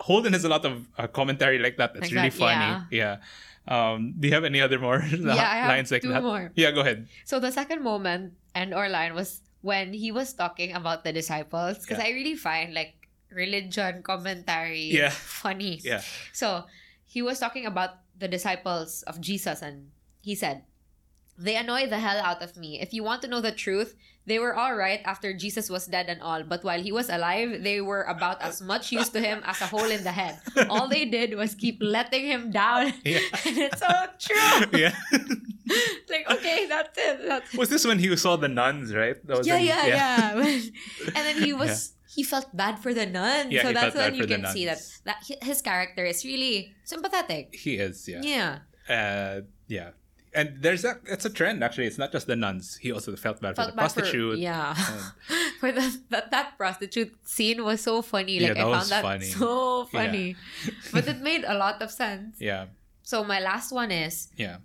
Holden 0.00 0.32
has 0.32 0.44
a 0.44 0.48
lot 0.48 0.64
of 0.64 0.88
uh, 0.96 1.06
commentary 1.06 1.58
like 1.58 1.76
that. 1.76 1.92
That's 1.94 2.06
Like 2.10 2.12
really 2.16 2.30
that, 2.30 2.38
funny. 2.80 2.86
Yeah. 2.90 3.18
Um, 3.68 4.14
do 4.18 4.26
you 4.26 4.34
have 4.34 4.44
any 4.44 4.60
other 4.60 4.78
more 4.80 4.98
have 5.00 5.20
lines 5.20 5.90
like 5.92 6.02
two 6.02 6.08
that? 6.08 6.22
more. 6.24 6.50
Yeah, 6.56 6.72
go 6.72 6.80
ahead. 6.80 7.06
So 7.24 7.38
the 7.38 7.52
second 7.52 7.84
moment 7.84 8.32
and 8.54 8.72
or 8.74 8.88
line 8.88 9.14
was 9.14 9.42
when 9.60 9.92
he 9.92 10.10
was 10.10 10.32
talking 10.32 10.72
about 10.72 11.04
the 11.04 11.12
disciples 11.12 11.78
because 11.84 11.98
Yeah. 11.98 12.06
I 12.08 12.10
really 12.16 12.34
find 12.34 12.72
like 12.72 12.94
religion 13.32 14.02
commentary 14.02 14.90
Yeah. 14.92 15.10
funny. 15.10 15.80
Yeah. 15.82 16.02
So 16.32 16.64
he 17.06 17.22
was 17.22 17.38
talking 17.38 17.66
about 17.66 18.02
the 18.18 18.28
disciples 18.28 19.02
of 19.06 19.20
Jesus 19.20 19.62
and 19.62 19.90
he 20.20 20.34
said, 20.34 20.64
They 21.40 21.56
annoy 21.56 21.88
the 21.88 21.96
hell 21.98 22.20
out 22.20 22.42
of 22.42 22.56
me. 22.60 22.76
If 22.80 22.92
you 22.92 23.02
want 23.02 23.22
to 23.22 23.28
know 23.28 23.40
the 23.40 23.50
truth, 23.52 23.96
they 24.28 24.36
were 24.38 24.52
all 24.54 24.76
right 24.76 25.00
after 25.08 25.32
Jesus 25.32 25.70
was 25.72 25.86
dead 25.88 26.12
and 26.12 26.20
all, 26.20 26.44
but 26.44 26.60
while 26.62 26.82
he 26.82 26.92
was 26.92 27.08
alive, 27.08 27.64
they 27.64 27.80
were 27.80 28.02
about 28.04 28.42
as 28.44 28.60
much 28.60 28.92
use 28.92 29.08
to 29.16 29.20
him 29.24 29.40
as 29.48 29.56
a 29.64 29.66
hole 29.66 29.88
in 29.88 30.04
the 30.04 30.12
head. 30.12 30.36
All 30.68 30.86
they 30.86 31.06
did 31.08 31.32
was 31.40 31.54
keep 31.56 31.80
letting 31.80 32.26
him 32.28 32.52
down. 32.52 32.92
Yeah. 33.08 33.24
and 33.48 33.56
it's 33.56 33.80
so 33.80 33.88
true. 34.20 34.78
Yeah. 34.78 34.92
like, 36.12 36.28
okay, 36.30 36.66
that's 36.68 36.92
it. 36.98 37.26
That's 37.26 37.54
was 37.54 37.68
this 37.70 37.86
when 37.86 37.98
he 37.98 38.14
saw 38.16 38.36
the 38.36 38.48
nuns, 38.48 38.94
right? 38.94 39.16
That 39.26 39.38
was 39.38 39.46
yeah, 39.46 39.54
when- 39.56 39.64
yeah, 39.64 39.86
yeah, 39.86 40.32
and 41.16 41.22
then 41.24 41.36
he 41.42 41.52
was 41.56 41.92
he 42.10 42.22
felt 42.26 42.50
bad 42.56 42.78
for 42.82 42.92
the 42.92 43.06
nun. 43.06 43.50
Yeah, 43.54 43.62
so 43.62 43.72
that's 43.72 43.94
when 43.94 44.14
you 44.18 44.26
for 44.26 44.34
can 44.34 44.46
see 44.50 44.66
that 44.66 44.82
that 45.06 45.18
his 45.42 45.62
character 45.62 46.04
is 46.04 46.24
really 46.26 46.74
sympathetic. 46.82 47.54
He 47.54 47.78
is, 47.78 48.08
yeah. 48.10 48.20
Yeah. 48.22 48.52
Uh, 48.90 49.40
yeah. 49.70 49.90
And 50.34 50.62
there's 50.62 50.82
that 50.82 51.02
it's 51.06 51.24
a 51.26 51.30
trend 51.30 51.62
actually. 51.62 51.86
It's 51.90 51.98
not 51.98 52.10
just 52.12 52.26
the 52.26 52.34
nuns. 52.36 52.78
He 52.82 52.90
also 52.94 53.14
felt 53.18 53.40
bad 53.42 53.54
Felt 53.56 53.70
for 53.70 53.72
the 53.74 53.76
bad 53.78 53.90
for- 53.90 54.00
prostitute. 54.02 54.38
yeah. 54.38 54.74
and- 54.78 55.06
For 55.60 55.70
the, 55.72 55.84
that 56.08 56.30
that 56.32 56.56
prostitute 56.56 57.12
scene 57.26 57.60
was 57.62 57.82
so 57.84 58.00
funny. 58.00 58.38
Yeah, 58.40 58.48
Like 58.48 58.56
that 58.56 58.64
I 58.64 58.70
was 58.70 58.78
found 58.80 58.90
that 58.96 59.02
funny. 59.04 59.26
so 59.28 59.84
funny. 59.92 60.36
but 60.94 61.04
it 61.06 61.20
made 61.20 61.44
a 61.44 61.52
lot 61.58 61.82
of 61.82 61.90
sense. 61.92 62.40
yeah. 62.40 62.72
So 63.02 63.24
my 63.24 63.40
last 63.44 63.68
one 63.74 63.90
is 63.92 64.28
Yeah. 64.40 64.64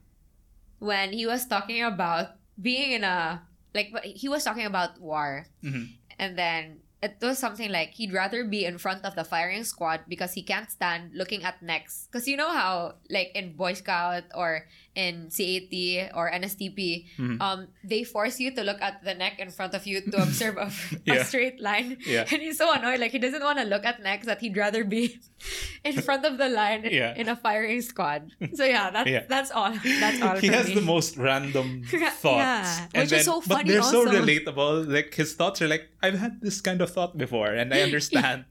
when 0.80 1.12
he 1.14 1.26
was 1.28 1.46
talking 1.48 1.84
about 1.84 2.38
being 2.62 2.92
in 2.96 3.04
a 3.04 3.42
like 3.74 3.92
he 4.06 4.30
was 4.30 4.44
talking 4.48 4.66
about 4.66 5.02
war 5.02 5.48
Mhm. 5.64 5.98
and 6.20 6.38
then 6.40 6.80
it 7.06 7.22
was 7.22 7.38
something 7.38 7.72
like 7.72 7.94
he'd 7.94 8.14
rather 8.14 8.44
be 8.44 8.66
in 8.66 8.78
front 8.78 9.06
of 9.06 9.14
the 9.16 9.24
firing 9.24 9.64
squad 9.64 10.02
because 10.08 10.34
he 10.34 10.42
can't 10.42 10.72
stand 10.72 11.14
looking 11.14 11.44
at 11.44 11.62
necks 11.62 12.08
because 12.10 12.28
you 12.28 12.36
know 12.36 12.50
how 12.50 12.96
like 13.10 13.32
in 13.36 13.54
boy 13.54 13.74
scout 13.74 14.24
or 14.34 14.66
in 14.96 15.30
CAT 15.30 16.12
or 16.16 16.32
NSTP 16.32 17.06
Mhm. 17.20 17.42
um 17.42 17.68
they 17.84 18.04
force 18.04 18.40
you 18.40 18.56
to 18.56 18.64
look 18.64 18.82
at 18.82 19.04
the 19.04 19.14
neck 19.14 19.40
in 19.40 19.52
front 19.52 19.74
of 19.76 19.86
you 19.86 20.00
to 20.02 20.18
observe 20.24 20.56
a, 20.58 20.72
Yeah. 21.06 21.16
a 21.16 21.26
straight 21.26 21.60
line 21.60 21.98
Yeah. 22.08 22.24
and 22.32 22.42
he's 22.42 22.58
so 22.58 22.72
annoyed 22.72 23.00
like 23.00 23.12
he 23.12 23.20
doesn't 23.20 23.44
want 23.44 23.60
to 23.60 23.66
look 23.66 23.84
at 23.86 24.02
necks 24.02 24.26
that 24.26 24.40
he'd 24.40 24.56
rather 24.58 24.84
be 24.84 25.20
in 25.84 26.00
front 26.02 26.24
of 26.26 26.38
the 26.38 26.48
line 26.50 26.88
Yeah. 26.90 27.14
in 27.16 27.28
a 27.28 27.36
firing 27.36 27.82
squad 27.84 28.32
so 28.56 28.64
yeah 28.64 28.90
that's 28.90 29.10
Yeah. 29.10 29.24
that's 29.28 29.52
all 29.52 29.72
that's 29.76 30.22
all 30.24 30.38
he 30.46 30.48
has 30.48 30.68
me. 30.72 30.76
the 30.76 30.82
most 30.88 31.18
random 31.18 31.84
thoughts. 32.24 32.80
And 32.94 33.04
which 33.04 33.12
is 33.12 33.26
so 33.26 33.42
funny. 33.42 33.64
But 33.64 33.68
they're 33.68 33.84
so 33.84 34.06
relatable. 34.06 34.88
Like 34.88 35.14
his 35.14 35.34
thoughts 35.36 35.62
are 35.62 35.68
like, 35.68 35.90
I've 36.02 36.18
had 36.18 36.40
this 36.42 36.62
kind 36.62 36.80
of 36.82 36.90
thought 36.92 37.18
before 37.18 37.52
and 37.52 37.74
I 37.74 37.82
understand. 37.82 38.46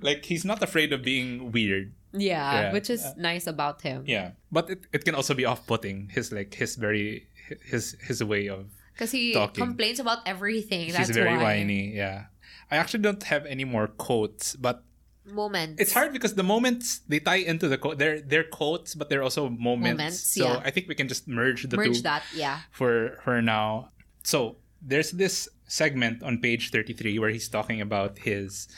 like 0.00 0.24
he's 0.24 0.44
not 0.44 0.62
afraid 0.62 0.92
of 0.92 1.02
being 1.02 1.52
weird. 1.52 1.92
Yeah, 2.12 2.52
Yeah. 2.68 2.72
which 2.72 2.90
is 2.90 3.02
Uh, 3.04 3.14
nice 3.16 3.46
about 3.46 3.82
him 3.82 4.04
Yeah. 4.06 4.32
But 4.50 4.70
it, 4.70 4.80
it 4.92 5.04
can 5.04 5.14
also 5.14 5.34
be 5.34 5.44
off 5.44 5.66
putting. 5.66 6.08
His 6.10 6.32
like 6.32 6.54
his 6.54 6.76
very 6.76 7.28
his 7.64 7.96
his 8.00 8.22
way 8.22 8.48
of 8.48 8.66
because 8.94 9.10
he 9.12 9.32
talking. 9.32 9.64
complains 9.64 9.98
about 10.00 10.18
everything 10.26 10.92
that's 10.92 11.08
he's 11.08 11.16
very 11.16 11.36
why 11.36 11.60
whiny. 11.64 11.94
Yeah. 11.96 12.26
I 12.70 12.76
actually 12.76 13.02
don't 13.02 13.22
have 13.24 13.44
any 13.46 13.64
more 13.64 13.86
quotes, 13.88 14.56
but 14.56 14.84
moments 15.24 15.80
it's 15.80 15.92
hard 15.92 16.12
because 16.12 16.34
the 16.34 16.42
moments 16.42 17.00
they 17.06 17.20
tie 17.20 17.36
into 17.46 17.68
the 17.68 17.78
quote. 17.78 17.98
They're 17.98 18.20
they're 18.20 18.44
quotes, 18.48 18.94
but 18.94 19.08
they're 19.08 19.22
also 19.22 19.48
moments. 19.48 19.98
Moments, 19.98 20.18
so 20.34 20.44
yeah. 20.44 20.62
I 20.64 20.70
think 20.70 20.88
we 20.88 20.94
can 20.96 21.06
just 21.08 21.28
merge 21.28 21.62
the 21.68 21.76
merge 21.76 21.96
two 21.98 22.02
that 22.08 22.22
yeah 22.34 22.60
for 22.70 23.18
for 23.24 23.40
now. 23.42 23.90
So 24.24 24.56
there's 24.82 25.10
this 25.12 25.48
segment 25.68 26.22
on 26.22 26.38
page 26.38 26.70
33 26.70 27.18
where 27.18 27.30
he's 27.30 27.48
talking 27.48 27.80
about 27.80 28.18
his. 28.18 28.68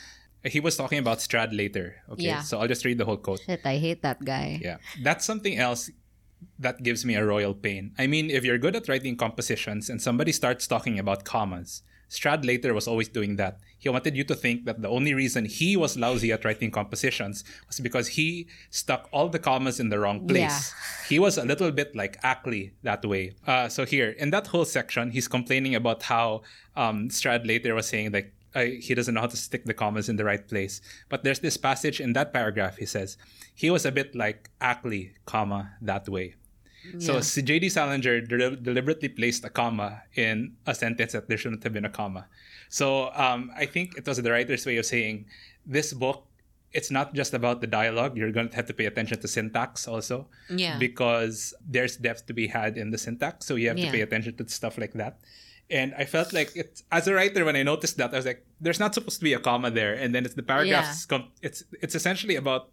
He 0.45 0.59
was 0.59 0.77
talking 0.77 0.99
about 0.99 1.19
Stradlater. 1.19 1.93
Okay, 2.11 2.23
Yeah. 2.23 2.41
so 2.41 2.59
I'll 2.59 2.67
just 2.67 2.85
read 2.85 2.97
the 2.97 3.05
whole 3.05 3.17
quote. 3.17 3.41
shit 3.45 3.61
i 3.65 3.77
hate 3.77 4.01
that 4.03 4.23
guy 4.23 4.59
Yeah. 4.61 4.77
That's 5.01 5.25
something 5.25 5.57
else 5.57 5.89
that 6.59 6.83
gives 6.83 7.03
me 7.05 7.15
a 7.15 7.25
royal 7.25 7.53
pain. 7.53 7.93
I 7.97 8.05
mean, 8.07 8.29
if 8.29 8.43
you're 8.45 8.57
good 8.59 8.75
at 8.75 8.87
writing 8.87 9.17
compositions 9.17 9.89
and 9.89 10.01
somebody 10.01 10.31
starts 10.31 10.67
talking 10.67 10.99
about 10.99 11.23
commas, 11.25 11.81
Stradlater 12.07 12.71
was 12.73 12.87
always 12.87 13.07
doing 13.09 13.35
that. 13.37 13.57
He 13.79 13.89
wanted 13.89 14.15
you 14.15 14.23
to 14.25 14.35
think 14.35 14.65
that 14.65 14.81
the 14.81 14.87
only 14.89 15.13
reason 15.13 15.45
he 15.45 15.75
was 15.75 15.97
lousy 15.97 16.31
at 16.31 16.45
writing 16.45 16.69
compositions 16.69 17.43
was 17.67 17.79
because 17.79 18.09
he 18.09 18.47
stuck 18.69 19.09
all 19.11 19.27
the 19.27 19.39
commas 19.39 19.79
in 19.79 19.89
the 19.89 19.97
wrong 19.97 20.27
place. 20.27 20.39
Yeah. 20.41 20.59
He 21.09 21.17
was 21.19 21.37
a 21.39 21.45
little 21.45 21.71
bit 21.71 21.95
like 21.95 22.17
Ackley 22.23 22.73
that 22.83 23.03
way. 23.03 23.33
Uh, 23.47 23.67
so 23.69 23.85
here, 23.85 24.11
in 24.11 24.29
that 24.29 24.47
whole 24.47 24.65
section, 24.65 25.11
he's 25.11 25.27
complaining 25.27 25.73
about 25.73 26.03
how 26.03 26.43
um, 26.75 27.09
Stradlater 27.09 27.73
was 27.73 27.87
saying 27.87 28.11
like 28.11 28.34
uh, 28.55 28.63
he 28.79 28.95
doesn't 28.95 29.13
know 29.13 29.21
how 29.21 29.27
to 29.27 29.37
stick 29.37 29.65
the 29.65 29.73
commas 29.73 30.07
in 30.09 30.15
the 30.15 30.23
right 30.25 30.47
place. 30.47 30.81
But 31.09 31.23
there's 31.23 31.39
this 31.39 31.57
passage 31.57 31.99
in 31.99 32.13
that 32.13 32.33
paragraph. 32.33 32.77
He 32.77 32.85
says 32.85 33.17
he 33.53 33.69
was 33.69 33.85
a 33.85 33.91
bit 33.91 34.15
like 34.15 34.49
Ackley, 34.61 35.13
comma 35.25 35.71
that 35.81 36.07
way. 36.09 36.35
So 36.99 37.15
Yeah. 37.15 37.21
si 37.21 37.41
J.D. 37.41 37.69
Salinger 37.69 38.21
de- 38.21 38.55
deliberately 38.57 39.09
placed 39.09 39.43
a 39.43 39.49
comma 39.49 40.03
in 40.15 40.53
a 40.65 40.73
sentence 40.75 41.13
that 41.13 41.27
there 41.27 41.37
shouldn't 41.37 41.63
have 41.63 41.73
been 41.73 41.85
a 41.85 41.89
comma. 41.89 42.27
So 42.69 43.11
um, 43.13 43.51
I 43.57 43.65
think 43.65 43.97
it 43.97 44.05
was 44.07 44.17
the 44.21 44.31
writer's 44.31 44.65
way 44.65 44.77
of 44.77 44.85
saying 44.85 45.25
this 45.65 45.93
book. 45.93 46.27
It's 46.73 46.91
not 46.91 47.13
just 47.15 47.33
about 47.33 47.61
the 47.61 47.67
dialogue. 47.67 48.17
You're 48.17 48.31
going 48.33 48.49
to 48.49 48.55
have 48.57 48.67
to 48.67 48.73
pay 48.73 48.85
attention 48.85 49.19
to 49.21 49.27
syntax 49.27 49.87
also, 49.87 50.27
yeah 50.49 50.77
because 50.77 51.53
there's 51.65 51.95
depth 51.97 52.27
to 52.27 52.33
be 52.33 52.47
had 52.47 52.77
in 52.77 52.91
the 52.91 52.97
syntax. 52.97 53.45
So 53.47 53.55
you 53.55 53.69
have 53.69 53.79
Yeah. 53.79 53.85
to 53.87 53.91
pay 53.91 54.01
attention 54.01 54.35
to 54.37 54.47
stuff 54.49 54.77
like 54.77 54.93
that. 54.93 55.19
And 55.69 55.93
I 55.97 56.05
felt 56.05 56.31
like 56.33 56.55
it 56.55 56.83
as 56.91 57.07
a 57.07 57.13
writer 57.13 57.43
when 57.43 57.55
I 57.55 57.63
noticed 57.63 57.97
that 57.97 58.13
I 58.13 58.17
was 58.17 58.25
like, 58.25 58.45
there's 58.61 58.79
not 58.79 58.93
supposed 58.93 59.17
to 59.19 59.23
be 59.23 59.33
a 59.33 59.39
comma 59.39 59.71
there, 59.71 59.93
and 59.95 60.13
then 60.13 60.25
it's 60.25 60.35
the 60.35 60.43
paragraphs. 60.43 61.05
com- 61.05 61.31
It's 61.41 61.63
it's 61.81 61.95
essentially 61.95 62.35
about 62.35 62.69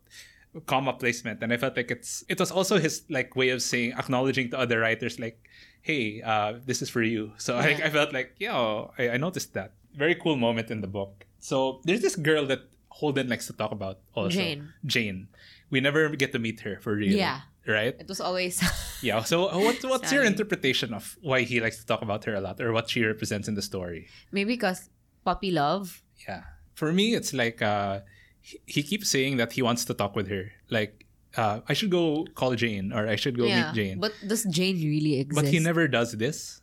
comma 0.67 0.93
placement, 0.93 1.43
and 1.43 1.53
I 1.53 1.57
felt 1.57 1.77
like 1.77 1.91
it's 1.91 2.23
it 2.29 2.39
was 2.39 2.51
also 2.51 2.79
his 2.79 3.03
like 3.09 3.35
way 3.37 3.49
of 3.49 3.63
saying 3.63 3.93
acknowledging 3.97 4.51
to 4.51 4.59
other 4.59 4.81
writers 4.81 5.19
like, 5.19 5.41
hey, 5.81 6.21
uh, 6.23 6.61
this 6.67 6.83
is 6.83 6.91
for 6.91 7.03
you. 7.03 7.33
So 7.39 7.57
I, 7.57 7.69
Yeah. 7.69 7.87
I 7.87 7.91
felt 7.91 8.13
like, 8.13 8.35
yo, 8.39 8.93
I, 8.99 9.11
I 9.11 9.17
noticed 9.17 9.55
that 9.55 9.73
very 9.97 10.15
cool 10.15 10.37
moment 10.37 10.71
in 10.71 10.81
the 10.83 10.87
book. 10.87 11.25
So 11.41 11.81
there's 11.85 12.01
this 12.03 12.15
girl 12.17 12.45
that 12.47 12.61
Holden 12.89 13.29
likes 13.29 13.47
to 13.47 13.55
talk 13.55 13.73
about 13.73 14.01
also, 14.15 14.37
Jane. 14.37 14.73
Jane. 14.85 15.29
We 15.71 15.81
never 15.81 16.11
get 16.11 16.33
to 16.33 16.39
meet 16.39 16.61
her 16.61 16.79
for 16.81 16.95
real. 16.95 17.17
Yeah. 17.17 17.41
Right. 17.67 17.95
it 17.99 18.09
was 18.09 18.21
always 18.21 18.59
Yeah. 19.03 19.23
So 19.23 19.47
uh, 19.49 19.59
what 19.59 19.77
what's 19.85 20.11
your 20.13 20.25
interpretation 20.25 20.93
of 20.95 21.17
why 21.23 21.43
he 21.43 21.61
likes 21.61 21.79
to 21.79 21.87
talk 21.87 22.03
about 22.03 22.25
her 22.27 22.35
a 22.35 22.41
lot, 22.41 22.61
or 22.61 22.73
what 22.73 22.91
she 22.91 23.05
represents 23.05 23.47
in 23.49 23.55
the 23.55 23.63
story? 23.63 24.09
maybe 24.33 24.55
because 24.55 24.91
puppy 25.25 25.51
love 25.51 26.03
Yeah. 26.29 26.43
For 26.75 26.91
me, 26.93 27.15
it's 27.15 27.33
like 27.33 27.63
uh, 27.63 28.01
he, 28.41 28.59
he 28.67 28.83
keeps 28.83 29.11
saying 29.11 29.37
that 29.37 29.53
he 29.53 29.63
wants 29.63 29.85
to 29.87 29.95
talk 29.95 30.17
with 30.17 30.27
her. 30.35 30.51
Like, 30.71 31.07
uh, 31.37 31.61
I 31.69 31.75
should 31.79 31.91
go 31.91 32.27
call 32.35 32.55
Jane, 32.57 32.91
or 32.93 33.07
I 33.07 33.15
should 33.17 33.37
go 33.39 33.47
yeah 33.47 33.71
meet 33.71 33.75
Jane. 33.79 33.97
but 34.01 34.13
does 34.27 34.43
jane 34.51 34.77
really 34.83 35.21
exist 35.23 35.37
But 35.39 35.47
he 35.55 35.59
never 35.61 35.87
does 35.87 36.11
this. 36.25 36.59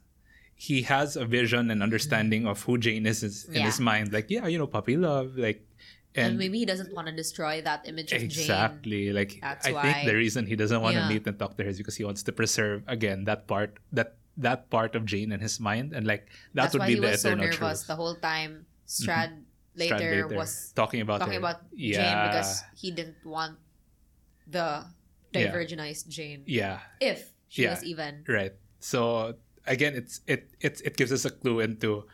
he 0.60 0.84
has 0.84 1.16
a 1.16 1.24
vision 1.24 1.72
and 1.72 1.80
understanding 1.82 2.44
of 2.46 2.60
who 2.68 2.76
Jane 2.78 3.06
is, 3.08 3.24
is 3.24 3.48
in 3.48 3.64
Yeah. 3.64 3.72
his 3.72 3.80
mind. 3.80 4.12
Like, 4.12 4.28
yeah, 4.28 4.46
you 4.52 4.60
know, 4.60 4.68
puppy 4.68 4.98
love, 5.00 5.38
like, 5.40 5.64
and, 6.16 6.28
and, 6.28 6.38
maybe 6.38 6.58
he 6.60 6.66
doesn't 6.66 6.94
want 6.94 7.08
to 7.08 7.14
destroy 7.14 7.62
that 7.62 7.88
image 7.88 8.12
of 8.14 8.20
Jane. 8.20 8.26
exactly, 8.30 9.14
like, 9.14 9.38
That's 9.42 9.68
I 9.68 9.72
why- 9.74 9.82
think 9.94 10.08
the 10.10 10.16
reason 10.16 10.46
he 10.48 10.56
doesn't 10.56 10.82
want 10.82 10.96
Yeah. 10.96 11.08
to 11.08 11.14
meet 11.14 11.28
and 11.28 11.38
talk 11.38 11.56
to 11.58 11.64
her 11.64 11.70
is 11.70 11.78
because 11.78 11.96
he 11.98 12.04
wants 12.04 12.24
to 12.24 12.32
preserve 12.32 12.84
again 12.88 13.26
that 13.26 13.46
part 13.48 13.78
that 13.94 14.18
that 14.40 14.70
part 14.72 14.96
of 14.96 15.04
Jane 15.06 15.32
in 15.36 15.40
his 15.44 15.60
mind, 15.60 15.92
and 15.94 16.08
like 16.08 16.28
that 16.56 16.72
That's 16.72 16.74
would 16.74 16.80
why 16.80 16.88
be 16.88 16.94
he 16.96 17.00
the 17.04 17.12
was 17.14 17.22
so 17.22 17.36
nervous 17.36 17.58
truth. 17.58 17.70
Mm-hmm. 17.84 17.92
the 17.92 17.96
whole 18.00 18.16
time. 18.16 18.66
Strad 18.90 19.46
later, 19.76 19.98
Strad 20.00 20.32
was 20.34 20.72
talking 20.74 21.02
about 21.02 21.20
talking 21.20 21.34
her. 21.38 21.44
about 21.46 21.68
Jane 21.76 22.18
because 22.32 22.64
he 22.74 22.90
didn't 22.90 23.20
want 23.28 23.60
the 24.48 24.86
Yeah. 25.34 25.54
Jane. 26.10 26.44
yeah, 26.48 26.80
If 27.00 27.34
she 27.50 27.64
Yeah. 27.64 27.76
was 27.78 27.84
even. 27.84 28.24
Right. 28.28 28.54
So 28.80 29.36
again, 29.68 29.94
it's 29.94 30.22
it 30.26 30.50
it 30.60 30.82
it 30.84 30.98
gives 30.98 31.12
us 31.12 31.26
a 31.26 31.30
clue 31.30 31.60
into 31.60 32.08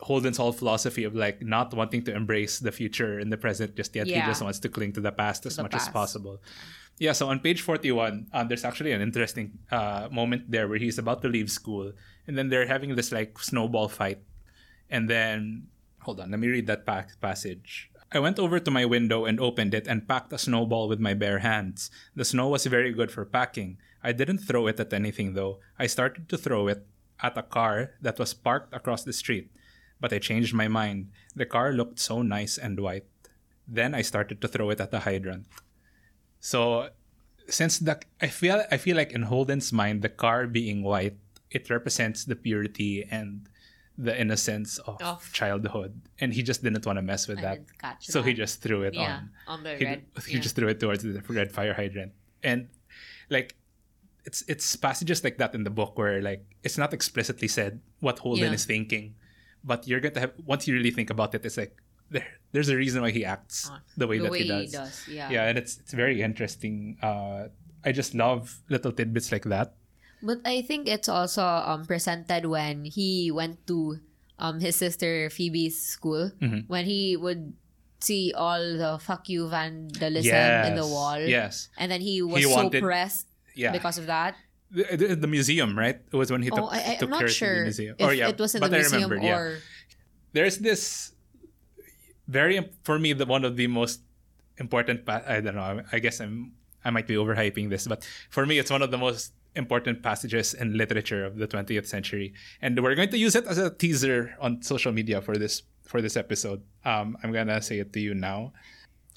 Holden's 0.00 0.36
whole 0.36 0.52
philosophy 0.52 1.04
of 1.04 1.14
like 1.14 1.42
not 1.42 1.74
wanting 1.74 2.02
to 2.04 2.14
embrace 2.14 2.58
the 2.58 2.72
future 2.72 3.20
in 3.20 3.30
the 3.30 3.36
present 3.36 3.76
just 3.76 3.94
yet. 3.94 4.06
He 4.06 4.20
just 4.20 4.42
wants 4.42 4.58
to 4.60 4.68
cling 4.68 4.92
to 4.94 5.00
the 5.00 5.12
past 5.12 5.46
as 5.46 5.56
the 5.56 5.62
much 5.62 5.74
as 5.74 5.88
possible. 5.88 6.40
Yeah. 6.98 7.12
So 7.12 7.28
on 7.28 7.40
page 7.40 7.62
forty-one, 7.62 8.28
um, 8.32 8.48
there's 8.48 8.64
actually 8.64 8.92
an 8.92 9.00
interesting 9.00 9.58
uh, 9.70 10.08
moment 10.10 10.50
there 10.50 10.68
where 10.68 10.78
he's 10.78 10.98
about 10.98 11.22
to 11.22 11.28
leave 11.28 11.50
school, 11.50 11.92
and 12.26 12.36
then 12.36 12.48
they're 12.48 12.66
having 12.66 12.96
this 12.96 13.12
like 13.12 13.38
snowball 13.38 13.88
fight, 13.88 14.20
and 14.88 15.08
then 15.08 15.68
hold 16.00 16.20
on, 16.20 16.30
let 16.30 16.40
me 16.40 16.48
read 16.48 16.66
that 16.66 16.84
pa- 16.84 17.12
passage. 17.20 17.90
I 18.12 18.18
went 18.18 18.38
over 18.38 18.58
to 18.58 18.70
my 18.70 18.84
window 18.84 19.24
and 19.24 19.38
opened 19.38 19.72
it 19.72 19.86
and 19.86 20.08
packed 20.08 20.32
a 20.32 20.38
snowball 20.38 20.88
with 20.88 20.98
my 20.98 21.14
bare 21.14 21.38
hands. 21.38 21.90
The 22.16 22.24
snow 22.24 22.48
was 22.48 22.66
very 22.66 22.92
good 22.92 23.12
for 23.12 23.24
packing. 23.24 23.78
I 24.02 24.12
didn't 24.12 24.38
throw 24.38 24.66
it 24.66 24.80
at 24.80 24.92
anything 24.92 25.34
though. 25.34 25.60
I 25.78 25.86
started 25.86 26.28
to 26.28 26.36
throw 26.36 26.68
it 26.68 26.84
at 27.22 27.38
a 27.38 27.44
car 27.44 27.92
that 28.00 28.18
was 28.18 28.34
parked 28.34 28.74
across 28.74 29.04
the 29.04 29.12
street. 29.12 29.52
But 30.00 30.12
I 30.12 30.18
changed 30.18 30.54
my 30.54 30.66
mind. 30.68 31.10
The 31.36 31.46
car 31.46 31.72
looked 31.72 31.98
so 32.00 32.22
nice 32.22 32.56
and 32.56 32.80
white. 32.80 33.04
Then 33.68 33.94
I 33.94 34.02
started 34.02 34.40
to 34.40 34.48
throw 34.48 34.70
it 34.70 34.80
at 34.80 34.90
the 34.90 35.00
hydrant. 35.00 35.46
So 36.40 36.88
since 37.48 37.78
the 37.78 38.00
I 38.20 38.28
feel 38.28 38.62
I 38.70 38.76
feel 38.76 38.96
like 38.96 39.12
in 39.12 39.22
Holden's 39.22 39.72
mind 39.72 40.02
the 40.02 40.08
car 40.08 40.46
being 40.46 40.82
white, 40.82 41.16
it 41.50 41.68
represents 41.70 42.24
the 42.24 42.36
purity 42.36 43.04
and 43.10 43.46
the 43.98 44.18
innocence 44.18 44.78
of, 44.88 44.96
Of- 45.02 45.30
childhood. 45.32 46.00
And 46.20 46.32
he 46.32 46.42
just 46.42 46.62
didn't 46.62 46.86
want 46.86 46.96
to 46.96 47.02
mess 47.02 47.28
with 47.28 47.38
I 47.44 47.60
that. 47.60 48.00
So 48.00 48.22
he 48.22 48.32
just 48.32 48.62
threw 48.62 48.82
it 48.82 48.94
yeah, 48.94 49.28
on. 49.46 49.58
on 49.60 49.62
the 49.62 49.76
He, 49.76 49.84
red. 49.84 50.02
he 50.26 50.34
yeah. 50.34 50.40
just 50.40 50.56
threw 50.56 50.68
it 50.68 50.80
towards 50.80 51.02
the 51.02 51.20
red 51.28 51.52
fire 51.52 51.74
hydrant. 51.74 52.12
And 52.42 52.68
like 53.28 53.56
it's 54.24 54.42
it's 54.48 54.74
passages 54.76 55.22
like 55.22 55.36
that 55.38 55.54
in 55.54 55.64
the 55.64 55.70
book 55.70 55.98
where 55.98 56.22
like 56.22 56.44
it's 56.64 56.78
not 56.78 56.92
explicitly 56.94 57.48
said 57.48 57.80
what 58.00 58.18
Holden 58.20 58.48
Yeah. 58.48 58.52
is 58.56 58.64
thinking, 58.64 59.14
but 59.64 59.86
you're 59.88 60.00
going 60.00 60.14
to 60.14 60.20
have 60.20 60.32
once 60.44 60.66
you 60.66 60.74
really 60.74 60.90
think 60.90 61.10
about 61.10 61.34
it, 61.34 61.44
it's 61.44 61.56
like 61.56 61.76
there 62.10 62.26
there's 62.52 62.68
a 62.68 62.76
reason 62.76 63.02
why 63.02 63.10
he 63.10 63.24
acts 63.24 63.70
Uh, 63.70 63.78
the 63.96 64.06
way 64.06 64.18
the 64.18 64.24
that 64.24 64.32
way 64.32 64.42
he 64.42 64.48
does. 64.48 65.06
Yeah. 65.08 65.30
Yeah, 65.30 65.46
and 65.48 65.58
it's 65.58 65.78
it's 65.78 65.92
very 65.94 66.22
interesting. 66.22 66.98
Uh, 67.02 67.48
I 67.84 67.92
just 67.92 68.14
love 68.14 68.60
little 68.68 68.92
tidbits 68.92 69.32
like 69.32 69.44
that. 69.48 69.74
But 70.22 70.44
I 70.44 70.60
think 70.60 70.84
it's 70.88 71.08
also 71.08 71.40
um 71.44 71.86
presented 71.86 72.44
when 72.46 72.84
he 72.84 73.30
went 73.32 73.64
to 73.68 74.00
um 74.38 74.60
his 74.60 74.76
sister 74.76 75.30
Phoebe's 75.30 75.80
school 75.80 76.32
Mhm. 76.40 76.68
when 76.68 76.84
he 76.84 77.16
would 77.16 77.54
see 78.00 78.32
all 78.32 78.60
the 78.60 78.96
fuck 79.00 79.28
you 79.28 79.48
vandalism 79.48 80.32
in 80.68 80.74
the 80.74 80.86
wall. 80.88 81.20
Yes. 81.20 81.68
And 81.76 81.92
then 81.92 82.00
he 82.00 82.20
was 82.24 82.44
He 82.44 82.48
so 82.48 82.56
wanted- 82.56 82.80
pressed 82.82 83.28
Yeah. 83.54 83.72
because 83.72 83.98
of 84.00 84.06
that. 84.08 84.36
The, 84.70 85.16
the, 85.18 85.26
museum, 85.26 85.76
right? 85.76 85.98
It 86.12 86.14
was 86.16 86.30
when 86.30 86.42
he 86.42 86.50
took, 86.50 86.60
oh, 86.60 86.68
I, 86.70 86.94
took 86.94 87.10
I'm 87.10 87.18
her 87.18 87.20
not 87.20 87.20
to 87.22 87.28
sure 87.28 87.56
the 87.56 87.62
museum. 87.62 87.96
if 87.98 88.06
oh 88.06 88.10
yeah, 88.10 88.28
it 88.28 88.38
was 88.38 88.54
in 88.54 88.60
but 88.60 88.70
the 88.70 88.76
I 88.76 88.80
museum 88.80 89.10
remembered, 89.10 89.54
yeah. 89.54 89.58
there's 90.32 90.58
this 90.58 91.12
very 92.28 92.70
for 92.84 92.98
me 92.98 93.12
the 93.12 93.26
one 93.26 93.44
of 93.44 93.56
the 93.56 93.66
most 93.66 94.00
important 94.58 95.04
pa- 95.04 95.22
i 95.26 95.40
don't 95.40 95.56
know 95.56 95.82
i 95.92 95.98
guess 95.98 96.20
i'm 96.20 96.52
i 96.84 96.90
might 96.90 97.06
be 97.06 97.14
overhyping 97.14 97.68
this 97.68 97.86
but 97.88 98.06
for 98.30 98.46
me 98.46 98.58
it's 98.58 98.70
one 98.70 98.82
of 98.82 98.90
the 98.90 98.98
most 98.98 99.32
important 99.56 100.00
passages 100.02 100.54
in 100.54 100.76
literature 100.78 101.24
of 101.24 101.36
the 101.36 101.48
20th 101.48 101.86
century 101.86 102.32
and 102.62 102.78
we're 102.80 102.94
going 102.94 103.10
to 103.10 103.18
use 103.18 103.34
it 103.34 103.44
as 103.46 103.58
a 103.58 103.68
teaser 103.70 104.36
on 104.40 104.62
social 104.62 104.92
media 104.92 105.20
for 105.20 105.36
this 105.36 105.62
for 105.82 106.00
this 106.00 106.16
episode 106.16 106.62
um, 106.84 107.16
i'm 107.24 107.32
gonna 107.32 107.60
say 107.60 107.80
it 107.80 107.92
to 107.92 107.98
you 107.98 108.14
now 108.14 108.52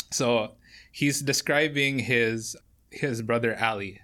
so 0.09 0.53
he's 0.91 1.21
describing 1.21 1.99
his 1.99 2.55
his 2.89 3.21
brother 3.21 3.53
Allie 3.53 4.01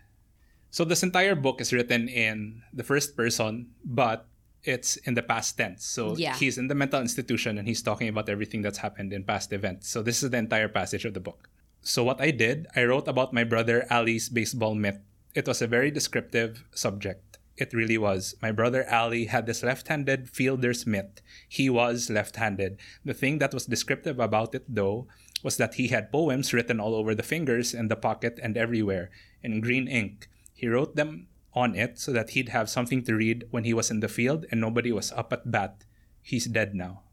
so 0.72 0.84
this 0.86 1.04
entire 1.04 1.36
book 1.36 1.62
is 1.62 1.74
written 1.74 2.08
in 2.08 2.62
the 2.74 2.84
first 2.84 3.16
person 3.18 3.70
but 3.84 4.26
it's 4.64 4.98
in 5.08 5.14
the 5.16 5.24
past 5.24 5.58
tense. 5.58 5.86
So 5.86 6.18
Yeah. 6.18 6.36
he's 6.36 6.58
in 6.58 6.68
the 6.68 6.76
mental 6.76 7.00
institution 7.00 7.58
and 7.58 7.66
he's 7.68 7.82
talking 7.82 8.10
about 8.10 8.28
everything 8.28 8.62
that's 8.62 8.80
happened 8.80 9.14
in 9.14 9.24
past 9.24 9.54
events. 9.54 9.88
So 9.88 10.04
this 10.04 10.22
is 10.22 10.32
the 10.32 10.38
entire 10.38 10.68
passage 10.68 11.06
of 11.06 11.14
the 11.14 11.22
book. 11.24 11.48
So 11.82 12.04
what 12.04 12.20
i 12.20 12.30
did 12.30 12.68
i 12.76 12.84
wrote 12.84 13.08
about 13.08 13.32
my 13.34 13.46
brother 13.46 13.88
Allie's 13.90 14.28
baseball 14.28 14.76
myth. 14.76 15.00
it 15.34 15.48
was 15.48 15.62
a 15.62 15.68
very 15.68 15.92
descriptive 15.92 16.66
subject. 16.76 17.38
It 17.56 17.72
really 17.74 17.98
was. 17.98 18.36
My 18.42 18.52
brother 18.52 18.84
Allie 18.88 19.26
had 19.32 19.46
this 19.48 19.64
left-handed 19.64 20.30
fielder's 20.30 20.86
myth. 20.86 21.22
he 21.48 21.70
was 21.70 22.10
left-handed. 22.10 22.80
The 23.06 23.14
thing 23.16 23.40
that 23.40 23.54
was 23.54 23.66
descriptive 23.66 24.20
about 24.20 24.54
it 24.56 24.66
though 24.68 25.08
was 25.42 25.56
that 25.56 25.76
he 25.80 25.88
had 25.88 26.12
poems 26.12 26.52
written 26.54 26.80
all 26.84 26.96
over 26.96 27.16
the 27.16 27.24
fingers 27.24 27.74
and 27.74 27.88
the 27.90 27.96
pocket 27.96 28.40
and 28.44 28.58
everywhere 28.58 29.10
in 29.42 29.62
green 29.62 29.88
ink 29.88 30.28
he 30.60 30.68
wrote 30.68 30.96
them 31.00 31.28
on 31.56 31.74
it 31.76 31.98
so 31.98 32.12
that 32.12 32.32
he'd 32.36 32.50
have 32.52 32.70
something 32.70 33.02
to 33.08 33.16
read 33.16 33.48
when 33.50 33.64
he 33.64 33.74
was 33.74 33.90
in 33.90 34.00
the 34.04 34.12
field 34.12 34.46
and 34.52 34.60
nobody 34.60 34.92
was 34.92 35.12
up 35.16 35.32
at 35.32 35.48
bat. 35.50 35.86
He's 36.22 36.46
dead 36.46 36.76
now. 36.76 37.04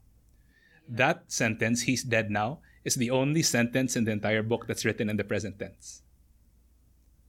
That 0.87 1.31
sentence, 1.31 1.83
he's 1.87 2.03
dead 2.03 2.27
now, 2.29 2.59
is 2.83 2.95
the 2.95 3.09
only 3.09 3.41
sentence 3.41 3.95
in 3.95 4.03
the 4.03 4.11
entire 4.11 4.43
book 4.43 4.67
that's 4.67 4.83
written 4.85 5.09
in 5.09 5.15
the 5.17 5.23
present 5.23 5.57
tense. 5.59 6.03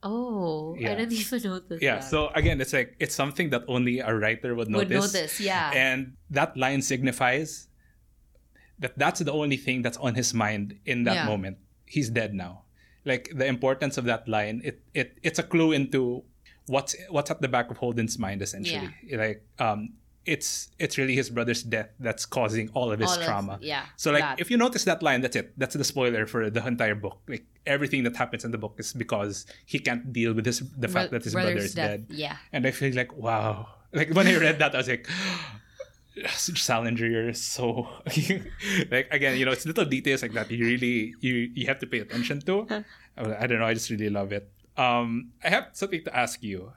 oh, 0.03 0.77
Yeah. 0.79 0.93
I 0.93 0.95
didn't 0.95 1.13
even 1.19 1.43
notice. 1.43 1.83
Yeah, 1.83 1.97
that. 1.99 2.05
so 2.05 2.29
again, 2.35 2.61
it's 2.61 2.73
like 2.73 2.95
it's 2.99 3.15
something 3.15 3.51
that 3.51 3.63
only 3.67 3.99
a 3.99 4.15
writer 4.15 4.55
would 4.55 4.69
notice. 4.71 4.89
would 5.03 5.15
notice. 5.15 5.41
Yeah. 5.41 5.71
And 5.75 6.15
that 6.31 6.57
line 6.57 6.83
signifies 6.83 7.67
that 8.79 8.95
that's 8.99 9.19
the 9.21 9.33
only 9.33 9.57
thing 9.57 9.83
that's 9.83 9.99
on 9.99 10.15
his 10.15 10.31
mind 10.35 10.79
in 10.87 11.03
that 11.05 11.15
Yeah. 11.15 11.27
moment. 11.27 11.59
He's 11.87 12.11
dead 12.11 12.31
now. 12.35 12.63
Like 13.05 13.31
the 13.35 13.47
importance 13.47 13.97
of 13.97 14.05
that 14.05 14.29
line, 14.29 14.61
it, 14.65 14.81
it 14.95 15.19
it's 15.23 15.39
a 15.39 15.43
clue 15.43 15.73
into 15.73 16.25
what's 16.67 16.95
what's 17.11 17.31
at 17.31 17.41
the 17.41 17.49
back 17.49 17.71
of 17.71 17.77
Holden's 17.79 18.19
mind 18.19 18.43
essentially. 18.43 18.91
Like 19.13 19.43
um 19.59 19.95
it's 20.27 20.69
it's 20.79 20.99
really 20.99 21.15
his 21.15 21.31
brother's 21.31 21.63
death 21.63 21.89
that's 22.01 22.27
causing 22.27 22.69
all 22.75 22.93
of 22.93 23.01
his 23.01 23.11
All 23.11 23.19
of- 23.19 23.25
trauma. 23.25 23.59
yeah, 23.63 23.87
So 23.97 24.11
like 24.13 24.21
that. 24.23 24.41
if 24.41 24.51
you 24.51 24.59
notice 24.59 24.85
that 24.85 25.03
line, 25.03 25.23
that's 25.23 25.37
it. 25.37 25.55
That's 25.57 25.75
the 25.75 25.85
spoiler 25.85 26.27
for 26.27 26.51
the 26.51 26.67
entire 26.67 26.95
book. 26.95 27.21
Like 27.29 27.47
everything 27.65 28.03
that 28.05 28.15
happens 28.17 28.45
in 28.45 28.51
the 28.51 28.59
book 28.59 28.75
is 28.79 28.93
because 28.93 29.47
he 29.65 29.79
can't 29.79 30.13
deal 30.13 30.35
with 30.35 30.45
his 30.45 30.59
the 30.77 30.89
fact 30.89 31.11
Bro- 31.11 31.19
that 31.21 31.25
his 31.25 31.33
brother 31.33 31.57
is 31.57 31.73
death. 31.75 31.91
dead. 31.91 32.07
Yeah. 32.11 32.37
And 32.53 32.67
I 32.67 32.73
feel 32.73 32.95
like, 32.95 33.17
wow. 33.17 33.69
Like 33.95 34.11
when 34.13 34.27
I 34.27 34.37
read 34.37 34.59
that, 34.59 34.75
I 34.75 34.79
was 34.79 34.89
like, 34.89 35.09
Salinger, 36.27 37.07
you're 37.07 37.33
so 37.35 37.89
like 38.91 39.09
again, 39.11 39.37
you 39.39 39.45
know, 39.45 39.53
it's 39.53 39.67
little 39.67 39.85
details 39.85 40.23
like 40.23 40.33
that 40.33 40.51
you 40.51 40.65
really 40.65 41.15
you 41.21 41.51
you 41.55 41.67
have 41.67 41.79
to 41.81 41.87
pay 41.87 42.01
attention 42.01 42.41
to. 42.43 42.67
I 43.19 43.47
don't 43.47 43.59
know, 43.59 43.67
I 43.67 43.75
just 43.75 43.91
really 43.91 44.11
love 44.11 44.33
it. 44.33 44.51
Um, 44.77 45.33
I 45.43 45.51
have 45.51 45.71
something 45.73 46.05
to 46.05 46.13
ask 46.17 46.43
you. 46.43 46.73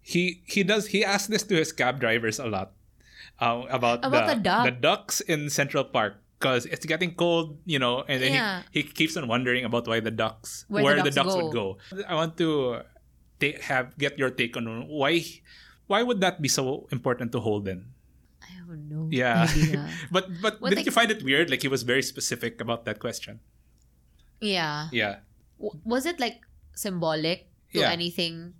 He 0.00 0.42
he 0.46 0.62
does 0.64 0.88
he 0.88 1.04
asks 1.04 1.28
this 1.28 1.42
to 1.44 1.54
his 1.54 1.70
cab 1.70 2.00
drivers 2.00 2.38
a 2.40 2.46
lot 2.48 2.72
um, 3.38 3.66
about, 3.70 4.04
About 4.04 4.26
the, 4.28 4.34
the 4.34 4.40
duck? 4.40 4.64
the 4.64 4.70
ducks 4.74 5.20
in 5.20 5.48
Central 5.50 5.84
Park 5.84 6.18
because 6.38 6.66
it's 6.66 6.84
getting 6.86 7.14
cold, 7.14 7.58
you 7.64 7.78
know, 7.78 8.02
and 8.08 8.18
then 8.22 8.32
Yeah. 8.34 8.62
he, 8.72 8.82
he 8.82 8.88
keeps 8.90 9.16
on 9.16 9.28
wondering 9.28 9.64
about 9.64 9.86
why 9.86 10.00
the 10.00 10.10
ducks 10.10 10.64
Where 10.66 10.82
where, 10.82 10.96
the 10.96 11.04
the 11.06 11.14
ducks 11.14 11.34
ducks 11.34 11.42
would 11.42 11.52
go. 11.54 11.78
I 12.08 12.14
want 12.18 12.36
to 12.38 12.82
ta- 13.38 13.60
have 13.62 13.94
get 13.96 14.18
your 14.18 14.30
take 14.34 14.56
on 14.56 14.88
why 14.88 15.22
why 15.86 16.02
would 16.02 16.18
that 16.20 16.40
be 16.42 16.48
so 16.48 16.88
important 16.90 17.30
to 17.32 17.40
Holden? 17.40 17.91
No 18.76 19.08
Yeah, 19.10 19.46
but 20.10 20.28
but 20.40 20.60
Well, 20.60 20.70
didn't 20.70 20.82
like- 20.82 20.86
you 20.86 20.92
find 20.92 21.10
it 21.10 21.22
weird? 21.22 21.50
Like 21.50 21.62
he 21.62 21.68
was 21.68 21.82
very 21.82 22.02
specific 22.02 22.60
about 22.60 22.84
that 22.86 22.98
question. 22.98 23.40
yeah. 24.40 24.88
Yeah, 24.92 25.16
W- 25.58 25.78
was 25.84 26.06
it 26.06 26.18
like 26.20 26.40
symbolic 26.74 27.46
to 27.72 27.80
Yeah. 27.80 27.90
anything? 27.92 28.54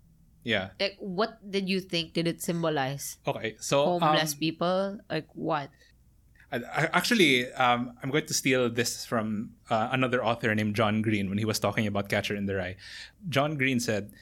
yeah. 0.44 0.70
Like, 0.80 0.96
what 0.98 1.38
did 1.42 1.68
you 1.68 1.80
think? 1.80 2.14
Did 2.14 2.26
it 2.26 2.42
symbolize 2.42 3.18
Okay, 3.26 3.56
so 3.60 3.94
um, 3.94 4.00
homeless 4.02 4.34
people? 4.34 4.98
Like 5.10 5.28
what? 5.34 5.70
I, 6.52 6.56
I, 6.68 6.82
actually, 6.92 7.50
um, 7.54 7.96
I'm 8.02 8.10
going 8.10 8.26
to 8.26 8.34
steal 8.34 8.68
this 8.68 9.06
from 9.06 9.56
uh, 9.70 9.88
another 9.90 10.22
author 10.22 10.54
named 10.54 10.76
John 10.76 11.00
Green 11.00 11.30
when 11.30 11.38
he 11.38 11.44
was 11.46 11.58
talking 11.58 11.86
about 11.86 12.08
Catcher 12.10 12.36
in 12.36 12.44
the 12.46 12.54
Rye. 12.56 12.76
John 13.28 13.56
Green 13.56 13.80
said, 13.80 14.12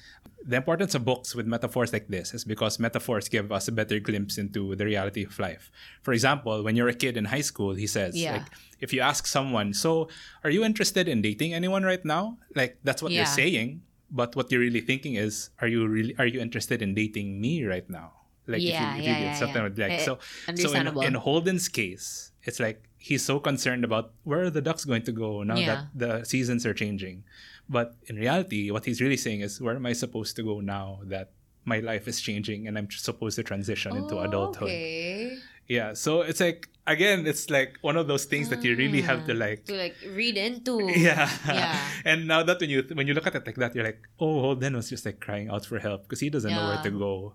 The 0.47 0.57
importance 0.57 0.95
of 0.95 1.05
books 1.05 1.35
with 1.35 1.47
metaphors 1.47 1.93
like 1.93 2.09
this 2.09 2.33
is 2.33 2.45
because 2.45 2.79
metaphors 2.79 3.29
give 3.29 3.53
us 3.53 3.69
a 3.69 3.73
better 3.73 4.01
glimpse 4.01 4.39
into 4.39 4.75
the 4.75 4.87
reality 4.87 5.25
of 5.25 5.39
life. 5.39 5.71
For 6.03 6.13
example, 6.15 6.63
when 6.65 6.77
you're 6.77 6.89
a 6.89 6.95
kid 6.95 7.17
in 7.17 7.27
high 7.27 7.43
school, 7.43 7.75
he 7.75 7.87
says, 7.87 8.17
Yeah. 8.17 8.33
like, 8.33 8.47
if 8.81 8.93
you 8.93 9.01
ask 9.03 9.27
someone, 9.27 9.75
So, 9.75 10.09
are 10.43 10.49
you 10.51 10.65
interested 10.65 11.09
in 11.09 11.21
dating 11.21 11.53
anyone 11.53 11.83
right 11.85 12.03
now? 12.05 12.39
Like, 12.55 12.79
that's 12.85 13.03
what 13.03 13.13
you're 13.13 13.27
saying. 13.27 13.83
But 14.11 14.35
what 14.35 14.51
you're 14.51 14.61
really 14.61 14.81
thinking 14.81 15.15
is, 15.15 15.51
Are 15.61 15.69
you 15.69 15.87
really 15.87 16.15
are 16.19 16.27
you 16.27 16.41
interested 16.41 16.81
in 16.83 16.95
dating 16.95 17.39
me 17.41 17.65
right 17.65 17.89
now? 17.91 18.13
Like 18.49 18.63
Yeah, 18.63 18.97
if 18.97 18.97
you, 18.97 19.03
if 19.03 19.07
yeah, 19.07 19.19
you 19.19 19.25
yeah, 19.27 19.35
something 19.35 19.63
yeah. 19.63 19.87
like 19.87 20.01
Eh, 20.01 20.05
so. 20.05 20.19
So 20.57 20.73
in, 20.73 20.89
in 21.05 21.15
Holden's 21.15 21.69
case, 21.69 22.33
it's 22.43 22.59
like 22.59 22.89
he's 22.99 23.23
so 23.25 23.39
concerned 23.39 23.85
about 23.85 24.13
where 24.25 24.43
are 24.45 24.51
the 24.51 24.61
ducks 24.63 24.85
going 24.85 25.03
to 25.05 25.13
go 25.13 25.43
now 25.45 25.55
Yeah. 25.57 25.67
that 25.67 25.81
the 25.95 26.25
seasons 26.25 26.65
are 26.67 26.75
changing. 26.75 27.23
But 27.71 27.95
in 28.11 28.17
reality, 28.17 28.71
what 28.75 28.85
he's 28.85 29.01
really 29.01 29.17
saying 29.17 29.41
is, 29.47 29.61
where 29.63 29.77
am 29.79 29.87
I 29.87 29.95
supposed 29.95 30.35
to 30.37 30.43
go 30.43 30.59
now 30.59 30.87
that 31.07 31.31
my 31.65 31.79
life 31.79 32.09
is 32.11 32.19
changing 32.21 32.67
and 32.67 32.75
I'm 32.77 32.89
tr- 32.91 32.99
supposed 32.99 33.37
to 33.39 33.45
transition 33.47 33.95
into 33.97 34.19
Oh, 34.19 34.27
adulthood? 34.27 34.69
Okay. 34.75 35.39
Yeah. 35.71 35.95
So 35.95 36.23
it's 36.27 36.41
like 36.43 36.67
again, 36.87 37.27
it's 37.31 37.47
like 37.49 37.79
one 37.83 37.95
of 37.97 38.09
those 38.11 38.25
things 38.27 38.49
that 38.51 38.65
you 38.67 38.75
really 38.75 39.03
have 39.07 39.23
to 39.31 39.35
ah, 39.39 39.45
like 39.47 39.61
To 39.71 39.75
like 39.79 39.95
read 40.19 40.37
into. 40.37 40.91
yeah. 40.91 41.31
Yeah. 41.47 41.79
And 42.11 42.27
now 42.27 42.43
that 42.43 42.59
when 42.61 42.71
you 42.75 42.83
when 42.99 43.07
you 43.07 43.15
look 43.15 43.29
at 43.31 43.37
it 43.39 43.47
like 43.47 43.55
that, 43.63 43.71
you're 43.79 43.85
like, 43.87 44.03
oh, 44.19 44.41
Holden 44.43 44.75
was 44.75 44.91
just 44.91 45.07
like 45.07 45.21
crying 45.23 45.47
out 45.49 45.63
for 45.65 45.79
help 45.79 46.03
because 46.11 46.19
he 46.19 46.29
doesn't 46.29 46.51
know 46.51 46.67
where 46.75 46.83
to 46.83 46.91
go. 46.91 47.35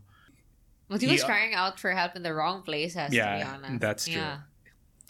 But 0.91 0.99
he 1.01 1.07
was 1.07 1.21
He- 1.23 1.25
crying 1.31 1.53
out 1.55 1.79
for 1.79 1.91
help 1.95 2.15
in 2.19 2.23
the 2.27 2.33
wrong 2.33 2.61
places, 2.61 3.05
to 3.05 3.09
be 3.11 3.15
Yeah, 3.23 3.55
honest. 3.55 3.79
that's 3.79 4.03
true. 4.05 4.19
Yeah. 4.19 4.39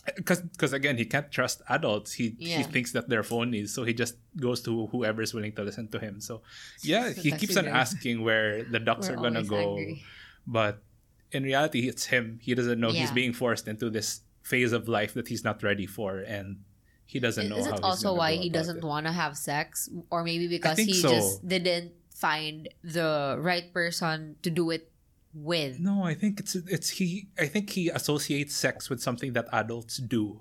Because 0.05 0.73
again, 0.73 0.97
he 0.97 1.05
can't 1.05 1.31
trust 1.31 1.61
adults. 1.69 2.13
He 2.13 2.35
he 2.39 2.63
thinks 2.63 2.91
that 2.91 3.09
they're 3.09 3.23
phonies, 3.23 3.69
so 3.69 3.83
he 3.83 3.93
just 3.93 4.15
goes 4.37 4.61
to 4.63 4.87
whoever's 4.87 5.33
willing 5.33 5.53
to 5.53 5.63
listen 5.63 5.87
to 5.89 5.99
him. 5.99 6.21
So 6.21 6.41
yeah, 6.81 7.09
he 7.23 7.31
keeps 7.31 7.57
on 7.57 7.67
asking 7.67 8.23
where 8.23 8.63
the 8.63 8.79
ducks 8.79 9.09
We're 9.09 9.15
are 9.15 9.17
gonna 9.17 9.43
go, 9.43 9.77
angry. 9.77 10.03
but 10.45 10.83
in 11.31 11.43
reality, 11.43 11.87
it's 11.89 12.05
him. 12.05 12.39
He 12.41 12.53
doesn't 12.53 12.79
know 12.79 12.91
he's 12.91 13.11
being 13.11 13.33
forced 13.33 13.67
into 13.67 13.89
this 13.89 14.21
phase 14.43 14.73
of 14.73 14.87
life 14.87 15.15
that 15.15 15.27
he's 15.27 15.43
not 15.43 15.63
ready 15.63 15.87
for, 15.87 16.19
and 16.19 16.61
he 17.05 17.19
doesn't 17.19 17.49
know 17.49 17.57
Is 17.57 17.67
how 17.67 17.75
it 17.75 17.83
also 17.83 18.13
why 18.13 18.33
he 18.35 18.49
doesn't 18.49 18.83
want 18.83 19.05
to 19.05 19.11
have 19.11 19.37
sex? 19.37 19.89
Or 20.09 20.23
maybe 20.23 20.47
because 20.47 20.77
he 20.77 20.93
so. 20.93 21.09
just 21.09 21.47
didn't 21.47 21.93
find 22.09 22.69
the 22.83 23.37
right 23.39 23.73
person 23.73 24.37
to 24.41 24.49
do 24.49 24.71
it 24.71 24.91
with? 25.35 25.79
No, 25.79 26.03
I 26.03 26.13
think 26.13 26.39
it's 26.39 26.55
it's 26.55 26.89
he. 26.89 27.27
I 27.37 27.47
think 27.47 27.69
he 27.69 27.89
associates 27.89 28.55
sex 28.55 28.89
with 28.89 29.01
something 29.01 29.33
that 29.33 29.47
adults 29.51 29.97
do. 29.97 30.39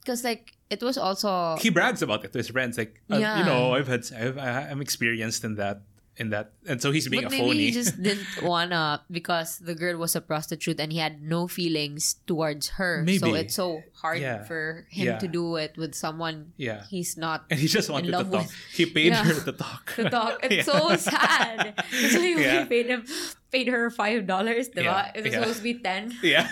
Because, 0.00 0.24
like, 0.24 0.56
it 0.70 0.82
was 0.82 0.96
also. 0.96 1.56
He 1.60 1.68
brags 1.68 2.00
about 2.00 2.24
it 2.24 2.32
to 2.32 2.38
his 2.38 2.48
friends, 2.48 2.78
like 2.78 3.02
uh, 3.10 3.16
you 3.16 3.44
know, 3.44 3.74
I've 3.74 3.86
had, 3.86 4.04
I've, 4.16 4.38
I'm 4.38 4.80
experienced 4.80 5.44
in 5.44 5.56
that, 5.56 5.82
in 6.20 6.28
that, 6.36 6.52
and 6.68 6.76
so 6.84 6.92
he's 6.92 7.08
being 7.08 7.24
but 7.24 7.32
a 7.32 7.36
maybe 7.40 7.48
phony. 7.48 7.64
he 7.66 7.70
just 7.80 7.96
didn't 7.96 8.28
wanna 8.44 9.00
because 9.10 9.56
the 9.58 9.72
girl 9.74 9.96
was 9.96 10.12
a 10.14 10.20
prostitute 10.20 10.76
and 10.78 10.92
he 10.92 11.00
had 11.00 11.24
no 11.24 11.48
feelings 11.48 12.20
towards 12.28 12.76
her. 12.76 13.00
Maybe. 13.00 13.16
So 13.24 13.32
it's 13.32 13.56
so 13.56 13.80
hard 14.04 14.20
Yeah. 14.20 14.44
for 14.44 14.84
him 14.92 15.16
Yeah. 15.16 15.18
to 15.18 15.26
do 15.32 15.56
it 15.56 15.80
with 15.80 15.96
someone 15.96 16.52
yeah, 16.60 16.84
he's 16.92 17.16
not 17.16 17.48
and 17.48 17.56
he 17.56 17.66
just 17.72 17.88
wanted 17.88 18.12
to 18.12 18.20
love 18.20 18.28
talk. 18.30 18.52
with- 18.52 18.54
He 18.76 18.84
paid 18.84 19.16
Yeah. 19.16 19.24
her 19.24 19.40
to 19.48 19.52
talk. 19.56 19.94
to 19.98 20.04
talk. 20.12 20.44
It's 20.44 20.68
so 20.70 20.92
sad. 21.00 21.72
So 22.12 22.20
he 22.20 22.36
Yeah. 22.36 22.68
paid 22.68 22.86
him 22.92 23.08
paid 23.50 23.66
her 23.72 23.88
five 23.90 24.28
dollars, 24.28 24.68
diba? 24.70 24.84
Yeah, 25.08 25.16
It 25.16 25.24
was 25.24 25.32
supposed 25.32 25.58
to 25.58 25.66
be 25.66 25.74
ten. 25.80 26.12
yeah, 26.20 26.46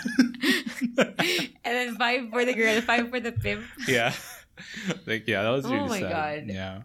and 0.97 1.73
then 1.77 1.95
five 1.95 2.29
for 2.33 2.43
the 2.43 2.53
girl, 2.57 2.81
five 2.81 3.09
for 3.09 3.19
the 3.19 3.31
pimp. 3.31 3.63
yeah. 3.87 4.13
Like 5.05 5.27
yeah, 5.27 5.43
that 5.43 5.49
was 5.53 5.65
Oh 5.65 5.71
really 5.71 5.87
my 5.87 5.99
sad. 6.01 6.11
God. 6.11 6.53
Yeah. 6.53 6.75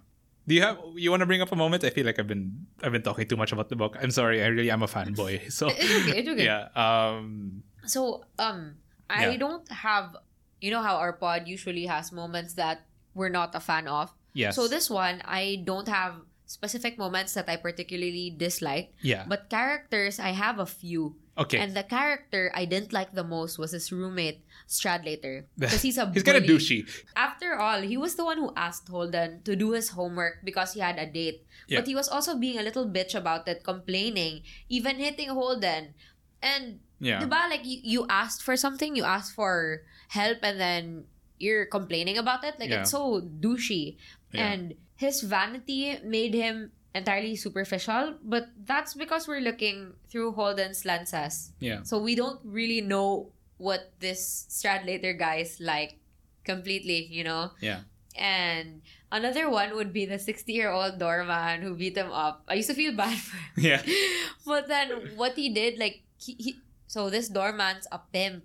Do 0.47 0.55
you 0.55 0.63
have? 0.63 0.77
You 0.95 1.11
want 1.11 1.21
to 1.21 1.27
bring 1.27 1.41
up 1.41 1.53
a 1.53 1.57
moment? 1.57 1.85
I 1.85 1.91
feel 1.91 2.05
like 2.05 2.19
I've 2.19 2.29
been 2.29 2.67
I've 2.83 2.93
been 2.93 3.03
talking 3.03 3.25
too 3.27 3.37
much 3.37 3.53
about 3.53 3.69
the 3.73 3.77
book. 3.77 3.97
I'm 4.01 4.11
sorry. 4.13 4.45
I 4.45 4.49
really 4.53 4.71
am 4.71 4.83
a 4.83 4.87
fanboy. 4.91 5.49
So 5.51 5.69
It's 5.73 5.81
okay, 5.81 6.19
it's 6.21 6.29
okay. 6.29 6.45
yeah. 6.45 6.69
Um. 6.77 7.63
So 7.89 8.25
um 8.39 8.77
I 9.09 9.33
Yeah. 9.33 9.37
don't 9.41 9.65
have 9.73 10.17
you 10.61 10.71
know 10.71 10.83
how 10.85 10.97
our 11.01 11.13
pod 11.17 11.49
usually 11.49 11.87
has 11.89 12.13
moments 12.13 12.55
that 12.61 12.85
we're 13.17 13.33
not 13.33 13.55
a 13.57 13.61
fan 13.61 13.89
of. 13.89 14.13
Yes. 14.37 14.57
So 14.57 14.69
this 14.69 14.91
one 14.93 15.23
I 15.25 15.65
don't 15.65 15.89
have 15.89 16.21
specific 16.45 16.99
moments 17.01 17.33
that 17.35 17.49
I 17.49 17.57
particularly 17.57 18.29
dislike, 18.29 18.93
Yeah. 19.01 19.25
but 19.27 19.49
characters 19.49 20.21
I 20.21 20.37
have 20.37 20.61
a 20.61 20.69
few. 20.69 21.17
okay. 21.41 21.57
And 21.59 21.73
the 21.75 21.83
character 21.83 22.53
I 22.55 22.69
didn't 22.69 22.93
like 22.93 23.17
the 23.17 23.25
most 23.25 23.57
was 23.59 23.73
his 23.73 23.89
roommate 23.91 24.44
Stradlater 24.69 25.45
because 25.59 25.83
he's 25.83 25.99
a 25.99 26.09
He's 26.13 26.23
kind 26.23 26.39
of 26.39 26.45
douchey. 26.45 26.89
After 27.17 27.55
all, 27.57 27.81
he 27.83 27.97
was 27.97 28.15
the 28.17 28.25
one 28.25 28.39
who 28.39 28.53
asked 28.57 28.89
Holden 28.89 29.43
to 29.45 29.55
do 29.57 29.73
his 29.73 29.91
homework 29.91 30.45
because 30.45 30.73
he 30.75 30.81
had 30.81 30.99
a 30.99 31.07
date. 31.07 31.45
Yeah. 31.69 31.81
But 31.81 31.87
he 31.89 31.95
was 31.95 32.09
also 32.09 32.37
being 32.37 32.59
a 32.59 32.63
little 32.63 32.89
bitch 32.89 33.15
about 33.15 33.47
it, 33.49 33.63
complaining, 33.65 34.43
even 34.69 34.97
hitting 34.97 35.29
Holden. 35.29 35.95
And 36.43 36.81
Yeah. 37.01 37.21
diba, 37.21 37.51
like 37.51 37.65
you, 37.65 37.81
you 37.83 38.01
asked 38.09 38.43
for 38.43 38.57
something, 38.57 38.97
you 38.97 39.05
asked 39.05 39.35
for 39.35 39.83
help, 40.09 40.39
and 40.43 40.61
then 40.61 41.05
you're 41.39 41.67
complaining 41.67 42.17
about 42.17 42.45
it. 42.45 42.57
Like 42.59 42.71
Yeah. 42.71 42.81
it's 42.83 42.91
so 42.93 43.21
douchey. 43.21 43.97
Yeah. 44.33 44.49
And 44.53 44.75
his 44.97 45.21
vanity 45.21 45.99
made 46.05 46.33
him 46.33 46.73
entirely 46.95 47.35
superficial. 47.37 48.15
But 48.23 48.49
that's 48.65 48.95
because 48.95 49.27
we're 49.27 49.43
looking 49.43 49.93
through 50.09 50.33
Holden's 50.33 50.85
lenses. 50.87 51.53
Yeah. 51.61 51.83
So 51.83 51.99
we 51.99 52.15
don't 52.15 52.41
really 52.45 52.81
know 52.81 53.34
what 53.59 53.93
this 54.01 54.47
Stradlater 54.51 55.19
guy 55.19 55.37
is 55.37 55.61
like 55.61 55.99
completely, 56.45 57.07
you 57.11 57.25
know? 57.25 57.51
Yeah. 57.61 57.81
And 58.17 58.83
another 59.11 59.51
one 59.51 59.75
would 59.75 59.93
be 59.93 60.07
the 60.07 60.19
60 60.19 60.53
year 60.53 60.71
old 60.71 60.99
doorman 60.99 61.63
who 61.63 61.75
beat 61.75 61.97
him 61.97 62.13
up. 62.13 62.45
I 62.49 62.55
used 62.55 62.69
to 62.71 62.75
feel 62.75 62.95
bad 62.95 63.19
for 63.19 63.37
him. 63.37 63.65
Yeah. 63.65 63.83
But 64.47 64.69
then 64.69 65.17
what 65.17 65.35
he 65.35 65.49
did, 65.49 65.79
like, 65.79 66.03
he, 66.19 66.35
he 66.39 66.57
so 66.87 67.11
this 67.11 67.29
doorman's 67.29 67.87
a 67.91 67.99
pimp. 68.13 68.45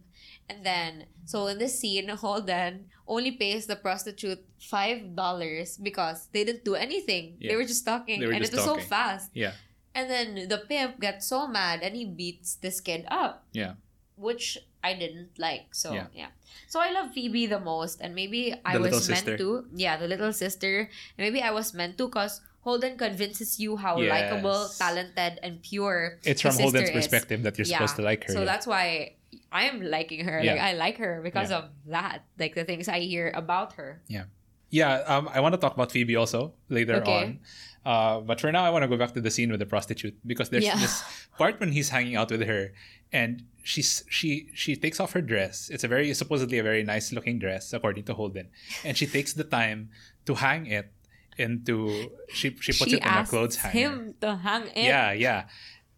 And 0.50 0.66
then, 0.66 1.06
so 1.26 1.46
in 1.46 1.60
this 1.60 1.78
scene, 1.78 2.10
Holden 2.10 2.90
only 3.06 3.32
pays 3.38 3.68
the 3.68 3.76
prostitute 3.76 4.42
$5 4.60 5.84
because 5.84 6.28
they 6.34 6.44
didn't 6.44 6.66
do 6.66 6.74
anything. 6.74 7.38
Yeah. 7.40 7.52
They 7.52 7.56
were 7.56 7.66
just 7.66 7.86
talking. 7.86 8.22
Were 8.26 8.32
and 8.32 8.42
just 8.42 8.54
it 8.54 8.56
was 8.58 8.66
talking. 8.66 8.82
so 8.84 8.90
fast. 8.90 9.30
Yeah. 9.34 9.54
And 9.94 10.10
then 10.10 10.48
the 10.48 10.58
pimp 10.70 11.00
gets 11.00 11.28
so 11.28 11.48
mad 11.48 11.82
and 11.84 11.96
he 11.96 12.06
beats 12.06 12.56
this 12.56 12.80
kid 12.82 13.06
up 13.10 13.46
Yeah. 13.54 13.74
Which 14.20 14.60
I 14.84 14.94
didn't 14.94 15.40
like. 15.40 15.72
So 15.74 15.94
Yeah. 15.94 16.08
yeah. 16.14 16.32
So 16.68 16.80
I 16.80 16.92
love 16.92 17.12
Phoebe 17.16 17.48
the 17.48 17.60
most, 17.60 18.00
and 18.04 18.14
maybe 18.14 18.54
I 18.64 18.76
The 18.78 18.92
was 18.92 19.08
meant 19.10 19.26
sister. 19.26 19.38
to. 19.38 19.66
Yeah, 19.74 19.98
the 19.98 20.08
little 20.08 20.34
sister. 20.34 20.92
And 21.18 21.22
maybe 21.24 21.42
I 21.42 21.52
was 21.52 21.74
meant 21.74 21.98
to 21.98 22.08
because 22.08 22.42
Holden 22.62 22.98
convinces 23.00 23.60
you 23.60 23.78
how 23.80 23.98
likable, 23.98 24.68
talented, 24.78 25.40
and 25.42 25.64
pure. 25.64 26.20
It's 26.28 26.42
from 26.44 26.56
Holden's 26.60 26.90
is. 26.92 26.96
perspective 26.96 27.44
that 27.44 27.58
you're 27.58 27.66
Yeah. 27.66 27.80
supposed 27.80 27.96
to 27.98 28.04
like 28.04 28.28
her. 28.28 28.34
So 28.34 28.40
yeah. 28.44 28.52
that's 28.52 28.68
why 28.68 29.16
I 29.52 29.66
am 29.72 29.82
liking 29.82 30.26
her. 30.28 30.44
Like. 30.44 30.60
I 30.60 30.74
like 30.74 30.98
her 31.00 31.22
because 31.24 31.52
of 31.52 31.72
that. 31.88 32.28
Like 32.38 32.54
the 32.56 32.66
things 32.68 32.88
I 32.92 33.00
hear 33.00 33.32
about 33.34 33.74
her. 33.80 34.02
Yeah. 34.08 34.26
Yeah, 34.70 35.02
um, 35.10 35.26
I 35.34 35.40
want 35.42 35.54
to 35.54 35.62
talk 35.62 35.74
about 35.74 35.92
Phoebe 35.92 36.16
also 36.16 36.54
later 36.70 37.02
Okay. 37.02 37.24
on. 37.24 37.40
Uh, 37.86 38.20
but 38.20 38.40
for 38.42 38.52
now, 38.52 38.64
I 38.66 38.70
want 38.70 38.84
to 38.84 38.88
go 38.88 38.98
back 38.98 39.14
to 39.14 39.22
the 39.22 39.32
scene 39.32 39.50
with 39.52 39.60
the 39.60 39.66
prostitute 39.66 40.16
because 40.28 40.50
there's 40.50 40.66
Yeah. 40.66 40.78
this 40.78 41.02
part 41.38 41.60
when 41.60 41.72
he's 41.72 41.90
hanging 41.90 42.16
out 42.16 42.30
with 42.30 42.42
her, 42.44 42.74
and 43.12 43.44
she's 43.64 44.04
she 44.10 44.50
she 44.54 44.76
takes 44.76 45.00
off 45.00 45.14
her 45.14 45.22
dress. 45.22 45.70
It's 45.70 45.84
a 45.84 45.88
very 45.88 46.14
supposedly 46.14 46.60
a 46.60 46.64
very 46.64 46.84
nice 46.84 47.12
looking 47.14 47.40
dress 47.40 47.72
according 47.74 48.04
to 48.06 48.14
Holden, 48.14 48.50
and 48.84 48.98
she 48.98 49.08
takes 49.08 49.34
the 49.34 49.44
time 49.46 49.90
to 50.26 50.36
hang 50.36 50.66
it 50.68 50.92
into 51.38 52.12
she 52.34 52.56
she 52.60 52.74
puts 52.74 52.92
it 52.94 53.00
in 53.02 53.08
a 53.08 53.26
clothes 53.26 53.56
hanger. 53.56 53.80
him 53.80 54.14
to 54.22 54.36
hang 54.36 54.68
it. 54.76 54.84
Yeah, 54.84 55.12
yeah. 55.14 55.48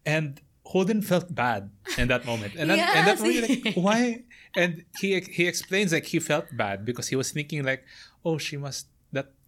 And 0.06 0.40
Holden 0.64 1.02
felt 1.02 1.34
bad 1.34 1.70
in 1.98 2.06
that 2.08 2.24
moment. 2.24 2.54
And, 2.56 2.70
then, 2.70 2.78
and 2.96 3.06
that 3.08 3.18
moment, 3.20 3.64
like, 3.64 3.74
why? 3.74 4.22
And 4.54 4.84
he 5.00 5.18
he 5.20 5.46
explains 5.48 5.92
like 5.92 6.06
he 6.06 6.20
felt 6.20 6.46
bad 6.56 6.84
because 6.84 7.08
he 7.08 7.16
was 7.16 7.32
thinking 7.32 7.64
like, 7.64 7.82
oh, 8.24 8.38
she 8.38 8.56
must 8.56 8.86
that 8.86 8.91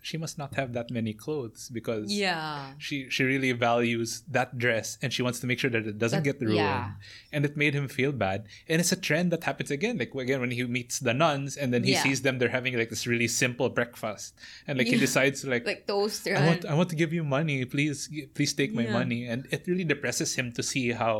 she 0.04 0.16
must 0.24 0.36
not 0.36 0.52
have 0.60 0.68
that 0.76 0.88
many 0.98 1.12
clothes 1.24 1.60
because 1.72 2.12
Yeah. 2.12 2.76
she 2.86 2.96
she 3.08 3.22
really 3.24 3.52
values 3.56 4.10
that 4.36 4.50
dress 4.64 4.98
and 5.00 5.08
she 5.16 5.22
wants 5.26 5.40
to 5.40 5.46
make 5.48 5.58
sure 5.62 5.72
that 5.72 5.86
it 5.92 5.96
doesn't 5.96 6.22
That- 6.24 6.38
get 6.40 6.44
ruined. 6.44 6.60
yeah. 6.60 7.00
And 7.32 7.40
it 7.48 7.56
made 7.56 7.72
him 7.78 7.88
feel 7.88 8.12
bad. 8.12 8.44
And 8.68 8.76
it's 8.82 8.92
a 8.92 9.00
trend 9.08 9.32
that 9.32 9.42
happens 9.48 9.70
again. 9.72 9.96
Like 9.96 10.12
again 10.14 10.40
when 10.44 10.52
he 10.52 10.62
meets 10.78 10.96
the 11.00 11.14
nuns 11.24 11.56
and 11.56 11.72
then 11.72 11.82
he 11.88 11.92
Yeah. 11.96 12.04
sees 12.04 12.20
them, 12.20 12.36
they're 12.38 12.52
having 12.60 12.76
like 12.76 12.90
this 12.92 13.06
really 13.08 13.28
simple 13.44 13.68
breakfast. 13.78 14.36
And 14.68 14.76
like 14.78 14.88
he 14.92 14.98
decides 15.08 15.40
to 15.40 15.48
like 15.48 15.64
Like 15.72 15.86
toaster. 15.88 16.36
I 16.36 16.42
want 16.52 16.62
I 16.68 16.74
want 16.76 16.90
to 16.92 16.98
give 17.02 17.12
you 17.16 17.24
money. 17.24 17.64
Please 17.64 17.98
please 18.36 18.52
take 18.52 18.72
my 18.76 18.84
Yeah. 18.84 18.92
money. 19.00 19.20
And 19.24 19.48
it 19.56 19.64
really 19.70 19.88
depresses 19.94 20.30
him 20.38 20.52
to 20.58 20.62
see 20.62 20.92
how 20.92 21.14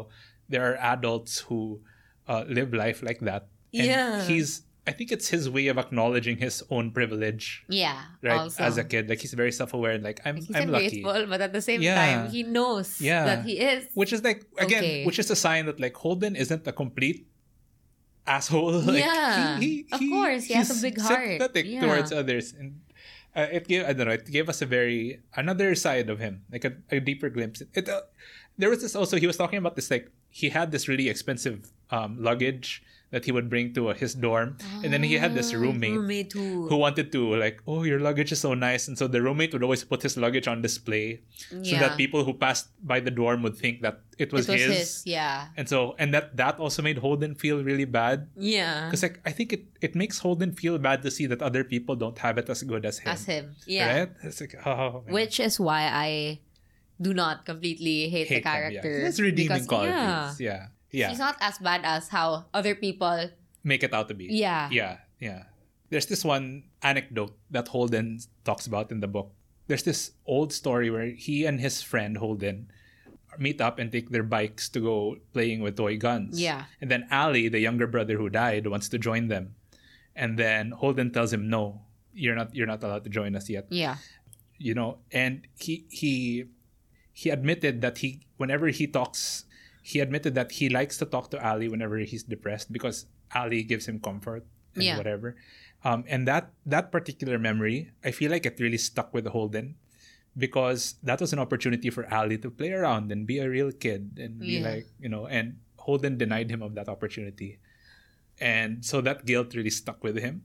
there 0.53 0.63
are 0.69 0.77
adults 0.95 1.49
who 1.49 1.81
uh, 2.29 2.45
live 2.59 2.71
life 2.85 3.01
like 3.09 3.21
that. 3.31 3.49
And 3.73 3.87
Yeah. 3.89 4.13
he's 4.29 4.51
I 4.87 4.93
think 4.93 5.11
it's 5.13 5.29
his 5.29 5.49
way 5.49 5.69
of 5.69 5.79
acknowledging 5.79 6.37
his 6.39 6.63
own 6.71 6.91
privilege, 6.93 7.65
yeah. 7.69 8.03
right? 8.23 8.39
Also. 8.41 8.63
As 8.63 8.77
a 8.77 8.85
kid, 8.85 9.09
like 9.09 9.21
he's 9.21 9.33
very 9.33 9.51
self-aware. 9.51 9.97
Like 9.99 10.21
I'm 10.27 10.37
He's 10.37 10.55
I'm 10.55 10.71
lucky, 10.71 11.03
but 11.03 11.41
at 11.41 11.53
the 11.55 11.63
same 11.63 11.81
Yeah. 11.81 11.95
time, 11.97 12.31
he 12.31 12.43
knows 12.43 13.01
Yeah. 13.01 13.25
that 13.25 13.45
he 13.47 13.59
is. 13.61 13.89
which 13.95 14.13
is 14.13 14.23
like 14.23 14.45
again, 14.59 14.85
Okay. 14.85 15.05
which 15.07 15.19
is 15.19 15.31
a 15.31 15.37
sign 15.37 15.65
that 15.67 15.81
like 15.81 15.97
Holden 15.97 16.37
isn't 16.37 16.67
a 16.67 16.73
complete 16.73 17.27
asshole. 18.27 18.81
Like, 18.89 19.05
Yeah. 19.05 19.61
Of 19.93 20.01
course, 20.01 20.45
he 20.45 20.55
has 20.55 20.71
a 20.79 20.83
big 20.83 21.01
heart. 21.01 21.21
sympathetic 21.21 21.65
Yeah. 21.67 21.81
towards 21.81 22.13
others, 22.13 22.53
and 22.53 22.81
uh, 23.37 23.49
it 23.53 23.67
gave 23.69 23.85
I 23.89 23.93
don't 23.93 24.07
know. 24.07 24.13
It 24.15 24.31
gave 24.31 24.49
us 24.49 24.61
a 24.63 24.67
very 24.67 25.21
another 25.37 25.75
side 25.75 26.09
of 26.11 26.19
him, 26.21 26.45
like 26.53 26.65
a, 26.65 26.73
a 26.91 27.01
deeper 27.01 27.29
glimpse. 27.31 27.63
It 27.75 27.89
uh, 27.89 28.03
there 28.59 28.71
was 28.71 28.81
this 28.83 28.95
also. 28.95 29.17
He 29.17 29.27
was 29.27 29.37
talking 29.37 29.59
about 29.59 29.77
this 29.77 29.91
like 29.91 30.11
he 30.31 30.49
had 30.51 30.73
this 30.73 30.89
really 30.89 31.09
expensive 31.09 31.73
um, 31.91 32.17
luggage 32.23 32.83
that 33.11 33.25
he 33.27 33.31
would 33.31 33.49
bring 33.49 33.73
to 33.73 33.89
uh, 33.91 33.95
his 33.95 34.13
dorm, 34.13 34.59
and 34.83 34.93
then 34.93 35.01
he 35.05 35.15
had 35.15 35.35
this 35.39 35.55
Ah, 35.55 35.59
roommate 35.63 35.95
Roommate 35.95 36.33
who. 36.33 36.67
who 36.67 36.75
wanted 36.75 37.13
to 37.13 37.37
like, 37.37 37.63
oh, 37.65 37.85
your 37.85 38.01
luggage 38.01 38.33
is 38.33 38.41
so 38.41 38.55
nice, 38.55 38.89
and 38.89 38.99
so 38.99 39.07
the 39.07 39.23
roommate 39.23 39.53
would 39.53 39.63
always 39.63 39.85
put 39.85 40.03
his 40.03 40.17
luggage 40.17 40.49
on 40.49 40.63
display 40.63 41.23
so 41.63 41.79
that 41.79 41.97
people 41.97 42.25
who 42.25 42.35
passed 42.35 42.75
by 42.83 42.99
the 42.99 43.13
dorm 43.15 43.43
would 43.47 43.55
think 43.55 43.83
that 43.83 44.01
it 44.19 44.33
was, 44.33 44.49
it 44.49 44.53
was 44.55 44.63
his. 44.63 44.77
his. 44.79 45.03
Yeah. 45.07 45.47
And 45.57 45.69
so, 45.69 45.95
and 45.99 46.13
that 46.13 46.35
that 46.37 46.59
also 46.59 46.83
made 46.83 46.99
Holden 46.99 47.37
feel 47.39 47.63
really 47.63 47.85
bad 47.87 48.27
Yeah. 48.35 48.87
because 48.91 49.03
like 49.07 49.21
I 49.25 49.31
think 49.31 49.53
it 49.53 49.63
it 49.81 49.95
makes 49.95 50.19
Holden 50.19 50.51
feel 50.51 50.79
bad 50.79 51.03
to 51.07 51.11
see 51.11 51.27
that 51.31 51.39
other 51.41 51.63
people 51.63 51.95
don't 51.95 52.19
have 52.19 52.35
it 52.39 52.51
as 52.51 52.65
good 52.67 52.83
as 52.85 52.99
him. 52.99 53.13
As 53.15 53.25
him. 53.31 53.55
Yeah. 53.63 53.87
Right? 53.95 54.11
It's 54.27 54.41
like 54.43 54.59
oh, 54.67 55.07
man. 55.07 55.15
Which 55.15 55.39
is 55.39 55.61
why 55.63 55.87
I 55.87 56.41
do 57.01 57.15
not 57.15 57.47
completely 57.47 58.09
hate, 58.09 58.27
hate 58.27 58.43
the 58.43 58.43
character. 58.43 58.91
Him, 58.91 59.03
yeah. 59.03 59.09
It's 59.09 59.21
redeeming 59.21 59.63
because, 59.63 59.67
qualities. 59.71 59.95
Yeah. 59.95 60.51
Yeah, 60.51 60.67
yeah. 60.95 61.11
He's 61.11 61.19
not 61.19 61.37
as 61.41 61.59
bad 61.59 61.83
as 61.85 62.09
how 62.09 62.47
other 62.55 62.75
people. 62.75 63.31
Make 63.65 63.83
it 63.83 63.93
out 63.93 64.09
to 64.09 64.15
be. 64.15 64.27
Yeah. 64.31 64.69
yeah, 64.71 64.99
yeah. 65.19 65.45
There's 65.91 66.07
this 66.07 66.25
one 66.25 66.65
anecdote 66.83 67.37
that 67.51 67.69
Holden 67.69 68.21
talks 68.45 68.67
about 68.67 68.91
in 68.91 69.01
the 69.01 69.09
book. 69.09 69.33
There's 69.67 69.83
this 69.83 70.13
old 70.27 70.53
story 70.53 70.91
where 70.91 71.07
he 71.07 71.47
and 71.47 71.61
his 71.61 71.83
friend 71.83 72.17
Holden 72.19 72.71
meet 73.39 73.61
up 73.61 73.79
and 73.79 73.91
take 73.91 74.11
their 74.11 74.23
bikes 74.23 74.69
to 74.71 74.81
go 74.81 75.17
playing 75.33 75.61
with 75.61 75.77
toy 75.77 75.97
guns. 75.97 76.41
Yeah. 76.41 76.65
And 76.81 76.91
then 76.91 77.09
Allie, 77.11 77.49
the 77.49 77.59
younger 77.59 77.87
brother 77.87 78.17
who 78.17 78.29
died, 78.29 78.67
wants 78.67 78.89
to 78.91 78.99
join 78.99 79.29
them. 79.29 79.55
And 80.15 80.39
then 80.39 80.71
Holden 80.71 81.11
tells 81.11 81.33
him, 81.33 81.51
"No, 81.51 81.83
you're 82.13 82.37
not. 82.37 82.55
You're 82.55 82.71
not 82.71 82.85
allowed 82.85 83.03
to 83.05 83.11
join 83.11 83.35
us 83.35 83.51
yet." 83.51 83.67
Yeah. 83.71 83.97
You 84.59 84.75
know. 84.75 84.99
And 85.11 85.49
he 85.59 85.87
he 85.91 86.47
he 87.13 87.31
admitted 87.31 87.81
that 87.83 87.99
he 87.99 88.23
whenever 88.37 88.69
he 88.69 88.87
talks, 88.87 89.45
he 89.85 90.01
admitted 90.01 90.33
that 90.35 90.57
he 90.65 90.73
likes 90.73 90.97
to 90.97 91.05
talk 91.05 91.29
to 91.31 91.37
Allie 91.45 91.69
whenever 91.69 92.01
he's 92.01 92.25
depressed 92.25 92.73
because 92.73 93.05
Allie 93.37 93.63
gives 93.63 93.85
him 93.85 94.01
comfort 94.01 94.43
and 94.75 94.83
Yeah. 94.83 94.97
whatever. 94.97 95.37
Um, 95.85 96.09
and 96.09 96.25
that 96.25 96.49
that 96.65 96.89
particular 96.89 97.37
memory, 97.39 97.93
I 98.01 98.11
feel 98.11 98.33
like 98.33 98.49
it 98.49 98.57
really 98.59 98.81
stuck 98.81 99.13
with 99.13 99.29
Holden 99.29 99.77
because 100.37 100.97
that 101.05 101.21
was 101.21 101.37
an 101.37 101.39
opportunity 101.39 101.91
for 101.93 102.09
Allie 102.09 102.41
to 102.41 102.49
play 102.51 102.73
around 102.73 103.13
and 103.13 103.29
be 103.29 103.39
a 103.39 103.49
real 103.49 103.71
kid 103.71 104.17
and 104.17 104.41
be 104.41 104.57
Yeah. 104.59 104.69
like, 104.81 104.87
you 104.99 105.13
know, 105.13 105.29
and 105.29 105.61
Holden 105.77 106.17
denied 106.17 106.49
him 106.51 106.63
of 106.65 106.73
that 106.81 106.89
opportunity. 106.89 107.61
And 108.41 108.81
so 108.85 109.05
that 109.05 109.27
guilt 109.29 109.53
really 109.55 109.71
stuck 109.71 110.03
with 110.03 110.17
him. 110.19 110.43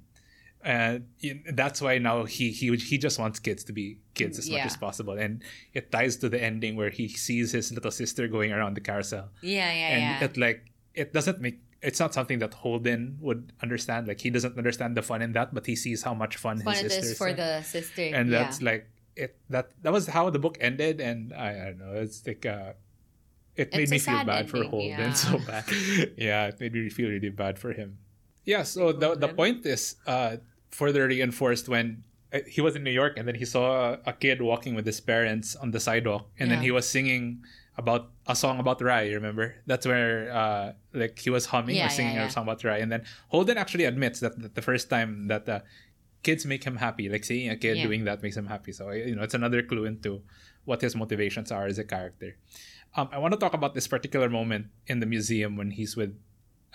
And 0.62 1.06
that's 1.54 1.82
why 1.82 1.98
now 2.00 2.26
he 2.26 2.52
he 2.52 2.76
he 2.76 2.98
just 2.98 3.18
wants 3.18 3.40
kids 3.40 3.64
to 3.66 3.74
be 3.74 3.98
kids 4.14 4.38
as 4.38 4.50
much 4.50 4.66
as 4.66 4.76
possible. 4.78 5.14
And 5.14 5.42
it 5.74 5.92
ties 5.92 6.18
to 6.18 6.28
the 6.30 6.42
ending 6.42 6.76
where 6.76 6.90
he 6.90 7.08
sees 7.08 7.54
his 7.54 7.72
little 7.72 7.92
sister 7.92 8.28
going 8.28 8.52
around 8.52 8.76
the 8.76 8.82
carousel. 8.82 9.30
Yeah. 9.42 9.72
Yeah. 9.72 9.88
and 9.88 10.02
yeah. 10.02 10.24
it 10.26 10.38
like 10.38 10.72
it 10.94 11.14
doesn't 11.14 11.40
make 11.40 11.60
it's 11.82 12.00
not 12.00 12.14
something 12.14 12.40
that 12.40 12.54
Holden 12.54 13.18
would 13.22 13.54
understand. 13.64 14.08
Like 14.10 14.20
he 14.20 14.30
doesn't 14.30 14.58
understand 14.58 14.98
the 14.98 15.02
fun 15.02 15.22
in 15.22 15.32
that, 15.32 15.54
but 15.54 15.66
he 15.66 15.78
sees 15.78 16.04
how 16.04 16.14
much 16.14 16.36
fun, 16.36 16.60
Fun 16.60 16.74
his 16.76 16.92
sister 16.92 17.12
is 17.12 17.18
for 17.18 17.32
the 17.32 17.62
sister. 17.62 18.12
and 18.14 18.30
yeah. 18.30 18.44
that's 18.44 18.62
like 18.62 18.90
it 19.16 19.36
that 19.50 19.72
that 19.84 19.92
was 19.92 20.08
how 20.08 20.30
the 20.30 20.40
book 20.40 20.58
ended 20.62 21.02
and 21.02 21.34
i, 21.34 21.50
I 21.52 21.66
don't 21.72 21.80
know 21.80 21.94
it's 21.94 22.26
like 22.26 22.46
uh 22.46 22.74
it 23.56 23.74
made 23.74 23.82
It's 23.84 23.92
me 23.92 24.00
feel 24.00 24.24
bad 24.24 24.50
for 24.50 24.64
holden 24.64 24.88
yeah. 24.90 25.14
so 25.28 25.38
bad 25.40 25.66
yeah 26.18 26.48
it 26.48 26.60
made 26.60 26.74
me 26.74 26.90
feel 26.90 27.10
really 27.10 27.30
bad 27.30 27.60
for 27.60 27.74
him 27.74 27.98
yeah 28.46 28.64
so 28.64 28.92
the, 28.92 29.16
the 29.16 29.28
point 29.28 29.66
is 29.66 29.96
uh 30.08 30.38
further 30.72 31.08
reinforced 31.08 31.68
when 31.70 32.04
uh, 32.34 32.40
he 32.48 32.62
was 32.62 32.76
in 32.76 32.84
new 32.84 32.92
york 32.92 33.14
and 33.18 33.28
then 33.28 33.36
he 33.36 33.46
saw 33.46 33.94
a, 33.94 34.00
a 34.08 34.14
kid 34.14 34.42
walking 34.42 34.76
with 34.76 34.86
his 34.86 35.00
parents 35.02 35.56
on 35.56 35.72
the 35.72 35.80
sidewalk 35.80 36.30
and 36.40 36.50
then 36.52 36.62
he 36.62 36.72
was 36.72 36.88
singing 36.88 37.44
about 37.78 38.12
a 38.28 38.36
song 38.36 38.60
about 38.60 38.82
rye 38.82 39.10
remember 39.12 39.56
that's 39.66 39.86
where 39.86 40.32
uh 40.32 40.74
like 40.94 41.18
he 41.20 41.30
was 41.30 41.46
humming 41.48 41.76
Yeah, 41.78 41.88
or 41.88 41.90
singing 41.90 42.16
yeah, 42.16 42.26
a 42.28 42.30
song 42.30 42.44
about 42.44 42.64
rye 42.64 42.78
and 42.80 42.92
then 42.92 43.04
holden 43.30 43.58
actually 43.58 43.86
admits 43.86 44.20
that, 44.20 44.40
that 44.42 44.54
the 44.56 44.62
first 44.62 44.90
time 44.90 45.28
that 45.28 45.48
uh, 45.48 45.60
kids 46.22 46.46
make 46.46 46.66
him 46.66 46.76
happy. 46.76 47.08
Like 47.08 47.24
seeing 47.24 47.50
a 47.50 47.56
kid 47.56 47.78
Yeah. 47.78 47.84
doing 47.88 48.04
that 48.04 48.22
makes 48.22 48.36
him 48.36 48.48
happy. 48.48 48.74
So 48.74 48.92
you 48.92 49.16
know, 49.16 49.24
it's 49.24 49.34
another 49.34 49.64
clue 49.64 49.86
into 49.86 50.22
what 50.66 50.82
his 50.82 50.94
motivations 50.94 51.50
are 51.50 51.66
as 51.66 51.80
a 51.80 51.86
character. 51.86 52.36
Um, 52.98 53.08
I 53.14 53.18
want 53.20 53.32
to 53.32 53.40
talk 53.40 53.54
about 53.54 53.74
this 53.74 53.88
particular 53.88 54.28
moment 54.28 54.68
in 54.88 55.00
the 55.00 55.06
museum 55.06 55.56
when 55.56 55.72
he's 55.72 55.96
with 55.96 56.20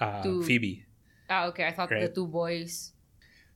uh, 0.01 0.23
Phoebe. 0.49 0.87
Ah, 1.29 1.47
okay. 1.47 1.67
I 1.67 1.73
thought 1.73 1.89
the 1.89 2.09
two 2.09 2.27
boys. 2.27 2.93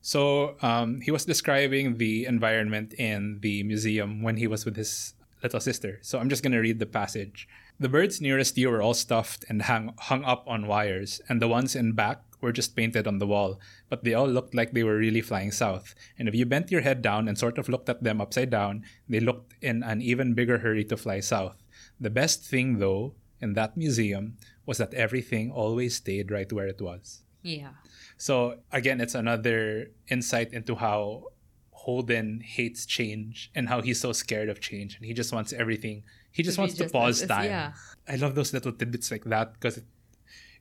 So 0.01 0.57
um, 0.63 1.01
he 1.01 1.11
was 1.11 1.25
describing 1.25 1.99
the 1.99 2.25
environment 2.25 2.95
in 2.95 3.41
the 3.41 3.63
museum 3.65 4.23
when 4.23 4.37
he 4.37 4.47
was 4.47 4.65
with 4.65 4.77
his 4.77 5.15
little 5.43 5.61
sister. 5.61 5.99
So 6.03 6.19
I'm 6.19 6.29
just 6.29 6.43
going 6.43 6.53
to 6.53 6.61
read 6.61 6.79
the 6.79 6.87
passage. 6.87 7.49
The 7.81 7.89
birds 7.89 8.21
nearest 8.21 8.59
you 8.59 8.71
were 8.71 8.83
all 8.83 8.95
stuffed 8.95 9.45
and 9.49 9.63
hung, 9.63 9.95
hung 9.99 10.25
up 10.25 10.45
on 10.49 10.67
wires, 10.67 11.21
and 11.29 11.41
the 11.41 11.49
ones 11.49 11.77
in 11.77 11.93
back 11.93 12.23
were 12.41 12.53
just 12.53 12.75
painted 12.75 13.07
on 13.07 13.19
the 13.19 13.27
wall, 13.27 13.61
but 13.89 14.05
they 14.05 14.15
all 14.15 14.27
looked 14.27 14.55
like 14.55 14.73
they 14.73 14.83
were 14.83 14.97
really 14.97 15.21
flying 15.21 15.51
south. 15.51 15.95
And 16.19 16.29
if 16.29 16.35
you 16.35 16.47
bent 16.47 16.71
your 16.71 16.81
head 16.83 17.03
down 17.03 17.29
and 17.29 17.39
sort 17.39 17.59
of 17.59 17.69
looked 17.69 17.89
at 17.89 18.03
them 18.03 18.21
upside 18.21 18.51
down, 18.51 18.85
they 19.09 19.21
looked 19.21 19.55
in 19.61 19.83
an 19.83 20.03
even 20.03 20.35
bigger 20.35 20.59
hurry 20.59 20.85
to 20.85 20.97
fly 20.97 21.21
south. 21.21 21.57
The 22.01 22.11
best 22.11 22.45
thing, 22.45 22.79
though, 22.79 23.15
in 23.41 23.55
that 23.55 23.77
museum 23.77 24.37
was 24.67 24.79
that 24.79 24.95
everything 24.95 25.51
always 25.51 25.97
stayed 25.97 26.31
right 26.31 26.53
where 26.53 26.67
it 26.67 26.81
was. 26.81 27.23
Yeah. 27.43 27.71
So 28.17 28.59
again, 28.73 29.01
it's 29.01 29.15
another 29.15 29.91
insight 30.09 30.53
into 30.53 30.75
how 30.75 31.25
Holden 31.73 32.41
hates 32.45 32.85
change 32.87 33.51
and 33.55 33.69
how 33.69 33.81
he's 33.81 34.01
so 34.01 34.13
scared 34.13 34.49
of 34.49 34.61
change 34.61 34.97
and 34.97 35.05
he 35.07 35.15
just 35.15 35.33
wants 35.33 35.53
everything. 35.53 36.03
He 36.33 36.43
just 36.43 36.57
To 36.57 36.63
wants 36.63 36.75
to 36.77 36.83
just 36.85 36.93
pause 36.93 37.23
time. 37.27 37.45
yeah. 37.47 37.73
I 38.09 38.17
love 38.17 38.35
those 38.35 38.53
little 38.53 38.73
tidbits 38.73 39.11
like 39.11 39.25
that 39.25 39.55
because 39.55 39.79
it, 39.79 39.85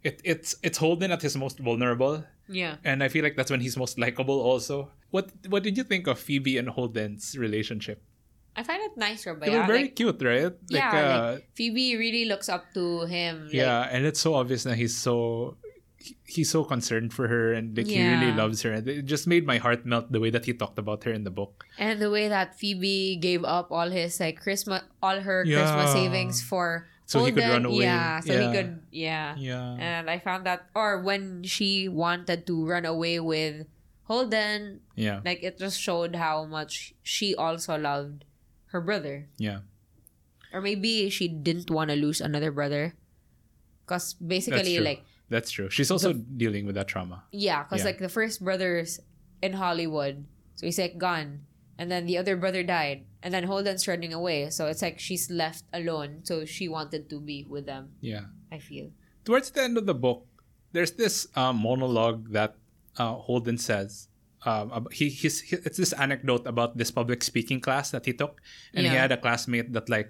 it 0.03 0.21
it's 0.23 0.55
it's 0.63 0.77
Holden 0.77 1.11
at 1.11 1.21
his 1.21 1.35
most 1.35 1.59
vulnerable, 1.59 2.23
Yeah. 2.47 2.75
and 2.83 3.03
I 3.03 3.09
feel 3.09 3.23
like 3.23 3.35
that's 3.35 3.51
when 3.51 3.61
he's 3.61 3.75
most 3.77 3.97
likable. 3.99 4.39
Also, 4.39 4.91
what 5.11 5.31
what 5.49 5.63
did 5.63 5.77
you 5.77 5.83
think 5.83 6.07
of 6.07 6.19
Phoebe 6.19 6.57
and 6.57 6.69
Holden's 6.69 7.37
relationship? 7.37 8.01
I 8.55 8.63
find 8.63 8.81
it 8.83 8.97
nicer, 8.97 9.33
Robert. 9.33 9.45
They 9.45 9.57
were 9.57 9.65
very 9.65 9.83
like, 9.83 9.95
cute, 9.95 10.21
right? 10.23 10.53
yeah, 10.69 10.89
uh, 10.89 11.31
like 11.33 11.49
Phoebe 11.53 11.95
really 11.97 12.25
looks 12.25 12.49
up 12.49 12.73
to 12.73 13.05
him. 13.05 13.45
Like, 13.45 13.53
yeah, 13.53 13.87
and 13.91 14.05
it's 14.05 14.19
so 14.19 14.33
obvious 14.35 14.63
that 14.63 14.77
he's 14.77 14.95
so 14.97 15.57
he's 16.25 16.49
so 16.49 16.63
concerned 16.63 17.11
for 17.13 17.27
her 17.27 17.53
and 17.53 17.75
like 17.75 17.87
he 17.87 17.97
really 17.99 18.31
loves 18.31 18.61
her. 18.61 18.71
And 18.71 18.87
it 18.87 19.05
just 19.05 19.27
made 19.27 19.45
my 19.45 19.57
heart 19.57 19.85
melt 19.85 20.11
the 20.11 20.19
way 20.19 20.29
that 20.29 20.45
he 20.45 20.53
talked 20.53 20.77
about 20.79 21.03
her 21.03 21.11
in 21.11 21.23
the 21.23 21.31
book. 21.33 21.65
And 21.77 21.99
the 22.01 22.11
way 22.11 22.27
that 22.29 22.57
Phoebe 22.57 23.17
gave 23.17 23.43
up 23.43 23.71
all 23.71 23.89
his 23.89 24.19
like 24.19 24.39
Christmas, 24.39 24.83
all 25.01 25.19
her 25.21 25.43
Yeah. 25.43 25.61
Christmas 25.65 25.91
savings 25.93 26.41
for 26.41 26.87
So 27.07 27.23
he 27.23 27.31
could 27.31 27.43
Holden. 27.47 27.63
run 27.63 27.71
away. 27.71 27.85
Yeah, 27.87 28.19
so 28.19 28.35
he 28.35 28.51
could. 28.51 28.83
Yeah. 28.91 29.35
Yeah. 29.39 29.79
And 29.79 30.09
I 30.11 30.19
found 30.19 30.43
that, 30.45 30.67
or 30.75 30.99
when 31.01 31.39
she 31.47 31.87
wanted 31.87 32.43
to 32.51 32.67
run 32.67 32.83
away 32.83 33.19
with 33.23 33.63
Holden, 34.11 34.81
Yeah. 34.95 35.21
like 35.23 35.39
it 35.41 35.57
just 35.57 35.79
showed 35.79 36.15
how 36.19 36.43
much 36.43 36.93
she 37.03 37.31
also 37.35 37.79
loved 37.79 38.25
her 38.75 38.81
brother. 38.83 39.27
Yeah. 39.39 39.63
Or 40.51 40.59
maybe 40.59 41.07
she 41.09 41.27
didn't 41.31 41.71
want 41.71 41.89
to 41.91 41.95
lose 41.95 42.19
another 42.19 42.51
brother. 42.51 42.95
Because 43.87 44.11
basically, 44.19 44.79
like, 44.83 45.03
That's 45.29 45.51
true. 45.51 45.69
She's 45.69 45.91
also 45.91 46.13
dealing 46.13 46.65
with 46.65 46.75
that 46.75 46.87
trauma. 46.87 47.23
yeah, 47.31 47.63
because 47.63 47.79
Yeah. 47.79 47.85
like 47.91 47.99
the 47.99 48.09
first 48.09 48.43
brother's 48.43 48.99
in 49.41 49.53
Hollywood. 49.53 50.25
So 50.55 50.65
he's 50.65 50.79
like 50.79 50.97
gone. 50.97 51.45
And 51.77 51.91
then 51.91 52.05
the 52.07 52.17
other 52.17 52.35
brother 52.35 52.63
died. 52.63 53.05
And 53.21 53.33
then 53.33 53.43
Holden's 53.43 53.87
running 53.87 54.13
away. 54.13 54.49
So 54.49 54.65
it's 54.67 54.81
like 54.81 54.99
she's 54.99 55.29
left 55.29 55.63
alone. 55.73 56.21
So 56.23 56.45
she 56.45 56.67
wanted 56.67 57.09
to 57.11 57.19
be 57.19 57.45
with 57.47 57.65
them, 57.67 57.91
Yeah. 58.01 58.31
I 58.51 58.57
feel. 58.57 58.89
Towards 59.25 59.51
the 59.51 59.61
end 59.61 59.77
of 59.77 59.85
the 59.85 59.93
book, 59.93 60.25
there's 60.71 60.93
this 60.93 61.27
um, 61.35 61.57
monologue 61.61 62.31
that 62.31 62.55
uh, 62.97 63.13
Holden 63.15 63.57
says. 63.59 64.07
Um, 64.45 64.87
he, 64.91 65.09
he's, 65.09 65.41
he, 65.41 65.57
it's 65.57 65.77
this 65.77 65.91
anecdote 65.93 66.47
about 66.47 66.77
this 66.77 66.89
public 66.89 67.21
speaking 67.23 67.59
class 67.59 67.91
that 67.91 68.05
he 68.05 68.13
took, 68.13 68.39
and 68.73 68.85
he 68.87 68.93
had 68.93 69.11
a 69.11 69.17
classmate 69.17 69.73
that 69.73 69.89
like, 69.89 70.09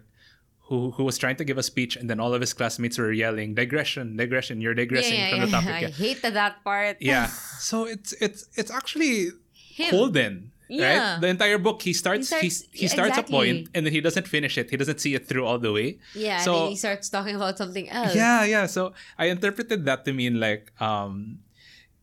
who 0.68 0.91
who 0.91 1.03
was 1.03 1.18
trying 1.18 1.36
to 1.38 1.45
give 1.47 1.57
a 1.57 1.63
speech, 1.63 1.95
and 1.95 2.09
then 2.09 2.20
all 2.20 2.34
of 2.34 2.41
his 2.41 2.53
classmates 2.53 2.97
were 2.97 3.11
yelling, 3.11 3.55
"Digression, 3.55 4.15
digression! 4.18 4.59
You're 4.61 4.76
digressing 4.76 5.30
from 5.32 5.39
the 5.41 5.47
topic." 5.47 5.70
I 5.80 5.80
Yeah. 5.88 5.95
hated 5.95 6.34
that 6.36 6.63
part. 6.63 6.97
yeah. 6.99 7.28
So 7.59 7.86
it's 7.88 8.11
it's 8.20 8.47
it's 8.59 8.72
actually 8.72 9.32
Him. 9.55 9.89
Holden. 9.95 10.51
Yeah. 10.68 11.15
Right? 11.15 11.22
The 11.24 11.28
entire 11.32 11.57
book, 11.57 11.80
he 11.82 11.93
starts 11.95 12.28
he 12.28 12.51
starts- 12.51 12.68
he, 12.76 12.88
starts 12.91 13.15
a 13.18 13.24
point 13.24 13.72
and 13.72 13.88
then 13.88 13.93
he 13.95 14.01
doesn't 14.03 14.28
finish 14.28 14.57
it. 14.59 14.68
He 14.70 14.76
doesn't 14.76 14.99
see 14.99 15.15
it 15.15 15.24
through 15.24 15.47
all 15.47 15.55
the 15.59 15.72
way. 15.72 15.99
Yeah, 16.11 16.43
So- 16.43 16.51
and 16.51 16.61
then 16.63 16.70
he 16.76 16.80
starts 16.84 17.07
talking 17.07 17.36
about 17.39 17.55
something 17.57 17.88
else. 17.88 18.11
Yeah, 18.11 18.43
yeah. 18.43 18.65
So 18.68 18.91
I 19.15 19.32
interpreted 19.32 19.88
that 19.88 20.03
to 20.03 20.11
mean 20.11 20.43
like 20.43 20.76
um 20.84 21.39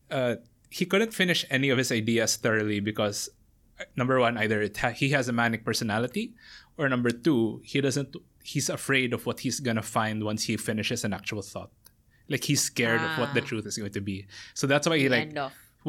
uh 0.09 0.41
he 0.73 0.83
couldn't 0.89 1.13
finish 1.13 1.45
any 1.53 1.69
of 1.69 1.77
his 1.77 1.91
ideas 1.93 2.35
thoroughly 2.41 2.81
because 2.81 3.29
uh, 3.79 3.85
number 3.95 4.17
one, 4.19 4.33
either 4.41 4.65
it 4.65 4.75
ha- 4.81 4.97
he 4.97 5.13
has 5.13 5.29
a 5.29 5.33
manic 5.33 5.61
personality, 5.63 6.33
or 6.77 6.89
number 6.89 7.11
two, 7.13 7.61
he 7.63 7.79
doesn't. 7.85 8.17
He's 8.53 8.67
afraid 8.79 9.09
of 9.15 9.25
what 9.27 9.37
he's 9.45 9.59
gonna 9.67 9.81
find 9.97 10.17
once 10.31 10.41
he 10.49 10.55
finishes 10.69 11.03
an 11.07 11.13
actual 11.19 11.41
thought. 11.41 11.71
Like 12.33 12.43
he's 12.49 12.61
scared 12.71 13.01
of 13.07 13.11
what 13.21 13.29
the 13.37 13.41
Ah. 13.43 13.49
truth 13.49 13.65
is 13.69 13.75
going 13.81 13.93
to 13.99 14.01
be. 14.11 14.17
So 14.59 14.63
that's 14.71 14.85
why 14.89 14.97
he 15.03 15.07
like 15.09 15.33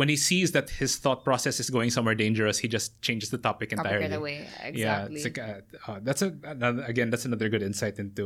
when 0.01 0.09
he 0.13 0.17
sees 0.31 0.49
that 0.57 0.69
his 0.83 0.93
thought 1.03 1.21
process 1.25 1.57
is 1.63 1.69
going 1.77 1.91
somewhere 1.97 2.15
dangerous, 2.15 2.57
he 2.65 2.69
just 2.69 3.01
changes 3.07 3.29
the 3.35 3.41
topic 3.49 3.71
Topic 3.71 3.79
entirely. 3.85 4.05
right 4.09 4.17
away. 4.23 4.37
Exactly. 4.71 4.81
Yeah, 4.81 5.09
it's 5.17 5.25
like 5.29 5.39
uh, 5.39 5.61
uh, 5.91 6.01
that's 6.07 6.23
a 6.29 6.29
another, 6.45 6.83
again 6.93 7.09
that's 7.13 7.25
another 7.31 7.49
good 7.49 7.63
insight 7.71 7.97
into 8.05 8.25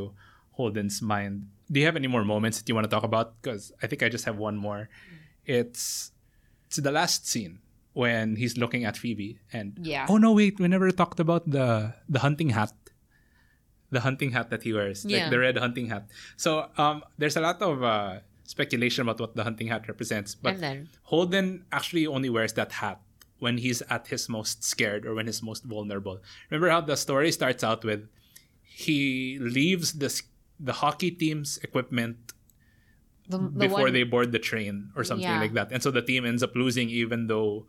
Holden's 0.59 1.01
mind. 1.01 1.47
Do 1.71 1.79
you 1.79 1.85
have 1.89 1.95
any 1.95 2.07
more 2.15 2.25
moments 2.33 2.55
that 2.59 2.67
you 2.67 2.75
want 2.75 2.85
to 2.89 2.93
talk 2.95 3.03
about? 3.11 3.27
Because 3.41 3.71
I 3.81 3.87
think 3.87 3.99
I 4.03 4.09
just 4.15 4.25
have 4.29 4.37
one 4.37 4.57
more, 4.67 4.81
It's 5.45 6.11
it's 6.67 6.77
the 6.77 6.91
last 6.91 7.27
scene 7.27 7.59
when 7.93 8.35
he's 8.35 8.55
looking 8.57 8.85
at 8.85 8.95
Phoebe 8.95 9.39
and 9.51 9.75
Yeah. 9.81 10.05
oh 10.11 10.17
no 10.17 10.31
wait 10.31 10.59
we 10.59 10.67
never 10.67 10.91
talked 10.91 11.19
about 11.19 11.43
the 11.49 11.93
the 12.07 12.19
hunting 12.19 12.49
hat 12.57 12.71
the 13.91 13.99
hunting 14.01 14.31
hat 14.31 14.49
that 14.49 14.63
he 14.63 14.71
wears 14.73 15.03
Yeah. 15.05 15.11
like 15.23 15.29
the 15.31 15.39
red 15.39 15.57
hunting 15.57 15.87
hat 15.87 16.07
so 16.37 16.69
um 16.77 17.03
there's 17.19 17.35
a 17.37 17.41
lot 17.41 17.61
of 17.61 17.83
uh 17.83 18.19
speculation 18.43 19.03
about 19.03 19.19
what 19.19 19.35
the 19.35 19.43
hunting 19.43 19.67
hat 19.67 19.87
represents 19.87 20.35
but 20.35 20.55
and 20.55 20.63
then 20.63 20.77
Holden 21.03 21.65
actually 21.71 22.07
only 22.07 22.29
wears 22.29 22.53
that 22.53 22.71
hat 22.83 22.99
when 23.39 23.57
he's 23.57 23.81
at 23.89 24.07
his 24.07 24.27
most 24.29 24.63
scared 24.63 25.05
or 25.05 25.15
when 25.15 25.25
he's 25.25 25.41
most 25.41 25.63
vulnerable. 25.65 26.21
Remember 26.51 26.69
how 26.69 26.81
the 26.81 26.95
story 26.95 27.31
starts 27.31 27.63
out 27.63 27.81
with 27.83 28.05
he 28.61 29.37
leaves 29.39 29.93
the 29.97 30.09
the 30.59 30.73
hockey 30.73 31.09
team's 31.11 31.57
equipment 31.63 32.17
the, 33.27 33.37
the 33.37 33.49
before 33.65 33.81
one, 33.89 33.93
they 33.93 34.03
board 34.03 34.31
the 34.31 34.39
train 34.39 34.91
or 34.95 35.03
something 35.03 35.25
Yeah. 35.25 35.39
like 35.39 35.53
that. 35.53 35.71
And 35.71 35.81
so 35.81 35.89
the 35.89 36.01
team 36.01 36.25
ends 36.25 36.43
up 36.43 36.53
losing 36.55 36.89
even 36.89 37.27
though 37.27 37.65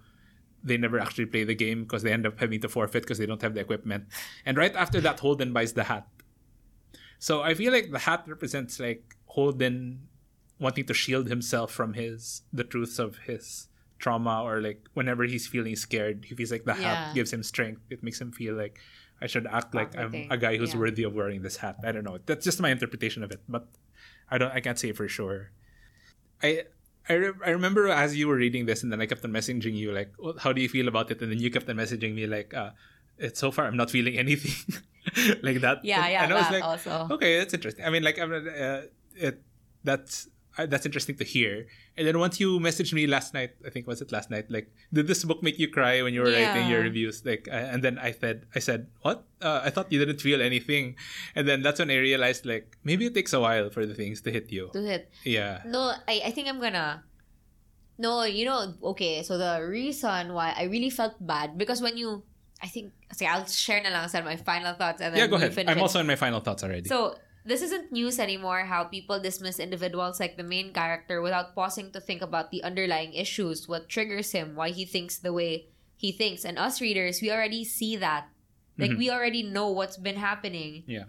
they 0.65 0.77
never 0.77 0.99
actually 0.99 1.27
play 1.27 1.45
the 1.45 1.55
game 1.55 1.83
because 1.83 2.03
they 2.03 2.13
end 2.13 2.27
up 2.27 2.39
having 2.39 2.61
to 2.61 2.69
forfeit 2.69 3.03
because 3.03 3.19
they 3.19 3.27
don't 3.27 3.43
have 3.43 3.55
the 3.55 3.61
equipment. 3.61 4.05
And 4.47 4.57
right 4.57 4.75
after 4.75 5.01
that 5.01 5.21
Holden 5.21 5.53
buys 5.53 5.73
the 5.73 5.85
hat. 5.85 6.07
So 7.19 7.43
I 7.43 7.55
feel 7.55 7.73
like 7.73 7.91
the 7.91 8.01
hat 8.01 8.25
represents 8.27 8.79
like 8.81 9.17
Holden 9.27 10.09
wanting 10.59 10.85
to 10.87 10.95
shield 10.95 11.29
himself 11.29 11.73
from 11.73 11.95
his 11.95 12.43
the 12.53 12.65
truths 12.65 12.99
of 12.99 13.19
his 13.27 13.69
trauma 13.99 14.43
or 14.43 14.61
like 14.61 14.87
whenever 14.95 15.25
he's 15.25 15.47
feeling 15.47 15.77
scared, 15.77 16.25
he 16.29 16.35
feels 16.35 16.51
like 16.51 16.65
the 16.65 16.75
Yeah. 16.75 17.07
hat 17.07 17.15
gives 17.15 17.33
him 17.33 17.43
strength. 17.43 17.83
It 17.91 18.03
makes 18.03 18.21
him 18.21 18.33
feel 18.33 18.55
like 18.55 18.79
I 19.21 19.27
should 19.27 19.47
act 19.47 19.75
like 19.75 19.97
I'm 19.97 20.27
a 20.31 20.37
guy 20.37 20.57
who's 20.57 20.75
Yeah. 20.75 20.81
worthy 20.81 21.05
of 21.05 21.15
wearing 21.15 21.43
this 21.43 21.59
hat. 21.59 21.77
I 21.85 21.93
don't 21.93 22.03
know. 22.05 22.19
That's 22.27 22.45
just 22.45 22.61
my 22.61 22.71
interpretation 22.71 23.23
of 23.23 23.31
it, 23.31 23.41
but 23.49 23.69
I 24.31 24.39
don't. 24.39 24.51
I 24.51 24.61
can't 24.61 24.79
say 24.79 24.91
for 24.93 25.07
sure. 25.07 25.51
I 26.43 26.65
I, 27.09 27.14
re- 27.14 27.32
I 27.44 27.50
remember 27.50 27.88
as 27.88 28.16
you 28.16 28.28
were 28.28 28.36
reading 28.36 28.66
this, 28.66 28.82
and 28.82 28.92
then 28.92 29.00
I 29.00 29.07
kept 29.07 29.24
on 29.24 29.32
messaging 29.32 29.74
you 29.74 29.92
like, 29.92 30.12
well, 30.18 30.34
"How 30.38 30.53
do 30.53 30.61
you 30.61 30.68
feel 30.68 30.88
about 30.88 31.11
it?" 31.11 31.20
And 31.20 31.30
then 31.30 31.38
you 31.38 31.50
kept 31.50 31.68
on 31.68 31.76
messaging 31.76 32.14
me 32.14 32.26
like, 32.26 32.55
uh, 32.55 32.70
"It's 33.18 33.40
so 33.40 33.50
far 33.50 33.66
I'm 33.66 33.76
not 33.76 33.90
feeling 33.90 34.18
anything 34.18 34.55
like 35.42 35.61
that." 35.61 35.84
yeah 35.84 36.07
yeah 36.09 36.24
and 36.24 36.32
I 36.32 36.36
was 36.36 36.50
like, 36.50 36.64
also 36.64 37.09
okay, 37.11 37.38
that's 37.38 37.55
interesting. 37.55 37.84
I 37.84 37.90
mean, 37.90 38.03
like, 38.03 38.18
I'm 38.18 38.32
uh, 38.32 38.82
it 39.16 39.42
that's 39.84 40.28
uh, 40.59 40.66
that's 40.66 40.84
interesting 40.84 41.16
to 41.16 41.24
hear. 41.24 41.66
And 41.96 42.07
then 42.07 42.18
once 42.18 42.40
you 42.40 42.61
messaged 42.61 42.92
me 42.92 43.07
last 43.07 43.34
night, 43.34 43.53
I 43.64 43.70
think 43.70 43.86
was 43.86 44.00
it 44.00 44.12
last 44.12 44.30
night? 44.30 44.50
Like, 44.50 44.70
did 44.92 45.07
this 45.07 45.24
book 45.24 45.42
make 45.42 45.59
you 45.59 45.68
cry 45.68 46.03
when 46.03 46.12
you 46.14 46.20
were 46.20 46.30
writing 46.30 46.68
your 46.68 46.80
reviews? 46.80 47.24
Like, 47.24 47.48
uh, 47.50 47.72
and 47.72 47.82
then 47.82 47.98
I 47.98 48.12
said, 48.12 48.46
I 48.55 48.59
said, 48.59 48.88
what? 49.00 49.24
Uh, 49.40 49.61
I 49.64 49.70
thought 49.70 49.90
you 49.90 49.98
didn't 49.98 50.20
feel 50.20 50.40
anything. 50.42 50.96
And 51.34 51.48
then 51.48 51.62
that's 51.62 51.80
when 51.80 51.90
I 51.90 51.96
realized, 51.96 52.44
like, 52.44 52.76
maybe 52.84 53.07
it 53.07 53.14
takes 53.14 53.32
a 53.32 53.40
while 53.40 53.70
for 53.70 53.86
the 53.86 53.94
things 53.94 54.20
to 54.22 54.30
hit 54.30 54.53
you. 54.53 54.70
to 54.72 54.80
hit 54.82 55.11
Yeah. 55.24 55.62
No, 55.66 55.92
I, 56.07 56.22
I 56.26 56.30
think 56.30 56.48
I'm 56.48 56.61
gonna. 56.61 57.03
No, 57.98 58.24
you 58.24 58.44
know, 58.44 58.74
okay, 58.96 59.22
so 59.22 59.38
the 59.38 59.64
reason 59.64 60.32
why 60.32 60.55
I 60.57 60.64
really 60.64 60.90
felt 60.90 61.14
bad 61.20 61.57
because 61.57 61.80
when 61.80 61.96
you, 61.96 62.24
I 62.62 62.66
think, 62.66 62.92
say, 63.12 63.26
I'll 63.26 63.46
share 63.46 63.82
na 63.82 63.90
lang 63.90 64.24
my 64.24 64.36
final 64.36 64.74
thoughts 64.74 65.00
and 65.00 65.14
then 65.14 65.20
Yeah, 65.20 65.26
go 65.28 65.36
ahead. 65.36 65.57
I'm 65.68 65.78
also 65.78 66.00
in 66.00 66.07
my 66.07 66.16
final 66.16 66.40
thoughts 66.40 66.64
already. 66.64 66.88
So 66.88 67.14
this 67.45 67.62
isn't 67.62 67.90
news 67.93 68.18
anymore. 68.18 68.64
How 68.70 68.84
people 68.84 69.18
dismiss 69.18 69.59
individuals 69.59 70.20
like 70.20 70.36
the 70.36 70.47
main 70.47 70.72
character 70.72 71.20
without 71.20 71.55
pausing 71.55 71.90
to 71.93 72.01
think 72.01 72.22
about 72.22 72.51
the 72.51 72.62
underlying 72.62 73.12
issues, 73.14 73.66
what 73.68 73.88
triggers 73.88 74.32
him, 74.32 74.55
why 74.55 74.70
he 74.70 74.84
thinks 74.84 75.18
the 75.18 75.32
way 75.32 75.66
he 75.97 76.11
thinks, 76.11 76.45
and 76.45 76.59
us 76.59 76.80
readers, 76.80 77.22
we 77.22 77.30
already 77.30 77.64
see 77.64 77.95
that. 77.97 78.26
Like 78.78 78.93
Mhm. 78.93 78.99
we 78.99 79.11
already 79.11 79.43
know 79.43 79.70
what's 79.70 79.97
been 79.97 80.16
happening. 80.16 80.82
Yeah. 80.86 81.07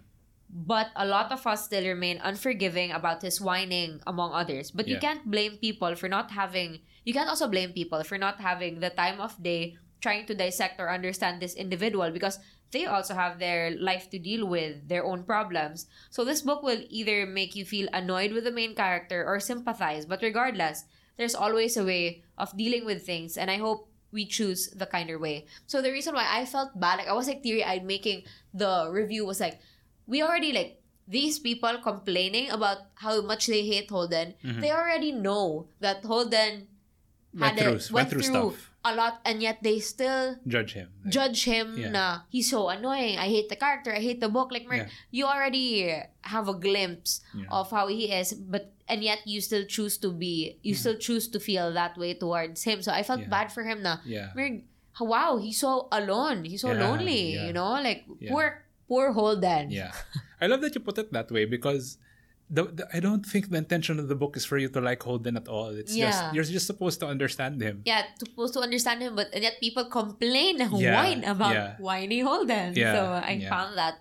But 0.50 0.90
a 0.94 1.06
lot 1.06 1.32
of 1.32 1.42
us 1.46 1.64
still 1.66 1.82
remain 1.82 2.20
unforgiving 2.22 2.92
about 2.92 3.22
his 3.22 3.40
whining, 3.40 3.98
among 4.06 4.30
others. 4.30 4.70
But 4.70 4.86
you 4.86 4.98
can't 5.02 5.26
blame 5.26 5.58
people 5.58 5.96
for 5.98 6.06
not 6.06 6.30
having. 6.30 6.78
You 7.02 7.10
can't 7.12 7.26
also 7.28 7.48
blame 7.48 7.72
people 7.72 8.04
for 8.04 8.18
not 8.18 8.38
having 8.38 8.78
the 8.78 8.90
time 8.90 9.18
of 9.18 9.34
day 9.42 9.74
trying 10.04 10.28
to 10.28 10.36
dissect 10.36 10.76
or 10.76 10.92
understand 10.92 11.40
this 11.40 11.56
individual 11.56 12.12
because 12.12 12.36
they 12.76 12.84
also 12.84 13.14
have 13.16 13.38
their 13.40 13.72
life 13.80 14.10
to 14.12 14.18
deal 14.20 14.44
with, 14.44 14.84
their 14.92 15.00
own 15.06 15.22
problems. 15.24 15.86
So 16.12 16.24
this 16.28 16.42
book 16.44 16.60
will 16.60 16.82
either 16.92 17.24
make 17.24 17.56
you 17.56 17.64
feel 17.64 17.88
annoyed 17.96 18.36
with 18.36 18.44
the 18.44 18.52
main 18.52 18.74
character 18.76 19.24
or 19.24 19.40
sympathize. 19.40 20.04
But 20.04 20.20
regardless, 20.20 20.84
there's 21.16 21.38
always 21.38 21.78
a 21.78 21.86
way 21.86 22.26
of 22.36 22.50
dealing 22.58 22.84
with 22.84 23.06
things, 23.06 23.38
and 23.38 23.48
I 23.48 23.56
hope 23.62 23.88
we 24.10 24.26
choose 24.26 24.70
the 24.74 24.86
kinder 24.90 25.18
way. 25.18 25.46
So 25.70 25.80
the 25.80 25.94
reason 25.94 26.14
why 26.18 26.26
I 26.26 26.44
felt 26.50 26.74
bad, 26.78 26.98
like 26.98 27.08
I 27.08 27.14
was 27.14 27.26
like 27.30 27.42
teary 27.46 27.62
eyed 27.64 27.86
making 27.86 28.26
the 28.52 28.90
review 28.90 29.24
was 29.24 29.38
like, 29.38 29.62
we 30.10 30.22
already 30.22 30.50
like 30.52 30.82
these 31.06 31.38
people 31.38 31.78
complaining 31.78 32.50
about 32.50 32.90
how 32.98 33.22
much 33.22 33.46
they 33.46 33.62
hate 33.62 33.90
Holden. 33.90 34.34
Mhm. 34.42 34.60
They 34.62 34.70
already 34.74 35.12
know 35.14 35.70
that 35.78 36.02
Holden 36.02 36.66
Went 37.34 37.58
had 37.58 37.66
a, 37.66 37.78
through- 37.78 37.94
went 37.94 38.08
through 38.10 38.26
stuff. 38.26 38.70
A 38.84 38.94
lot, 38.94 39.20
and 39.24 39.40
yet 39.42 39.58
they 39.64 39.80
still 39.80 40.36
Judge 40.46 40.74
him. 40.76 40.88
Like, 41.04 41.12
judge 41.12 41.44
him 41.44 41.74
Yeah. 41.78 41.90
na 41.90 42.04
he's 42.28 42.50
so 42.50 42.68
annoying. 42.68 43.16
I 43.18 43.28
hate 43.32 43.48
the 43.48 43.56
character. 43.56 43.92
I 43.92 44.00
hate 44.04 44.20
the 44.20 44.28
book. 44.28 44.52
Like, 44.52 44.68
Mer- 44.68 44.86
Yeah. 44.86 44.88
you 45.10 45.24
already 45.24 45.90
have 46.28 46.48
a 46.48 46.54
glimpse 46.54 47.20
Yeah. 47.34 47.48
of 47.50 47.70
how 47.72 47.88
he 47.88 48.12
is, 48.12 48.34
but 48.36 48.70
and 48.86 49.00
yet 49.00 49.24
you 49.24 49.40
still 49.40 49.64
choose 49.64 49.96
to 50.04 50.12
be, 50.12 50.60
you 50.60 50.76
still 50.76 50.96
choose 51.00 51.24
to 51.32 51.40
feel 51.40 51.72
that 51.72 51.96
way 51.96 52.12
towards 52.12 52.60
him. 52.68 52.84
So 52.84 52.92
I 52.92 53.00
felt 53.02 53.24
bad 53.32 53.48
for 53.48 53.64
him 53.64 53.80
na. 53.80 54.04
Yeah. 54.04 54.28
Mer- 54.36 54.60
wow, 55.00 55.40
he's 55.40 55.58
so 55.58 55.88
alone. 55.90 56.44
He's 56.44 56.60
so 56.60 56.70
lonely. 56.76 57.32
You 57.40 57.52
know, 57.56 57.80
like 57.80 58.04
poor, 58.28 58.60
poor 58.86 59.12
Holden. 59.16 59.72
Yeah. 59.72 59.92
I 60.40 60.46
love 60.46 60.60
that 60.60 60.74
you 60.76 60.84
put 60.84 60.98
it 61.00 61.08
that 61.16 61.32
way 61.32 61.48
because 61.48 61.96
the, 62.50 62.64
the, 62.64 62.84
I 62.92 63.00
don't 63.00 63.24
think 63.24 63.50
the 63.50 63.56
intention 63.58 63.98
of 63.98 64.08
the 64.08 64.14
book 64.14 64.36
is 64.36 64.44
for 64.44 64.58
you 64.58 64.68
to 64.68 64.80
like 64.80 65.02
Holden 65.02 65.36
at 65.36 65.48
all. 65.48 65.68
It's 65.68 65.94
Yeah. 65.96 66.10
just 66.10 66.34
you're 66.34 66.44
just 66.44 66.66
supposed 66.66 67.00
to 67.00 67.06
understand 67.06 67.60
him. 67.60 67.82
Yeah, 67.84 68.02
supposed 68.18 68.54
to 68.54 68.60
understand 68.60 69.02
him, 69.02 69.16
but 69.16 69.28
yet 69.34 69.54
people 69.60 69.86
complain 69.86 70.60
and 70.60 70.72
Yeah, 70.78 70.94
whine 70.94 71.24
about 71.24 71.54
yeah. 71.54 71.76
whiny 71.78 72.20
Holden. 72.20 72.74
Yeah, 72.76 72.92
so 72.94 73.00
I 73.12 73.40
found 73.48 73.78
that, 73.78 73.94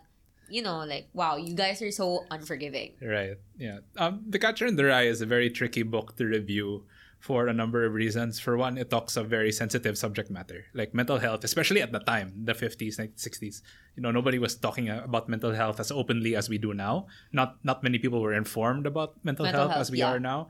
you 0.50 0.62
know, 0.62 0.84
like 0.84 1.08
wow, 1.14 1.38
you 1.38 1.56
guys 1.56 1.82
are 1.82 1.92
so 1.92 2.26
unforgiving. 2.30 2.94
Right. 3.02 3.38
Yeah. 3.58 3.80
Um, 3.98 4.24
the 4.28 4.40
Catcher 4.40 4.66
in 4.68 4.76
the 4.76 4.86
Rye 4.86 5.08
is 5.08 5.22
a 5.22 5.26
very 5.26 5.50
tricky 5.50 5.84
book 5.84 6.16
to 6.18 6.26
review 6.26 6.84
for 7.24 7.48
a 7.48 7.54
number 7.54 7.86
of 7.86 7.94
reasons. 7.94 8.38
For 8.38 8.58
one, 8.58 8.78
it 8.78 8.90
talks 8.90 9.16
of 9.16 9.30
very 9.30 9.50
sensitive 9.50 9.98
subject 9.98 10.30
matter, 10.30 10.66
like 10.74 10.94
mental 10.94 11.20
health, 11.20 11.46
especially 11.46 11.82
at 11.82 11.94
the 11.94 12.00
time, 12.00 12.34
the 12.44 12.52
50s, 12.52 13.00
60s. 13.00 13.62
You 13.96 14.04
know, 14.04 14.12
nobody 14.12 14.40
was 14.40 14.58
talking 14.58 14.90
about 14.90 15.30
mental 15.30 15.54
health 15.54 15.80
as 15.80 15.90
openly 15.90 16.36
as 16.36 16.50
we 16.50 16.58
do 16.58 16.74
now. 16.74 17.08
Not 17.32 17.64
not 17.64 17.82
many 17.82 17.98
people 17.98 18.20
were 18.20 18.34
informed 18.34 18.86
about 18.86 19.16
mental, 19.24 19.46
Mental 19.46 19.62
health, 19.62 19.72
health, 19.72 19.82
as 19.88 19.90
we 19.90 20.00
yeah. 20.00 20.12
are 20.12 20.20
now. 20.20 20.50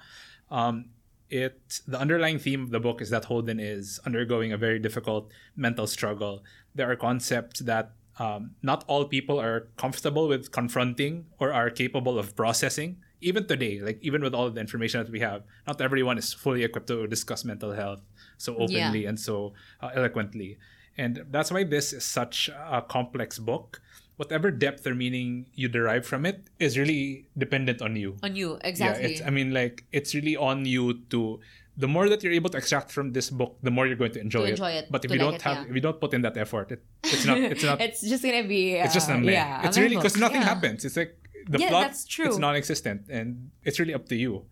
Um, 0.49 0.89
it 1.29 1.61
the 1.85 1.99
underlying 1.99 2.39
theme 2.39 2.63
of 2.63 2.71
the 2.71 2.79
book 2.79 3.03
is 3.05 3.11
that 3.11 3.25
Holden 3.25 3.59
is 3.59 3.99
undergoing 4.03 4.51
a 4.51 4.57
very 4.57 4.79
difficult 4.79 5.29
mental 5.55 5.85
struggle. 5.85 6.43
There 6.73 6.89
are 6.89 6.95
concepts 6.95 7.59
that 7.69 7.93
um, 8.17 8.57
not 8.63 8.83
all 8.87 9.05
people 9.05 9.39
are 9.39 9.69
comfortable 9.77 10.27
with 10.27 10.51
confronting 10.51 11.27
or 11.37 11.53
are 11.53 11.69
capable 11.69 12.17
of 12.17 12.35
processing. 12.35 12.97
Even 13.29 13.47
today, 13.47 13.79
like 13.87 13.99
even 14.01 14.21
with 14.21 14.33
all 14.37 14.49
the 14.51 14.59
information 14.61 15.01
that 15.03 15.11
we 15.11 15.21
have, 15.29 15.41
not 15.67 15.79
everyone 15.81 16.17
is 16.17 16.33
fully 16.33 16.63
equipped 16.67 16.87
to 16.93 17.07
discuss 17.07 17.43
mental 17.45 17.71
health 17.71 18.01
so 18.37 18.53
openly 18.63 19.05
and 19.09 19.17
so 19.19 19.53
uh, 19.81 19.89
eloquently. 19.95 20.57
And 20.97 21.25
that's 21.31 21.49
why 21.51 21.63
this 21.63 21.93
is 21.93 22.03
such 22.05 22.49
a 22.49 22.81
complex 22.95 23.39
book. 23.39 23.81
Whatever 24.21 24.51
depth 24.51 24.85
or 24.85 24.93
meaning 24.93 25.47
you 25.55 25.67
derive 25.67 26.05
from 26.05 26.21
it 26.29 26.45
is 26.59 26.77
really 26.77 27.25
dependent 27.35 27.81
on 27.81 27.95
you. 27.95 28.17
On 28.21 28.35
you, 28.35 28.49
Yeah, 28.61 28.67
exactly. 28.69 29.05
it's, 29.13 29.21
I 29.25 29.31
mean, 29.31 29.49
like 29.53 29.85
it's 29.91 30.13
really 30.13 30.35
on 30.37 30.65
you 30.65 30.83
to. 31.09 31.39
The 31.75 31.87
more 31.87 32.05
that 32.07 32.21
you're 32.21 32.33
able 32.37 32.51
to 32.53 32.57
extract 32.61 32.91
from 32.91 33.13
this 33.17 33.31
book, 33.33 33.57
the 33.65 33.71
more 33.71 33.87
you're 33.87 33.97
going 33.97 34.11
to 34.13 34.21
enjoy, 34.21 34.45
to 34.45 34.51
enjoy 34.53 34.71
it, 34.77 34.85
But 34.93 35.01
if 35.05 35.09
you 35.09 35.17
like 35.17 35.25
don't 35.25 35.35
it, 35.41 35.41
have, 35.41 35.57
yeah. 35.65 35.69
if 35.69 35.73
you 35.73 35.81
don't 35.81 35.99
put 35.99 36.13
in 36.13 36.21
that 36.21 36.37
effort, 36.37 36.69
it, 36.75 36.83
it's 37.03 37.25
not. 37.25 37.37
It's 37.53 37.63
not. 37.63 37.81
it's 37.81 38.01
just 38.05 38.21
gonna 38.21 38.45
be. 38.45 38.77
Uh, 38.77 38.85
it's 38.85 38.93
just 38.93 39.09
a 39.09 39.17
meh. 39.17 39.31
Yeah, 39.31 39.65
it's 39.65 39.79
really 39.81 39.95
because 39.97 40.15
nothing 40.15 40.41
Yeah. 40.45 40.53
happens. 40.53 40.85
It's 40.85 40.95
like 41.01 41.17
the 41.47 41.59
Yeah, 41.59 41.69
plot. 41.69 41.83
that's 41.87 42.05
true. 42.05 42.27
It's 42.27 42.37
non-existent, 42.37 43.07
and 43.09 43.51
it's 43.63 43.79
really 43.79 43.93
up 43.93 44.07
to 44.09 44.15
you. 44.15 44.45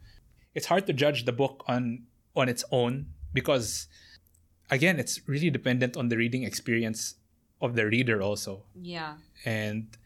It's 0.53 0.67
hard 0.67 0.85
to 0.87 0.93
judge 0.93 1.25
the 1.25 1.31
book 1.31 1.63
on 1.67 2.05
on 2.35 2.47
its 2.47 2.63
own 2.71 3.07
because, 3.33 3.87
again, 4.69 4.99
it's 4.99 5.19
really 5.27 5.49
dependent 5.49 5.97
on 5.97 6.07
the 6.09 6.15
reading 6.17 6.43
experience 6.43 7.15
of 7.61 7.75
the 7.75 7.85
reader 7.85 8.21
also. 8.21 8.63
Yeah. 8.75 9.17
And 9.45 9.97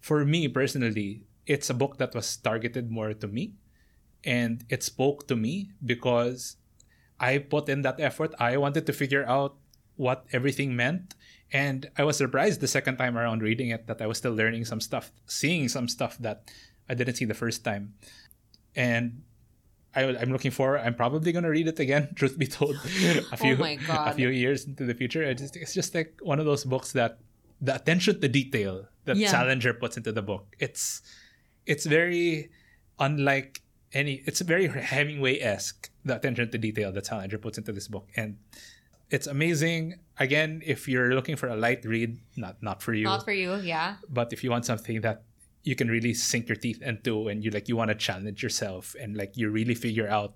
for 0.00 0.24
me 0.24 0.48
personally, 0.48 1.22
it's 1.46 1.70
a 1.70 1.74
book 1.74 1.98
that 1.98 2.14
was 2.14 2.36
targeted 2.36 2.90
more 2.90 3.14
to 3.14 3.28
me. 3.28 3.54
And 4.24 4.64
it 4.68 4.82
spoke 4.82 5.28
to 5.28 5.36
me 5.36 5.70
because 5.84 6.56
I 7.20 7.38
put 7.38 7.68
in 7.68 7.82
that 7.82 8.00
effort. 8.00 8.34
I 8.38 8.56
wanted 8.56 8.86
to 8.86 8.92
figure 8.92 9.24
out 9.26 9.56
what 9.96 10.26
everything 10.32 10.74
meant. 10.74 11.14
And 11.52 11.90
I 11.96 12.04
was 12.04 12.16
surprised 12.18 12.60
the 12.60 12.68
second 12.68 12.96
time 12.98 13.16
around 13.16 13.42
reading 13.42 13.70
it 13.70 13.86
that 13.86 14.02
I 14.02 14.06
was 14.06 14.18
still 14.18 14.34
learning 14.34 14.66
some 14.66 14.80
stuff, 14.80 15.12
seeing 15.26 15.68
some 15.68 15.88
stuff 15.88 16.18
that 16.18 16.42
I 16.88 16.94
didn't 16.94 17.14
see 17.16 17.24
the 17.24 17.34
first 17.34 17.64
time. 17.64 17.94
And 18.76 19.22
I, 19.94 20.02
I'm 20.04 20.30
looking 20.30 20.50
forward. 20.50 20.80
I'm 20.80 20.94
probably 20.94 21.32
gonna 21.32 21.48
read 21.50 21.68
it 21.68 21.80
again. 21.80 22.12
Truth 22.14 22.38
be 22.38 22.46
told, 22.46 22.76
a 23.32 23.36
few 23.36 23.56
Oh 23.88 24.04
a 24.06 24.12
few 24.12 24.28
years 24.28 24.66
into 24.66 24.84
the 24.84 24.94
future. 24.94 25.22
It's 25.22 25.40
just, 25.40 25.56
it's 25.56 25.74
just 25.74 25.94
like 25.94 26.18
one 26.22 26.38
of 26.38 26.44
those 26.44 26.64
books 26.64 26.92
that 26.92 27.18
the 27.60 27.74
attention 27.74 28.20
to 28.20 28.28
detail 28.28 28.86
that 29.06 29.16
Yeah. 29.16 29.30
Salinger 29.30 29.72
puts 29.72 29.96
into 29.96 30.12
the 30.12 30.22
book. 30.22 30.54
It's 30.58 31.02
it's 31.66 31.86
very 31.86 32.50
unlike 32.98 33.62
any 33.92 34.22
it's 34.26 34.40
very 34.42 34.68
Hemingway-esque, 34.68 35.90
the 36.04 36.16
attention 36.16 36.50
to 36.50 36.58
detail 36.58 36.92
that 36.92 37.06
Salinger 37.06 37.38
puts 37.38 37.56
into 37.58 37.72
this 37.72 37.88
book. 37.88 38.06
And 38.14 38.36
it's 39.10 39.26
amazing. 39.26 40.00
Again, 40.18 40.62
if 40.64 40.88
you're 40.88 41.14
looking 41.14 41.36
for 41.36 41.48
a 41.48 41.56
light 41.56 41.84
read, 41.84 42.18
not 42.36 42.62
not 42.62 42.82
for 42.82 42.92
you. 42.92 43.04
Not 43.04 43.24
for 43.24 43.32
you, 43.32 43.56
yeah. 43.56 43.96
but 44.08 44.32
if 44.32 44.44
you 44.44 44.50
want 44.50 44.66
something 44.66 45.00
that 45.02 45.22
you 45.68 45.76
can 45.76 45.88
really 45.88 46.14
sink 46.14 46.48
your 46.48 46.56
teeth 46.56 46.80
into 46.82 47.28
and 47.28 47.44
you 47.44 47.50
like 47.50 47.68
you 47.68 47.76
want 47.76 47.88
to 47.88 47.94
challenge 47.94 48.42
yourself 48.42 48.94
and 49.00 49.16
like 49.16 49.36
you 49.36 49.50
really 49.50 49.74
figure 49.74 50.08
out 50.08 50.34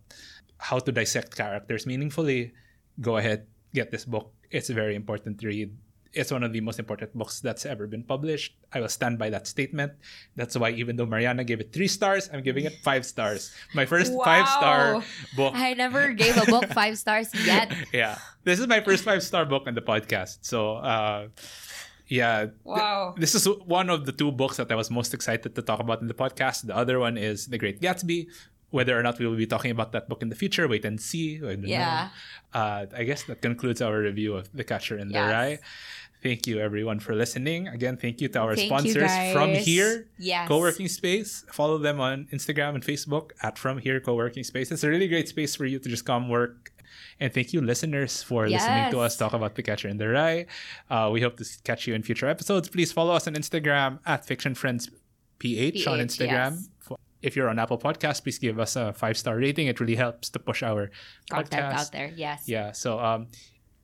how 0.58 0.78
to 0.78 0.92
dissect 0.92 1.34
characters 1.34 1.86
meaningfully 1.86 2.52
go 3.00 3.16
ahead 3.16 3.46
get 3.72 3.90
this 3.90 4.04
book 4.04 4.34
it's 4.50 4.68
a 4.68 4.74
very 4.74 4.94
important 4.94 5.42
read 5.42 5.72
it's 6.14 6.30
one 6.30 6.42
of 6.42 6.52
the 6.52 6.60
most 6.60 6.78
important 6.78 7.12
books 7.16 7.40
that's 7.40 7.64
ever 7.64 7.86
been 7.86 8.02
published 8.02 8.54
i 8.72 8.80
will 8.80 8.88
stand 8.88 9.18
by 9.18 9.30
that 9.30 9.46
statement 9.46 9.92
that's 10.36 10.56
why 10.56 10.70
even 10.70 10.96
though 10.96 11.06
mariana 11.06 11.42
gave 11.44 11.60
it 11.60 11.72
three 11.72 11.88
stars 11.88 12.28
i'm 12.32 12.42
giving 12.42 12.64
it 12.64 12.74
five 12.84 13.04
stars 13.06 13.50
my 13.74 13.86
first 13.86 14.12
five 14.24 14.46
star 14.48 15.02
book 15.36 15.54
I 15.56 15.72
never 15.74 16.12
gave 16.12 16.36
a 16.36 16.44
book 16.46 16.66
five 16.72 16.98
stars 16.98 17.32
yet. 17.46 17.72
yeah 17.92 18.18
this 18.44 18.60
is 18.60 18.66
my 18.68 18.80
first 18.80 19.04
five 19.04 19.22
star 19.22 19.44
book 19.46 19.64
on 19.66 19.74
the 19.74 19.80
podcast 19.82 20.38
so 20.42 20.76
uh 20.76 21.28
yeah 22.08 22.46
th- 22.46 22.54
Wow. 22.64 23.14
this 23.16 23.34
is 23.34 23.48
one 23.64 23.88
of 23.90 24.04
the 24.04 24.12
two 24.12 24.30
books 24.32 24.56
that 24.58 24.70
I 24.70 24.74
was 24.74 24.90
most 24.90 25.14
excited 25.14 25.54
to 25.54 25.62
talk 25.62 25.80
about 25.80 26.00
in 26.02 26.08
the 26.08 26.14
podcast. 26.14 26.66
The 26.66 26.76
other 26.76 26.98
one 26.98 27.16
is 27.16 27.46
The 27.46 27.56
Great 27.56 27.80
Gatsby. 27.80 28.26
Whether 28.68 28.98
or 28.98 29.02
not 29.02 29.18
we 29.18 29.26
will 29.26 29.36
be 29.36 29.46
talking 29.46 29.70
about 29.70 29.92
that 29.92 30.08
book 30.08 30.22
in 30.22 30.28
the 30.28 30.34
future, 30.34 30.66
wait 30.66 30.84
and 30.84 31.00
see. 31.00 31.40
I 31.44 31.56
Yeah. 31.60 32.08
Uh, 32.52 32.86
I 32.96 33.04
guess 33.04 33.24
that 33.24 33.40
concludes 33.40 33.80
our 33.80 33.96
review 34.00 34.34
of 34.36 34.48
The 34.52 34.64
Catcher 34.64 34.96
in 34.98 35.08
the 35.08 35.20
Yes. 35.20 35.32
Rye. 35.32 35.58
Thank 36.22 36.46
you, 36.46 36.60
everyone, 36.60 37.00
for 37.00 37.14
listening. 37.16 37.66
Again, 37.68 37.96
thank 37.96 38.20
you 38.20 38.28
to 38.28 38.38
our 38.38 38.54
Thank 38.54 38.68
sponsors 38.68 39.10
from 39.32 39.50
here. 39.50 40.06
Yes. 40.18 40.46
Co-working 40.46 40.86
space. 40.88 41.44
Follow 41.50 41.78
them 41.78 42.00
on 42.00 42.28
Instagram 42.32 42.74
and 42.76 42.84
Facebook 42.84 43.32
at 43.42 43.58
From 43.58 43.78
Here 43.78 43.98
Co-working 44.00 44.44
Space. 44.44 44.70
It's 44.70 44.84
a 44.84 44.88
really 44.88 45.08
great 45.08 45.28
space 45.28 45.56
for 45.56 45.66
you 45.66 45.78
to 45.80 45.88
just 45.88 46.04
come 46.04 46.28
work. 46.28 46.70
And 47.18 47.32
thank 47.34 47.52
you, 47.52 47.60
listeners, 47.60 48.22
for 48.22 48.48
listening 48.48 48.90
to 48.92 49.00
us 49.00 49.16
talk 49.16 49.32
about 49.32 49.54
The 49.56 49.62
Catcher 49.64 49.88
in 49.88 49.96
the 49.96 50.08
Rye. 50.08 50.46
Uh, 50.88 51.10
we 51.12 51.20
hope 51.20 51.36
to 51.38 51.44
catch 51.64 51.86
you 51.88 51.94
in 51.94 52.02
future 52.04 52.28
episodes. 52.28 52.68
Please 52.68 52.92
follow 52.92 53.14
us 53.14 53.26
on 53.26 53.34
Instagram 53.34 53.98
at 54.06 54.24
Fiction 54.24 54.54
Friends 54.54 54.90
PH 55.38 55.86
on 55.88 55.98
Instagram. 55.98 56.52
yes. 56.58 56.68
If 57.22 57.36
you're 57.36 57.48
on 57.48 57.58
Apple 57.58 57.78
Podcasts, 57.78 58.22
please 58.22 58.38
give 58.38 58.58
us 58.60 58.74
a 58.76 58.92
five 58.92 59.16
star 59.16 59.36
rating. 59.36 59.66
It 59.68 59.80
really 59.80 59.94
helps 59.96 60.28
to 60.30 60.38
push 60.38 60.62
our 60.62 60.90
podcast. 61.30 61.72
out 61.74 61.92
there, 61.92 62.12
yes. 62.16 62.48
Yeah. 62.48 62.72
So, 62.72 62.98
um, 62.98 63.28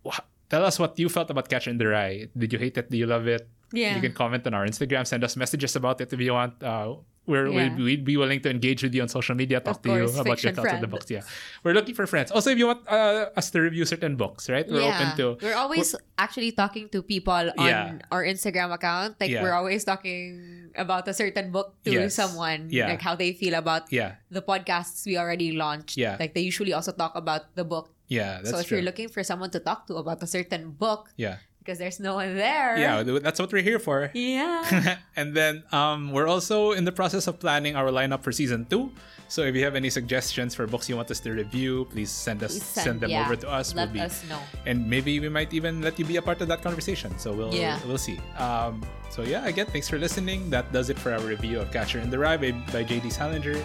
wha- 0.03 0.19
tell 0.51 0.65
us 0.65 0.79
what 0.79 0.99
you 0.99 1.09
felt 1.09 1.31
about 1.31 1.49
Catcher 1.49 1.71
in 1.71 1.79
the 1.79 1.87
Rye. 1.87 2.29
Did 2.37 2.53
you 2.53 2.59
hate 2.59 2.77
it? 2.79 2.91
Do 2.91 2.97
you 2.97 3.07
love 3.07 3.27
it? 3.27 3.49
Yeah. 3.73 3.95
You 3.95 4.01
can 4.01 4.13
comment 4.13 4.47
on 4.47 4.55
our 4.55 4.67
Instagram. 4.67 5.07
Send 5.07 5.23
us 5.25 5.37
messages 5.37 5.77
about 5.77 6.01
it 6.01 6.13
if 6.13 6.21
you 6.21 6.33
want. 6.33 6.63
Uh, 6.63 6.97
we're, 7.29 7.53
Yeah. 7.53 7.77
we'd, 7.77 7.85
we'd 7.85 8.05
be 8.09 8.17
willing 8.17 8.41
to 8.41 8.49
engage 8.49 8.83
with 8.83 8.95
you 8.95 9.03
on 9.05 9.09
social 9.13 9.37
media, 9.37 9.61
talk 9.61 9.77
Of 9.77 9.83
to 9.83 9.89
you 9.93 10.09
course, 10.09 10.17
about 10.17 10.41
your 10.43 10.53
thoughts 10.57 10.73
on 10.73 10.81
the 10.81 10.89
books. 10.89 11.11
Yeah, 11.11 11.21
we're 11.63 11.75
looking 11.77 11.95
for 11.95 12.07
friends. 12.09 12.33
Also, 12.33 12.49
if 12.49 12.57
you 12.57 12.65
want 12.67 12.89
uh, 12.89 13.29
us 13.37 13.51
to 13.53 13.61
review 13.61 13.85
certain 13.85 14.17
books, 14.17 14.49
right? 14.49 14.65
We're 14.67 14.81
yeah. 14.81 14.97
open 14.97 15.09
to. 15.21 15.45
We're 15.45 15.55
always 15.61 15.93
actually 16.17 16.53
talking 16.53 16.89
to 16.89 17.03
people 17.05 17.35
on 17.37 17.53
Yeah. 17.69 17.99
our 18.11 18.25
Instagram 18.25 18.73
account. 18.73 19.21
Like 19.21 19.37
we're 19.45 19.53
always 19.53 19.85
talking 19.85 20.73
about 20.75 21.05
a 21.07 21.13
certain 21.13 21.53
book 21.53 21.77
to 21.85 21.93
Yes. 21.93 22.15
someone. 22.17 22.73
Yeah. 22.73 22.89
Like 22.89 23.03
how 23.05 23.15
they 23.15 23.37
feel 23.37 23.61
about 23.61 23.93
Yeah, 23.93 24.17
the 24.33 24.41
podcasts 24.41 25.05
we 25.05 25.19
already 25.21 25.53
launched. 25.53 26.01
Yeah. 26.01 26.17
Like 26.19 26.33
they 26.33 26.41
usually 26.41 26.73
also 26.73 26.93
talk 26.97 27.13
about 27.15 27.53
the 27.55 27.65
book. 27.69 27.93
Yeah, 28.09 28.39
that's 28.43 28.51
so 28.51 28.59
if 28.59 28.67
true. 28.69 28.79
you're 28.79 28.85
looking 28.85 29.09
for 29.09 29.23
someone 29.23 29.51
to 29.53 29.61
talk 29.61 29.87
to 29.89 29.97
about 29.97 30.23
a 30.23 30.27
certain 30.27 30.71
book, 30.73 31.11
yeah, 31.17 31.37
because 31.61 31.79
there's 31.79 32.01
no 32.01 32.15
one 32.17 32.35
there. 32.35 32.77
yeah, 32.79 33.03
that's 33.21 33.39
what 33.39 33.53
we're 33.53 33.63
here 33.63 33.79
for. 33.79 34.11
Yeah. 34.17 34.97
and 35.17 35.37
then 35.37 35.63
um, 35.73 36.13
we're 36.13 36.27
also 36.27 36.73
in 36.73 36.85
the 36.85 36.93
process 36.93 37.27
of 37.29 37.39
planning 37.39 37.77
our 37.77 37.89
lineup 37.93 38.23
for 38.25 38.33
season 38.33 38.65
two. 38.65 38.91
So 39.29 39.43
if 39.45 39.53
you 39.55 39.63
have 39.69 39.77
any 39.77 39.91
suggestions 39.93 40.55
for 40.57 40.67
books 40.67 40.89
you 40.89 40.97
want 40.97 41.11
us 41.11 41.21
to 41.21 41.31
review, 41.31 41.85
please 41.93 42.09
send 42.09 42.41
us 42.43 42.53
Please 42.57 42.65
send, 42.65 43.01
them 43.05 43.11
yeah, 43.13 43.27
over 43.29 43.37
to 43.37 43.49
us. 43.53 43.75
Let 43.75 43.93
we'll 43.93 44.01
be, 44.01 44.01
us 44.01 44.25
know. 44.25 44.41
and 44.65 44.89
maybe 44.89 45.21
we 45.21 45.29
might 45.29 45.53
even 45.53 45.83
let 45.85 45.99
you 46.01 46.07
be 46.09 46.17
a 46.17 46.23
part 46.23 46.41
of 46.41 46.49
that 46.49 46.63
conversation. 46.65 47.13
So 47.21 47.35
we'll 47.37 47.53
Yeah. 47.53 47.77
we'll 47.85 48.01
see. 48.01 48.17
Um, 48.41 48.81
so 49.13 49.21
yeah, 49.21 49.45
again, 49.45 49.67
thanks 49.69 49.85
for 49.93 49.99
listening. 50.01 50.49
That 50.49 50.73
does 50.73 50.89
it 50.89 50.97
for 50.99 51.13
our 51.13 51.21
review 51.21 51.61
of 51.61 51.69
Catcher 51.71 52.01
in 52.01 52.09
the 52.09 52.17
Rye 52.19 52.39
by, 52.41 52.53
by 52.73 52.85
JD 52.89 53.13
Salinger. 53.13 53.61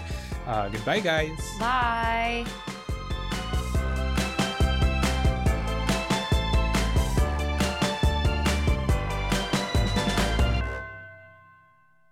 Uh, 0.45 0.67
goodbye, 0.67 0.99
guys. 0.99 1.39
Bye. 1.57 2.43